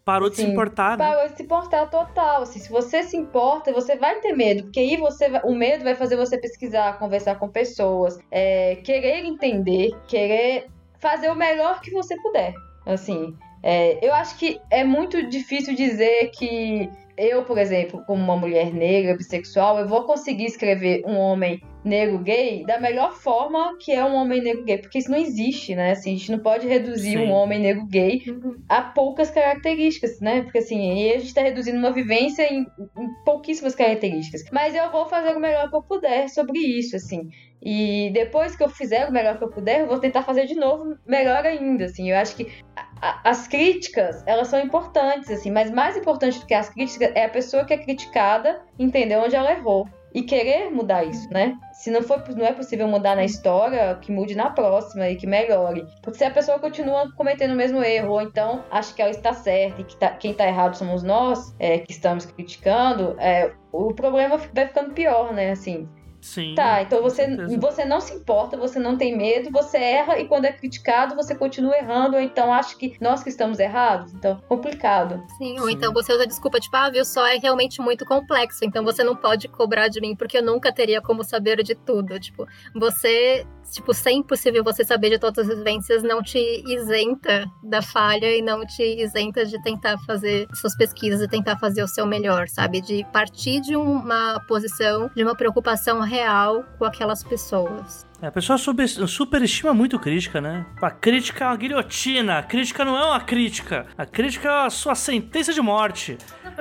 [0.05, 1.05] Parou de se importar, né?
[1.05, 2.41] Parou de se importar total.
[2.41, 5.95] Assim, se você se importa, você vai ter medo, porque aí você o medo vai
[5.95, 10.67] fazer você pesquisar, conversar com pessoas, é, querer entender, querer
[10.99, 12.53] fazer o melhor que você puder.
[12.85, 18.35] Assim, é, eu acho que é muito difícil dizer que eu, por exemplo, como uma
[18.35, 23.91] mulher negra, bissexual, eu vou conseguir escrever um homem negro gay da melhor forma que
[23.91, 25.91] é um homem negro gay, porque isso não existe, né?
[25.91, 27.25] Assim, a gente não pode reduzir Sim.
[27.25, 28.21] um homem negro gay
[28.69, 30.43] a poucas características, né?
[30.43, 34.43] Porque assim, aí a gente tá reduzindo uma vivência em, em pouquíssimas características.
[34.51, 37.29] Mas eu vou fazer o melhor que eu puder sobre isso, assim.
[37.61, 40.55] E depois que eu fizer o melhor que eu puder, eu vou tentar fazer de
[40.55, 42.11] novo melhor ainda, assim.
[42.11, 46.53] Eu acho que a, as críticas, elas são importantes, assim, mas mais importante do que
[46.53, 51.03] as críticas é a pessoa que é criticada entender onde ela errou e querer mudar
[51.03, 51.57] isso, né?
[51.71, 55.25] Se não for, não é possível mudar na história, que mude na próxima e que
[55.25, 55.85] melhore.
[56.01, 59.33] Porque se a pessoa continua cometendo o mesmo erro, ou então acha que ela está
[59.33, 63.93] certa e que tá, quem está errado somos nós, é, que estamos criticando, é, o
[63.93, 65.51] problema vai ficando pior, né?
[65.51, 65.89] Assim,
[66.23, 66.55] Sim.
[66.55, 67.27] Tá, então você,
[67.57, 71.35] você não se importa, você não tem medo, você erra e quando é criticado você
[71.35, 74.13] continua errando, ou então acha que nós que estamos errados.
[74.13, 75.21] Então, complicado.
[75.37, 75.73] Sim, ou Sim.
[75.73, 79.17] então você usa desculpa, tipo, ah, viu só, é realmente muito complexo, então você não
[79.17, 82.17] pode cobrar de mim porque eu nunca teria como saber de tudo.
[82.17, 87.81] Tipo, você tipo, ser impossível você saber de todas as vivências não te isenta da
[87.81, 92.05] falha e não te isenta de tentar fazer suas pesquisas e tentar fazer o seu
[92.05, 92.81] melhor, sabe?
[92.81, 98.05] De partir de uma posição, de uma preocupação real com aquelas pessoas.
[98.21, 100.65] É, a pessoa super, superestima muito crítica, né?
[100.81, 102.37] A crítica é uma guilhotina.
[102.37, 103.87] A crítica não é uma crítica.
[103.97, 106.17] A crítica é a sua sentença de morte.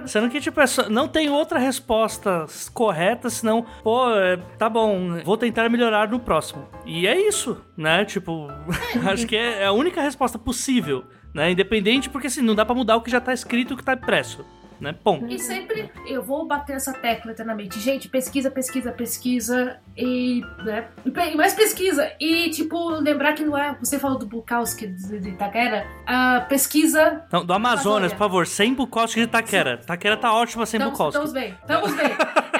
[0.06, 0.58] Sendo que, tipo,
[0.90, 6.66] não tem outra resposta correta, senão, pô, é, tá bom, vou tentar melhorar no próximo.
[6.86, 8.04] E é isso, né?
[8.04, 8.48] Tipo,
[9.06, 11.04] acho que é a única resposta possível,
[11.34, 11.50] né?
[11.50, 13.92] Independente, porque assim, não dá para mudar o que já tá escrito, o que tá
[13.92, 14.44] impresso
[14.82, 14.92] né?
[14.92, 15.26] Ponto.
[15.26, 17.78] E sempre eu vou bater essa tecla eternamente.
[17.78, 20.88] Gente, pesquisa, pesquisa, pesquisa e, né?
[21.06, 22.10] E mais pesquisa.
[22.20, 23.76] E, tipo, lembrar que não é.
[23.78, 25.86] Você falou do Bukowski de Itaquera.
[26.02, 27.24] Uh, pesquisa.
[27.30, 29.76] Não, do Amazonas, por favor, sem Bukowski de Itaquera.
[29.76, 29.84] Sim.
[29.84, 31.22] Itaquera tá ótima sem Bukowski.
[31.22, 32.06] Estamos bem, estamos bem.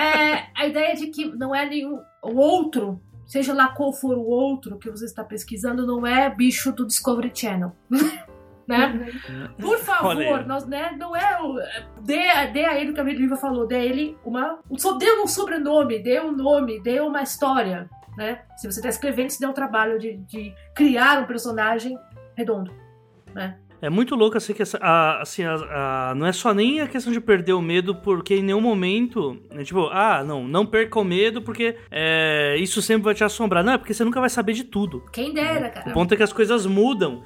[0.01, 1.99] é, a ideia de que não é nenhum.
[2.23, 6.71] O outro seja lá qual for o outro que você está pesquisando, não é bicho
[6.71, 7.73] do Discovery Channel.
[8.67, 9.11] né?
[9.29, 9.49] Uhum.
[9.61, 11.55] Por favor, nós, né, não é o.
[12.01, 14.59] Dê, dê a ele o que a Liva falou, dê a ele uma.
[14.77, 17.89] Só dê um sobrenome, dê um nome, dê uma história.
[18.17, 18.43] Né?
[18.57, 21.99] Se você está escrevendo, se dê um trabalho de, de criar um personagem
[22.37, 22.71] redondo.
[23.35, 23.57] Né?
[23.83, 25.55] É muito louco assim que essa, a, assim, a,
[26.11, 29.37] a, não é só nem a questão de perder o medo, porque em nenhum momento,
[29.53, 33.65] né, tipo, ah, não, não perca o medo porque é, isso sempre vai te assombrar.
[33.65, 35.03] Não, é porque você nunca vai saber de tudo.
[35.13, 35.91] Quem dera, cara.
[35.91, 37.25] O ponto é que as coisas mudam.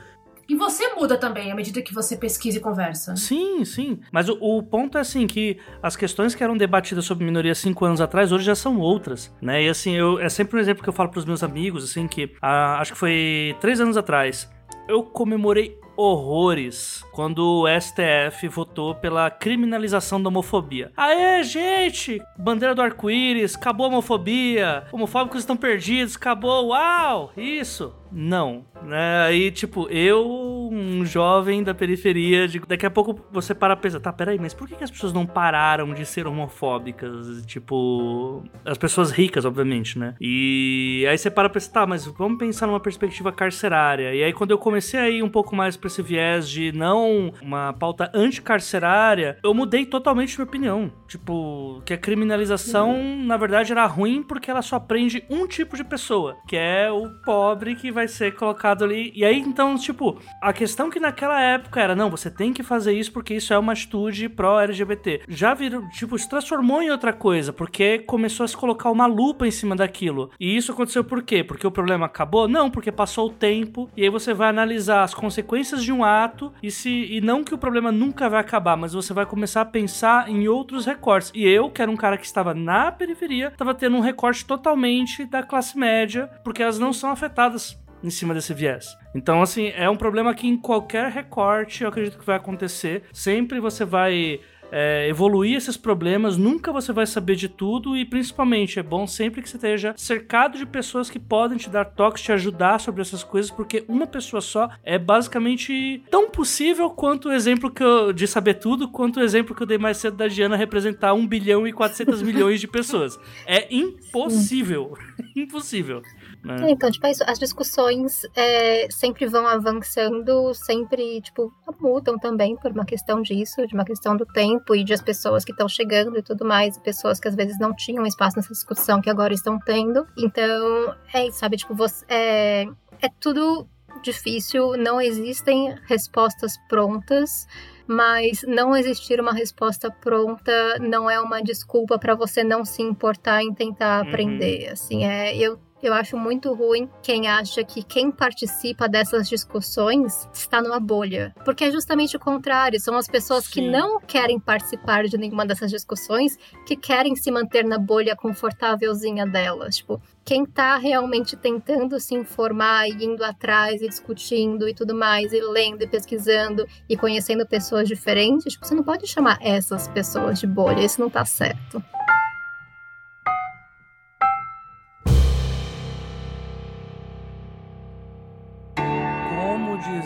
[0.48, 3.16] E você muda também à medida que você pesquisa e conversa.
[3.16, 4.01] Sim, sim.
[4.12, 7.85] Mas o, o, ponto é assim que as questões que eram debatidas sobre minoria cinco
[7.85, 9.64] anos atrás hoje já são outras, né?
[9.64, 12.06] E assim, eu, é sempre um exemplo que eu falo para os meus amigos, assim,
[12.06, 14.48] que ah, acho que foi três anos atrás.
[14.89, 20.93] Eu comemorei horrores quando o STF votou pela criminalização da homofobia.
[20.97, 22.23] Aê, gente!
[22.36, 27.32] Bandeira do arco-íris, acabou a homofobia, homofóbicos estão perdidos, acabou, uau!
[27.36, 27.94] Isso!
[28.16, 29.26] Não, né?
[29.26, 34.10] Aí, tipo, eu, um jovem da periferia, de, daqui a pouco você para pensar, tá,
[34.10, 37.44] peraí, mas por que, que as pessoas não pararam de ser homofóbicas?
[37.44, 40.14] Tipo, as pessoas ricas, obviamente, né?
[40.18, 44.14] E aí você para pensar, tá, mas vamos pensar numa perspectiva carcerária.
[44.14, 47.34] E aí, quando eu comecei a ir um pouco mais pra esse viés de não
[47.43, 50.90] uma pauta anticarcerária, eu mudei totalmente minha opinião.
[51.06, 53.26] Tipo, que a criminalização, uhum.
[53.26, 57.10] na verdade, era ruim porque ela só prende um tipo de pessoa, que é o
[57.22, 59.12] pobre que vai ser colocado ali.
[59.15, 62.93] E aí, então, tipo, a questão que naquela época era, não, você tem que fazer
[62.93, 65.23] isso porque isso é uma atitude pró-LGBT.
[65.28, 69.47] Já virou, tipo, se transformou em outra coisa, porque começou a se colocar uma lupa
[69.47, 70.31] em cima daquilo.
[70.39, 71.43] E isso aconteceu por quê?
[71.43, 72.49] Porque o problema acabou?
[72.49, 76.53] Não, porque passou o tempo e aí você vai analisar as consequências de um ato
[76.62, 79.65] e se e não que o problema nunca vai acabar, mas você vai começar a
[79.65, 81.31] pensar em outros recortes.
[81.35, 85.24] E eu, que era um cara que estava na periferia, estava tendo um recorte totalmente
[85.24, 88.97] da classe média, porque elas não são afetadas em cima desse viés.
[89.15, 93.03] Então, assim, é um problema que em qualquer recorte eu acredito que vai acontecer.
[93.12, 98.78] Sempre você vai é, evoluir esses problemas, nunca você vai saber de tudo e principalmente
[98.78, 102.33] é bom sempre que você esteja cercado de pessoas que podem te dar toques, te
[102.33, 107.70] ajudar sobre essas coisas, porque uma pessoa só é basicamente tão possível quanto o exemplo
[107.70, 110.57] que eu, de saber tudo, quanto o exemplo que eu dei mais cedo da Diana
[110.57, 113.19] representar 1 bilhão e 400 milhões de pessoas.
[113.47, 114.97] É impossível.
[115.37, 116.03] impossível.
[116.47, 116.70] Né?
[116.70, 122.85] Então, tipo, é as discussões é, sempre vão avançando, sempre, tipo, mudam também por uma
[122.85, 126.23] questão disso, de uma questão do tempo e de as pessoas que estão chegando e
[126.23, 130.06] tudo mais, pessoas que às vezes não tinham espaço nessa discussão que agora estão tendo.
[130.16, 131.56] Então, é isso, sabe?
[131.56, 132.62] Tipo, você, é,
[133.02, 133.66] é tudo
[134.02, 137.47] difícil, não existem respostas prontas
[137.86, 143.43] mas não existir uma resposta pronta não é uma desculpa para você não se importar
[143.43, 144.09] em tentar uhum.
[144.09, 144.70] aprender.
[144.73, 150.60] Assim, é, eu eu acho muito ruim quem acha que quem participa dessas discussões está
[150.60, 151.34] numa bolha.
[151.44, 152.80] Porque é justamente o contrário.
[152.80, 153.50] São as pessoas Sim.
[153.52, 159.26] que não querem participar de nenhuma dessas discussões que querem se manter na bolha confortávelzinha
[159.26, 159.76] delas.
[159.76, 165.32] Tipo, quem está realmente tentando se informar e indo atrás e discutindo e tudo mais,
[165.32, 170.40] e lendo e pesquisando e conhecendo pessoas diferentes, tipo, você não pode chamar essas pessoas
[170.40, 171.82] de bolha, isso não está certo.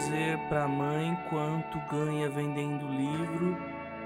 [0.01, 3.57] Dizer para a mãe quanto ganha vendendo livro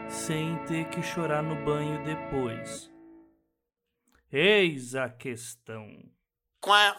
[0.09, 2.91] sem ter que chorar no banho depois.
[4.33, 5.87] Eis a questão.
[6.61, 6.99] Quá.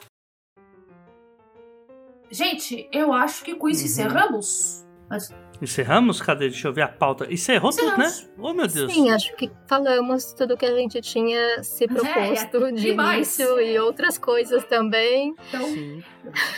[2.32, 3.88] Gente, eu acho que com isso uhum.
[3.88, 4.86] encerramos.
[5.10, 5.30] Mas
[5.62, 6.22] Encerramos?
[6.22, 6.50] Cadê?
[6.50, 7.32] Deixa eu ver a pauta.
[7.32, 8.06] Encerrou tudo, né?
[8.06, 8.30] Encerramos.
[8.38, 8.94] Oh, meu Deus.
[8.94, 13.16] Sim, acho que falamos tudo que a gente tinha se proposto é, de demais.
[13.40, 15.34] início e outras coisas também.
[15.50, 16.04] Então, Sim.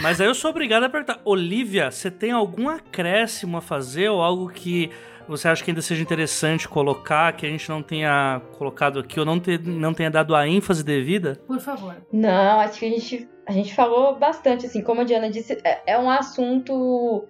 [0.01, 1.21] Mas aí eu sou obrigado a perguntar.
[1.25, 4.89] Olivia, você tem algum acréscimo a fazer ou algo que
[5.27, 9.25] você acha que ainda seja interessante colocar, que a gente não tenha colocado aqui ou
[9.25, 11.37] não, te- não tenha dado a ênfase devida?
[11.45, 11.95] por favor.
[12.13, 15.81] Não, acho que a gente, a gente falou bastante, assim, como a Diana disse, é,
[15.85, 17.27] é um assunto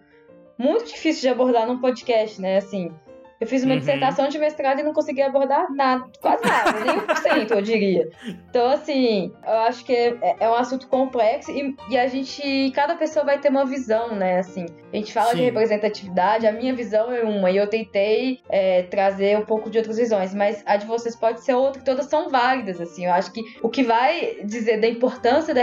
[0.58, 2.58] muito difícil de abordar num podcast, né?
[2.58, 2.94] Assim,
[3.40, 3.80] eu fiz uma Uhum.
[3.80, 7.62] dissertação de mestrado e não consegui abordar nada, quase nada, nem um por cento, eu
[7.62, 8.10] diria.
[8.50, 12.96] Então, assim, eu acho que é, é um assunto complexo e, e a gente, cada
[12.96, 14.40] pessoa vai ter uma visão, né?
[14.40, 15.46] Assim, a gente fala de Sim.
[15.46, 19.98] representatividade, a minha visão é uma e eu tentei é, trazer um pouco de outras
[19.98, 23.06] visões, mas a de vocês pode ser outra, todas são válidas, assim.
[23.06, 25.62] Eu acho que o que vai dizer da importância da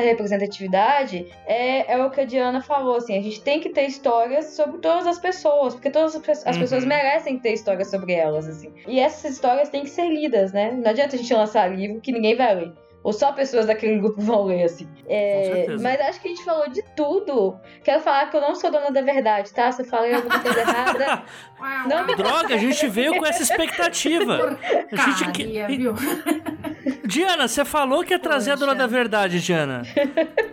[0.48, 4.46] representatividade é, é o que a Diana falou, assim, a gente tem que ter histórias
[4.55, 6.60] sobre todas as pessoas, porque todas as, as Uhum.
[6.62, 8.73] pessoas merecem ter histórias sobre elas, assim.
[8.86, 10.73] E essas histórias têm que ser lidas, né?
[10.73, 12.73] Não adianta a gente lançar livro que ninguém vai ler.
[13.05, 14.89] Ou só pessoas daquele grupo vão ler, assim.
[15.06, 17.55] É, mas acho que a gente falou de tudo.
[17.85, 19.70] Quero falar que eu não sou dona da verdade, tá?
[19.70, 21.22] Se eu falei alguma coisa errada,
[21.86, 24.59] Não me- Droga, a gente veio com essa expectativa.
[24.90, 25.94] A gente que- viu?
[27.06, 28.78] Diana, você falou que ia trazer a dona Poxa.
[28.78, 29.82] da verdade, Diana.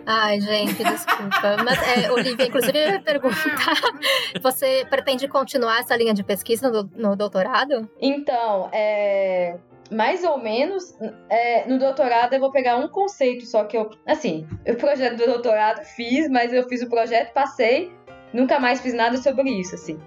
[0.06, 1.56] Ai, gente, desculpa.
[1.64, 3.74] Mas, é, Olivia, inclusive, eu ia perguntar:
[4.42, 7.88] você pretende continuar essa linha de pesquisa no, no doutorado?
[8.00, 9.56] Então, é,
[9.92, 10.96] mais ou menos,
[11.28, 13.90] é, no doutorado eu vou pegar um conceito só que eu.
[14.06, 17.92] Assim, o projeto do doutorado fiz, mas eu fiz o projeto, passei,
[18.32, 20.00] nunca mais fiz nada sobre isso, assim.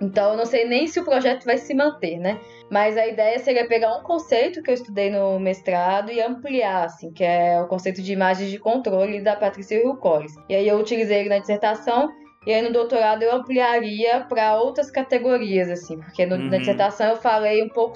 [0.00, 2.38] Então, eu não sei nem se o projeto vai se manter, né?
[2.70, 7.10] Mas a ideia seria pegar um conceito que eu estudei no mestrado e ampliar, assim,
[7.10, 10.34] que é o conceito de imagens de controle da Patrícia Hill Collins.
[10.48, 12.08] E aí eu utilizei ele na dissertação
[12.48, 16.48] e aí no doutorado eu ampliaria para outras categorias, assim, porque no- Uhum.
[16.48, 17.92] na dissertação eu falei um pouco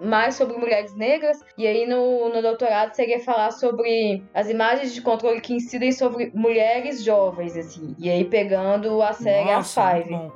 [0.00, 5.00] mais sobre mulheres negras, e aí no, no doutorado seria falar sobre as imagens de
[5.00, 10.10] controle que incidem sobre mulheres jovens, assim, e aí pegando a série Nossa, A Five,
[10.10, 10.30] bom.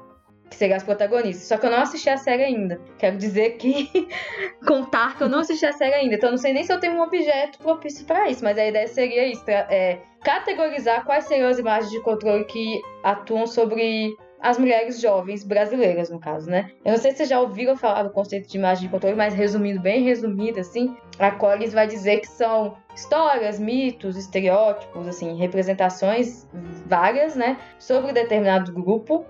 [0.51, 1.47] Que seria as protagonistas.
[1.47, 2.81] Só que eu não assisti a série ainda.
[2.99, 4.09] Quero dizer que.
[4.67, 6.17] contar que eu não assisti a série ainda.
[6.17, 8.67] Então eu não sei nem se eu tenho um objeto propício pra isso, mas a
[8.67, 14.59] ideia seria isso: é, categorizar quais seriam as imagens de controle que atuam sobre as
[14.59, 16.71] mulheres jovens brasileiras, no caso, né?
[16.85, 19.35] Eu não sei se vocês já ouviram falar do conceito de imagem de controle, mas
[19.35, 26.49] resumindo, bem resumido, assim, a Collins vai dizer que são histórias, mitos, estereótipos, assim, representações
[26.87, 29.27] várias, né, sobre determinado grupo,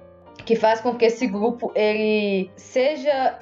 [0.51, 3.39] que faz com que esse grupo ele seja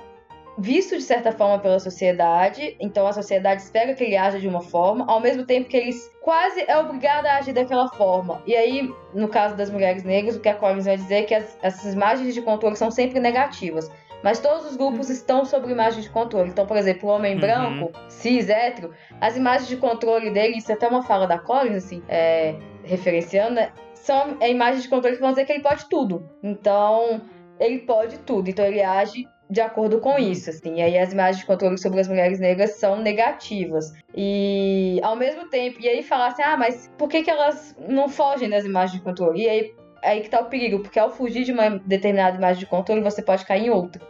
[0.59, 4.61] visto de certa forma pela sociedade, então a sociedade espera que ele haja de uma
[4.61, 5.91] forma, ao mesmo tempo que ele
[6.21, 8.43] quase é obrigado a agir daquela forma.
[8.47, 11.35] E aí, no caso das mulheres negras, o que a Collins vai dizer é que
[11.35, 13.91] as, essas imagens de controle são sempre negativas.
[14.23, 16.51] Mas todos os grupos estão sob imagem de controle.
[16.51, 17.41] Então, por exemplo, o homem Uhum.
[17.41, 21.85] branco, cis, hétero, as imagens de controle dele, isso é até uma fala da Collins,
[21.87, 22.55] assim, é,
[22.85, 23.71] referenciando, né,
[24.03, 26.29] são é, imagens de controle que vão dizer que ele pode tudo.
[26.43, 27.21] Então,
[27.59, 28.49] ele pode tudo.
[28.49, 30.77] Então, ele age de acordo com isso, assim.
[30.77, 33.93] E aí as imagens de controle sobre as mulheres negras são negativas.
[34.15, 38.09] E ao mesmo tempo, e aí falar assim, ah, mas por que, que elas não
[38.09, 39.43] fogem das imagens de controle?
[39.43, 42.67] E aí, aí que tá o perigo, porque ao fugir de uma determinada imagem de
[42.67, 44.03] controle, você pode cair em outra.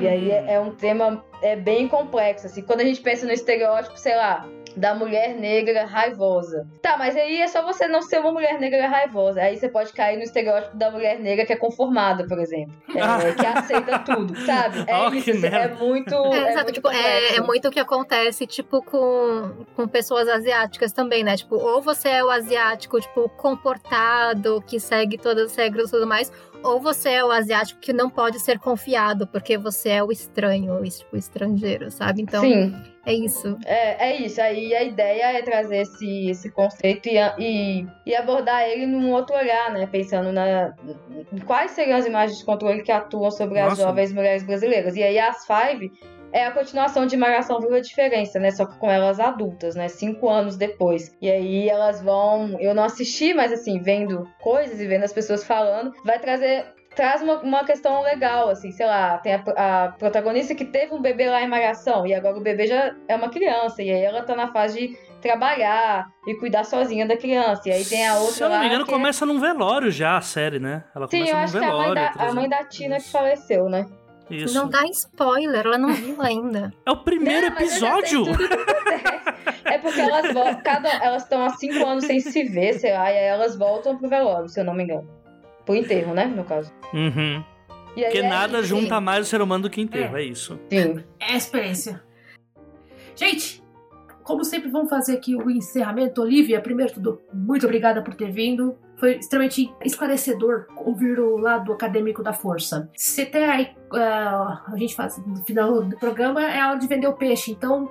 [0.00, 2.62] E aí é, é um tema é bem complexo, assim.
[2.62, 6.66] Quando a gente pensa no estereótipo, sei lá, da mulher negra raivosa.
[6.82, 9.40] Tá, mas aí é só você não ser uma mulher negra raivosa.
[9.40, 12.74] Aí você pode cair no estereótipo da mulher negra que é conformada, por exemplo.
[12.94, 14.84] É, que aceita tudo, sabe?
[14.86, 16.14] É Oh, isso, assim, é muito.
[16.14, 20.92] É, É, muito tipo, é, é muito o que acontece, tipo, com, com pessoas asiáticas
[20.92, 21.36] também, né?
[21.36, 26.06] Tipo, ou você é o asiático, tipo, comportado, que segue todas as regras e tudo
[26.06, 26.30] mais,
[26.62, 30.80] ou você é o asiático que não pode ser confiado, porque você é o estranho,
[30.80, 32.22] o es- o estrangeiro, sabe?
[32.22, 32.74] Então, Sim.
[33.06, 33.56] É isso.
[33.64, 34.40] É, é isso.
[34.40, 39.36] Aí a ideia é trazer esse, esse conceito e, e, e abordar ele num outro
[39.36, 39.86] olhar, né?
[39.86, 40.74] Pensando na
[41.32, 43.82] em quais seriam as imagens de controle que atuam sobre as Nossa.
[43.82, 44.96] jovens mulheres brasileiras.
[44.96, 45.92] E aí as Five
[46.32, 48.50] é a continuação de Malhação Viu a Diferença, né?
[48.50, 49.88] Só que com elas adultas, né?
[49.88, 51.16] Cinco anos depois.
[51.22, 52.58] E aí elas vão.
[52.60, 57.22] Eu não assisti, mas assim, vendo coisas e vendo as pessoas falando, vai trazer traz
[57.22, 61.28] uma, uma questão legal, assim, sei lá, tem a, a protagonista que teve um bebê
[61.28, 64.34] lá em Malhação, e agora o bebê já é uma criança, e aí ela tá
[64.34, 68.42] na fase de trabalhar e cuidar sozinha da criança, e aí tem a outra Se
[68.42, 68.90] eu não lá me engano, que...
[68.90, 70.84] começa num velório já a série, né?
[70.94, 71.94] Ela Sim, começa eu num acho que é a velório.
[71.94, 73.12] mãe da, a mãe da Tina que Isso.
[73.12, 73.86] faleceu, né?
[74.28, 74.54] Isso.
[74.54, 76.72] Não dá spoiler, ela não viu ainda.
[76.84, 78.24] É o primeiro Não, episódio.
[78.24, 79.66] que.
[79.72, 83.12] É porque elas voltam, cada, elas estão há cinco anos sem se ver, sei lá,
[83.12, 85.08] e aí elas voltam pro velório, se eu não me engano.
[85.66, 86.72] Pro enterro, né, no caso.
[86.94, 87.44] Uhum.
[87.96, 90.58] E Porque é nada junta mais o ser humano do que enterro, é, isso.
[90.70, 91.02] Sim.
[91.18, 92.02] É a experiência.
[93.14, 93.62] Gente,
[94.22, 96.20] como sempre, vamos fazer aqui o encerramento.
[96.20, 98.76] Olivia, primeiro de tudo, muito obrigada por ter vindo.
[98.98, 102.88] Foi extremamente esclarecedor ouvir o lado acadêmico da força.
[102.96, 106.86] Você tem aí, ah, a gente faz no final do programa, é a hora de
[106.86, 107.50] vender o peixe.
[107.52, 107.90] Então,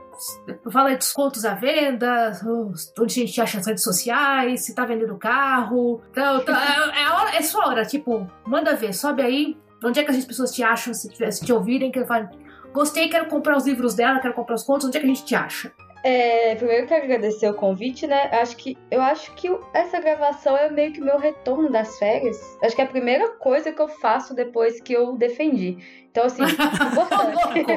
[0.72, 2.32] fala aí descontos à venda,
[3.00, 6.02] onde a gente acha as redes sociais, se tá vendendo carro.
[6.12, 9.58] Então, é, é hora, é sua hora, tipo, manda ver, sobe aí.
[9.84, 11.92] Onde é que as pessoas te acham se, tiver- se te ouvirem?
[11.92, 12.28] Que falam,
[12.74, 14.88] Gostei, quero comprar os livros dela, quero comprar os contos.
[14.88, 15.72] Onde é que a gente te acha?
[16.06, 18.30] É, primeiro eu quero agradecer o convite, né?
[18.32, 22.38] Acho que eu acho que essa gravação é meio que meu retorno das férias.
[22.62, 25.80] Acho que é a primeira coisa que eu faço depois que eu defendi.
[26.12, 26.44] Então, assim,
[26.92, 27.74] importante.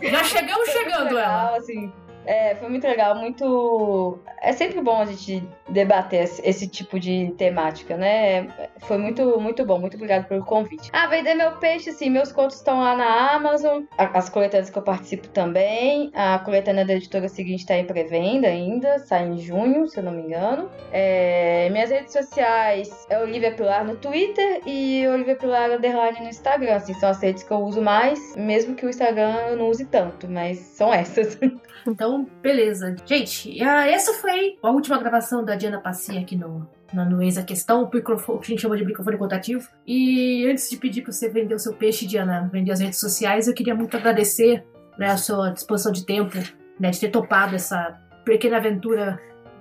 [0.00, 1.56] Já chegamos chegando, legal, ela.
[1.56, 1.92] assim.
[2.26, 4.18] É, foi muito legal, muito.
[4.40, 8.48] É sempre bom a gente debater esse, tipo de temática, né?
[8.80, 9.78] Foi muito, muito bom.
[9.78, 10.90] Muito obrigada pelo convite.
[10.92, 12.10] Ah, vender meu peixe, sim.
[12.10, 13.84] Meus contos estão lá na Amazon.
[13.98, 16.10] As coletâneas que eu participo também.
[16.14, 18.98] A coletânea da editora seguinte está em pré-venda ainda.
[19.00, 20.70] Sai em junho, se eu não me engano.
[20.92, 26.76] É, minhas redes sociais é Olivia Pilar no Twitter e Olivia Pilar Underline no Instagram.
[26.76, 28.36] Assim, são as redes que eu uso mais.
[28.36, 31.38] Mesmo que o Instagram eu não use tanto, mas são essas.
[31.86, 32.11] Então,
[32.42, 32.96] beleza.
[33.04, 37.38] Gente, ah, essa foi a última gravação da Diana Passi aqui no, no, no Eis
[37.38, 39.68] a Questão, o microfone, que a gente chama de microfone rotativo.
[39.86, 43.48] E antes de pedir pra você vender o seu peixe, Diana, vender as redes sociais,
[43.48, 44.64] eu queria muito agradecer
[44.98, 46.36] né, a sua disposição de tempo,
[46.78, 49.20] né, de ter topado essa pequena aventura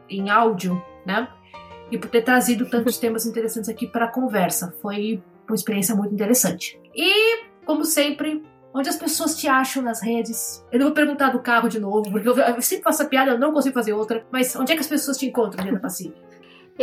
[0.10, 1.28] em áudio, né?
[1.90, 4.74] E por ter trazido tantos temas interessantes aqui para a conversa.
[4.82, 6.80] Foi uma experiência muito interessante.
[6.96, 10.66] E, como sempre, Onde as pessoas te acham nas redes?
[10.72, 13.40] Eu não vou perguntar do carro de novo, porque eu, sempre faço essa piada, eu
[13.40, 14.26] não consigo fazer outra.
[14.32, 16.14] Mas onde é que as pessoas te encontram, Diana Passi?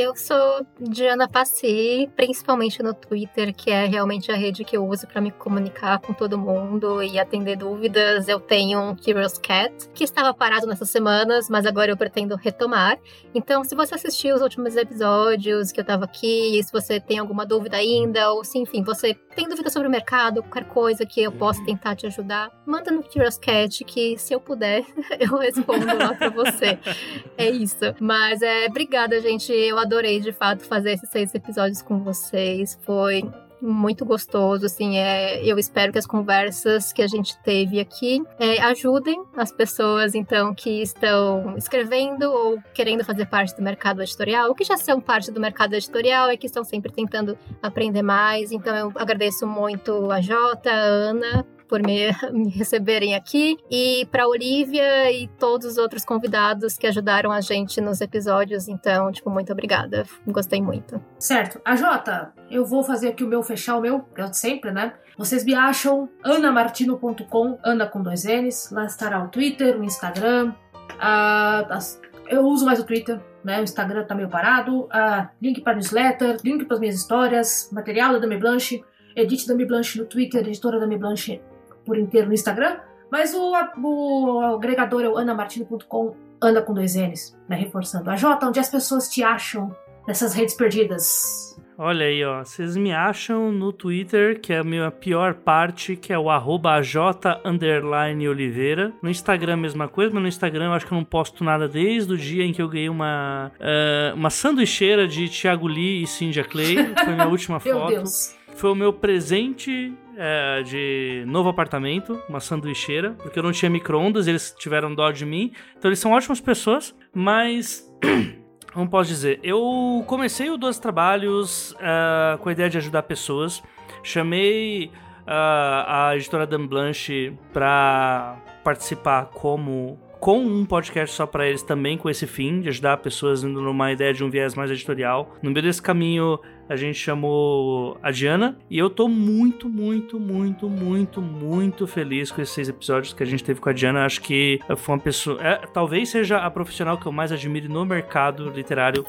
[0.00, 5.08] Eu sou Diana Passi, principalmente no Twitter, que é realmente a rede que eu uso
[5.08, 8.28] para me comunicar com todo mundo e atender dúvidas.
[8.28, 12.96] Eu tenho um Curious Cat, que estava parado nessas semanas, mas agora eu pretendo retomar.
[13.34, 17.44] Então, se você assistiu os últimos episódios que eu estava aqui, se você tem alguma
[17.44, 21.32] dúvida ainda, ou se, enfim, você tem dúvida sobre o mercado, qualquer coisa que eu
[21.32, 24.84] possa tentar te ajudar, manda no Curious Cat, que se eu puder,
[25.18, 26.78] eu respondo lá para você.
[27.36, 27.94] É isso.
[28.00, 29.52] Mas é, obrigada, gente.
[29.52, 32.78] Eu adorei de fato fazer esses seis episódios com vocês.
[32.82, 33.24] Foi
[33.60, 38.60] muito gostoso, assim, é, eu espero que as conversas que a gente teve aqui é,
[38.60, 44.54] ajudem as pessoas, então, que estão escrevendo ou querendo fazer parte do mercado editorial, ou
[44.54, 48.76] que já são parte do mercado editorial e que estão sempre tentando aprender mais, então
[48.76, 55.12] eu agradeço muito a Jota, a Ana, por me, me receberem aqui e para Olivia
[55.12, 58.68] e todos os outros convidados que ajudaram a gente nos episódios.
[58.68, 60.04] Então, tipo, muito obrigada.
[60.26, 61.00] Gostei muito.
[61.18, 61.60] Certo.
[61.64, 64.94] A Jota, eu vou fazer aqui o meu, fechar o meu, de sempre, né?
[65.16, 68.70] Vocês me acham anamartino.com, Ana com dois N's.
[68.70, 70.52] Lá estará o Twitter, o Instagram.
[70.98, 73.60] as- eu uso mais o Twitter, né?
[73.60, 74.86] O Instagram tá meio parado.
[74.90, 78.84] ah, link para newsletter, link para as minhas histórias, material da Dami Blanche,
[79.16, 81.40] edit Dami Blanche no Twitter, editora Dami Blanche
[81.88, 82.76] por inteiro no Instagram.
[83.10, 87.56] Mas o, o agregador é o anamartino.com, Ana com dois N's, né?
[87.56, 88.10] Reforçando.
[88.10, 89.74] A Jota, onde as pessoas te acham
[90.06, 91.56] nessas redes perdidas?
[91.80, 92.44] Olha aí, ó.
[92.44, 96.72] Vocês me acham no Twitter, que é a minha pior parte, que é o arroba
[96.72, 96.96] AJ
[97.44, 98.92] underline Oliveira.
[99.00, 102.12] No Instagram, mesma coisa, mas no Instagram eu acho que eu não posto nada desde
[102.12, 106.44] o dia em que eu ganhei uma, eh, uma sanduicheira de Thiago Lee e Cynthia
[106.44, 106.76] Clay.
[106.94, 107.94] Foi a minha última Meu foto.
[107.94, 108.36] Deus.
[108.56, 114.26] Foi o meu presente é, de novo apartamento, uma sanduicheira, porque eu não tinha micro-ondas,
[114.26, 115.52] eles tiveram dó de mim.
[115.76, 117.88] Então eles são ótimas pessoas, mas.
[118.74, 119.40] Como posso dizer?
[119.42, 123.62] Eu comecei o 12 Trabalhos é, com a ideia de ajudar pessoas.
[124.02, 124.90] Chamei
[125.26, 131.96] ah, a editora Dan Blanche para participar como com um podcast só para eles também
[131.96, 135.36] com esse fim de ajudar pessoas indo numa ideia de um viés mais editorial.
[135.42, 136.38] No meio desse caminho
[136.68, 142.42] a gente chamou a Diana e eu tô muito, muito, muito, muito, muito feliz com
[142.42, 144.04] esses seis episódios que a gente teve com a Diana.
[144.04, 147.86] Acho que foi uma pessoa, é, talvez seja a profissional que eu mais admiro no
[147.86, 149.04] mercado literário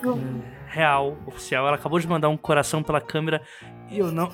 [0.67, 1.67] real, oficial.
[1.67, 3.41] Ela acabou de mandar um coração pela câmera
[3.89, 4.29] e eu não.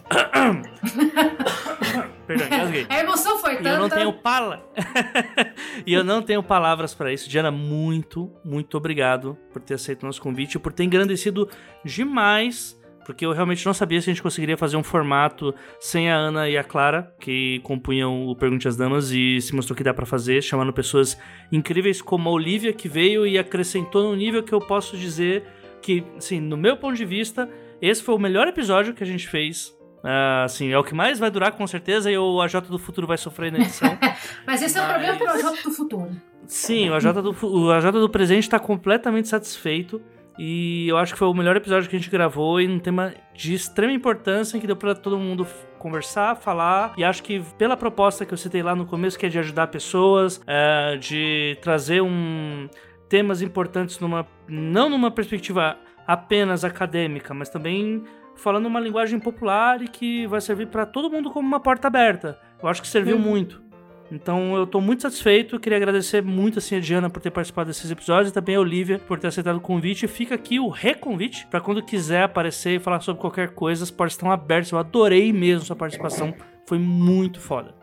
[2.26, 2.86] Perdão, engasguei.
[2.90, 3.70] A emoção foi E tanta.
[3.70, 4.68] eu não tenho pala.
[5.86, 7.30] e eu não tenho palavras pra isso.
[7.30, 11.48] Diana, muito, muito obrigado por ter aceito o nosso convite, por ter engrandecido
[11.84, 12.80] demais.
[13.06, 16.50] Porque eu realmente não sabia se a gente conseguiria fazer um formato sem a Ana
[16.50, 20.08] e a Clara, que compunham o Pergunte às Damas, e se mostrou que dá pra
[20.08, 21.16] fazer, chamando pessoas
[21.52, 25.44] incríveis como a Olivia, que veio e acrescentou no nível que eu posso dizer
[25.84, 27.48] que, assim, no meu ponto de vista,
[27.80, 29.75] esse foi o melhor episódio que a gente fez
[30.06, 33.08] Uh, assim, é o que mais vai durar com certeza e o AJ do futuro
[33.08, 33.98] vai sofrer na edição.
[34.46, 36.12] Mas esse é o problema pro AJ do futuro.
[36.46, 40.00] Sim, o AJ do, o AJ do presente está completamente satisfeito.
[40.38, 43.16] E eu acho que foi o melhor episódio que a gente gravou e um tema
[43.34, 45.48] de extrema importância que deu para todo mundo
[45.80, 46.94] conversar, falar.
[46.98, 49.68] E acho que pela proposta que eu citei lá no começo, que é de ajudar
[49.68, 52.70] pessoas, é, de trazer um
[53.10, 58.04] temas importantes numa não numa perspectiva apenas acadêmica, mas também
[58.36, 62.40] falando uma linguagem popular e que vai servir para todo mundo como uma porta aberta.
[62.62, 63.22] Eu acho que serviu uhum.
[63.22, 63.66] muito.
[64.12, 67.90] Então eu tô muito satisfeito, queria agradecer muito assim a Diana por ter participado desses
[67.90, 70.08] episódios e também a Olivia por ter aceitado o convite.
[70.08, 74.14] Fica aqui o reconvite para quando quiser aparecer e falar sobre qualquer coisa, as portas
[74.14, 74.72] estão abertas.
[74.72, 76.34] Eu adorei mesmo sua participação,
[76.68, 77.74] foi muito foda.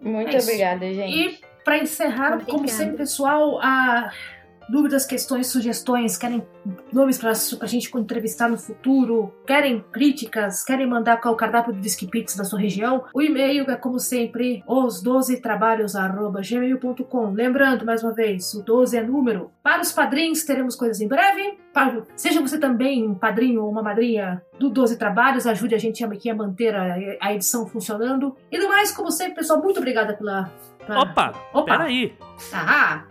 [0.00, 1.16] Muito é obrigada, gente.
[1.16, 2.52] E para encerrar, Obrigada.
[2.52, 4.10] como sempre, pessoal, a
[4.72, 6.42] dúvidas, questões, sugestões, querem
[6.90, 11.80] nomes para a gente entrevistar no futuro, querem críticas, querem mandar qual o cardápio do
[11.80, 17.32] Disquipix da sua região, o e-mail é como sempre os12trabalhos@gmail.com.
[17.32, 19.50] Lembrando mais uma vez, o 12 é número.
[19.62, 21.58] Para os padrinhos teremos coisas em breve.
[21.74, 26.02] Para, seja você também um padrinho ou uma madrinha do 12 Trabalhos, ajude a gente
[26.02, 28.34] aqui a manter a, a edição funcionando.
[28.50, 30.50] E do mais, como sempre, pessoal, muito obrigada pela.
[30.86, 31.02] pela...
[31.02, 31.34] Opa!
[31.52, 31.76] Opa!
[31.76, 32.14] Peraí!
[32.54, 33.04] Ah!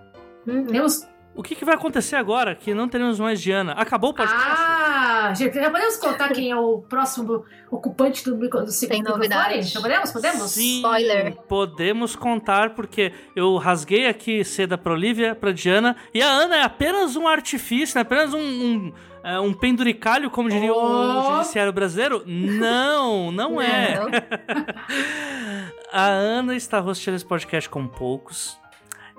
[0.48, 0.66] Hum.
[0.66, 1.08] Temos
[1.42, 3.72] o que, que, vai acontecer agora que não teremos mais Diana?
[3.72, 4.46] Acabou o podcast?
[4.48, 9.64] Ah, gente, já podemos contar quem é o próximo ocupante do, do segundo microfone?
[9.64, 10.12] Já podemos?
[10.12, 10.52] Podemos?
[10.52, 11.36] Sim, Spoiler.
[11.48, 16.62] Podemos contar, porque eu rasguei aqui seda pra Olivia, pra Diana, e a Ana é
[16.62, 18.94] apenas um artifício, é apenas um, um,
[19.24, 20.78] é, um penduricalho, como diria oh.
[20.78, 22.22] o judiciário brasileiro?
[22.24, 24.00] Não, não é.
[24.00, 24.10] Não.
[25.92, 28.61] a Ana está rosteando esse podcast com poucos.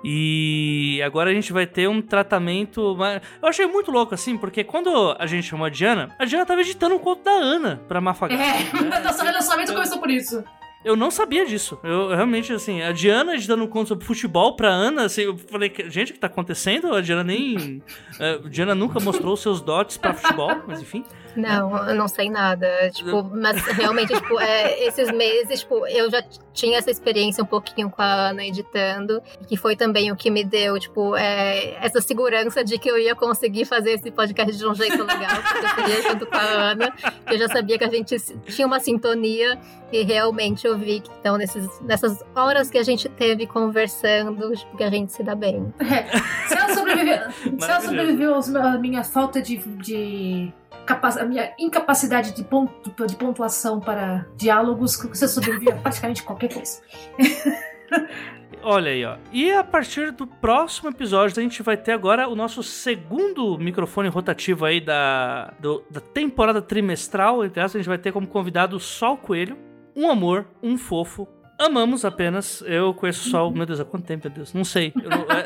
[0.03, 2.97] E agora a gente vai ter um tratamento.
[3.41, 6.61] Eu achei muito louco, assim, porque quando a gente chamou a Diana, a Diana tava
[6.61, 8.41] editando um conto da Ana pra Mafagata.
[8.41, 8.99] É, né?
[8.99, 10.43] nosso relacionamento começou por isso.
[10.83, 11.79] Eu não sabia disso.
[11.83, 15.73] Eu realmente, assim, a Diana editando um conto sobre futebol pra Ana, assim, eu falei,
[15.87, 16.93] gente, o que tá acontecendo?
[16.93, 17.81] A Diana nem.
[18.19, 21.03] A Diana nunca mostrou seus dotes pra futebol, mas enfim.
[21.35, 22.67] Não, eu não sei nada.
[22.91, 26.23] Tipo, mas realmente, tipo, é, esses meses, tipo, eu já
[26.53, 30.43] tinha essa experiência um pouquinho com a Ana editando, que foi também o que me
[30.43, 34.75] deu, tipo, é, essa segurança de que eu ia conseguir fazer esse podcast de um
[34.75, 37.89] jeito legal, porque eu queria junto com a Ana, que eu já sabia que a
[37.89, 38.15] gente
[38.45, 39.59] tinha uma sintonia
[39.91, 44.77] e realmente eu vi que então nesses, nessas horas que a gente teve conversando, tipo,
[44.77, 45.73] que a gente se dá bem.
[45.93, 46.47] É.
[46.47, 50.51] Se ela sobreviveu, se ela sobreviveu à minha falta de, de
[50.87, 56.53] a minha incapacidade de, ponto, de pontuação para diálogos, que você sobrevive a praticamente qualquer
[56.53, 56.81] coisa.
[58.65, 59.17] Olha aí, ó.
[59.31, 64.07] E a partir do próximo episódio, a gente vai ter agora o nosso segundo microfone
[64.07, 67.43] rotativo aí da, do, da temporada trimestral.
[67.43, 69.57] Entre a gente vai ter como convidado Sol Coelho,
[69.95, 72.61] um amor, um fofo, Amamos apenas.
[72.65, 73.49] Eu conheço só.
[73.49, 74.53] Meu Deus, há quanto tempo, meu Deus?
[74.53, 74.91] Não sei.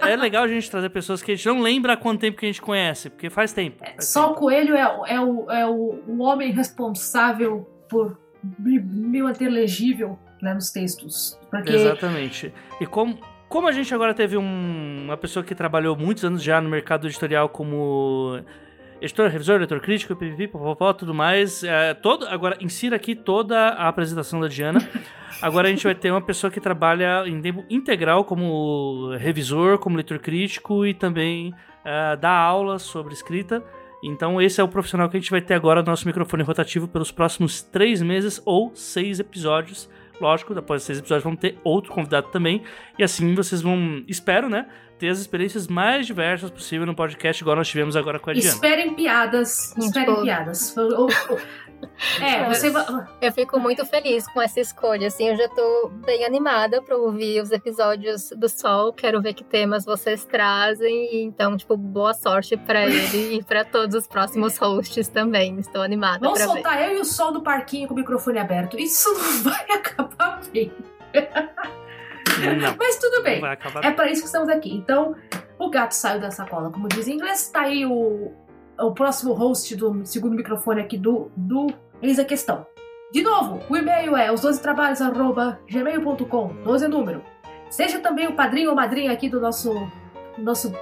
[0.02, 2.38] É, é, legal a gente trazer pessoas que a gente não lembra há quanto tempo
[2.38, 3.80] que a gente conhece, porque faz tempo.
[3.80, 4.34] Faz só tempo.
[4.34, 8.18] o Coelho é, é, o, é o, o homem responsável por
[8.58, 11.38] me manter legível né, nos textos.
[11.52, 11.74] Porque...
[11.74, 12.54] Exatamente.
[12.80, 13.20] E como,
[13.50, 17.08] como a gente agora teve um, uma pessoa que trabalhou muitos anos já no mercado
[17.08, 18.40] editorial como
[19.02, 21.64] editor, revisor, leitor crítico, pipipi, popopó, tudo mais.
[21.64, 24.80] É, todo, agora, insira aqui toda a apresentação da Diana.
[25.40, 29.96] Agora a gente vai ter uma pessoa que trabalha em tempo integral como revisor, como
[29.96, 31.54] leitor crítico e também
[31.86, 33.64] uh, dá aulas sobre escrita.
[34.04, 36.88] Então esse é o profissional que a gente vai ter agora no nosso microfone rotativo
[36.88, 39.88] pelos próximos três meses ou seis episódios.
[40.20, 42.64] Lógico, após seis episódios vão ter outro convidado também.
[42.98, 44.68] E assim vocês vão, espero, né?
[44.98, 48.50] Ter as experiências mais diversas possível no podcast, igual nós tivemos agora com a Diana.
[48.50, 49.78] Esperem piadas.
[49.78, 50.76] Esperem piadas.
[52.22, 52.72] É, você
[53.22, 57.42] Eu fico muito feliz com essa escolha, assim, eu já tô bem animada para ouvir
[57.42, 62.86] os episódios do Sol, quero ver que temas vocês trazem, então, tipo, boa sorte para
[62.86, 66.92] ele e para todos os próximos hosts também, estou animada Vamos soltar ver.
[66.92, 70.72] eu e o Sol do parquinho com o microfone aberto, isso não vai acabar bem.
[72.62, 73.42] Não, Mas tudo bem,
[73.84, 74.72] é para isso que estamos aqui.
[74.72, 75.16] Então,
[75.58, 78.32] o gato saiu da sacola, como diz em inglês, tá aí o
[78.80, 81.68] o próximo host do segundo microfone aqui do, do
[82.02, 82.66] Eis a Questão.
[83.12, 87.22] De novo, o e-mail é os 12 trabalhos@gmail.com, 12 é número.
[87.70, 89.74] Seja também o padrinho ou madrinha aqui do nosso,
[90.38, 90.74] nosso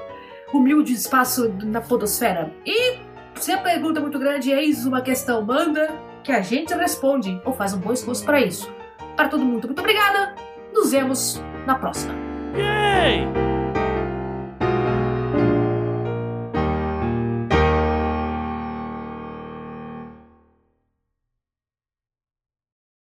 [0.53, 2.51] humilde espaço na podosfera.
[2.65, 2.97] E
[3.35, 5.89] se a pergunta é muito grande, eis uma questão, manda
[6.23, 8.71] que a gente responde ou faz um bom esforço para isso.
[9.15, 10.35] Para todo mundo, muito obrigada.
[10.73, 12.13] Nos vemos na próxima.
[12.55, 13.54] Yay!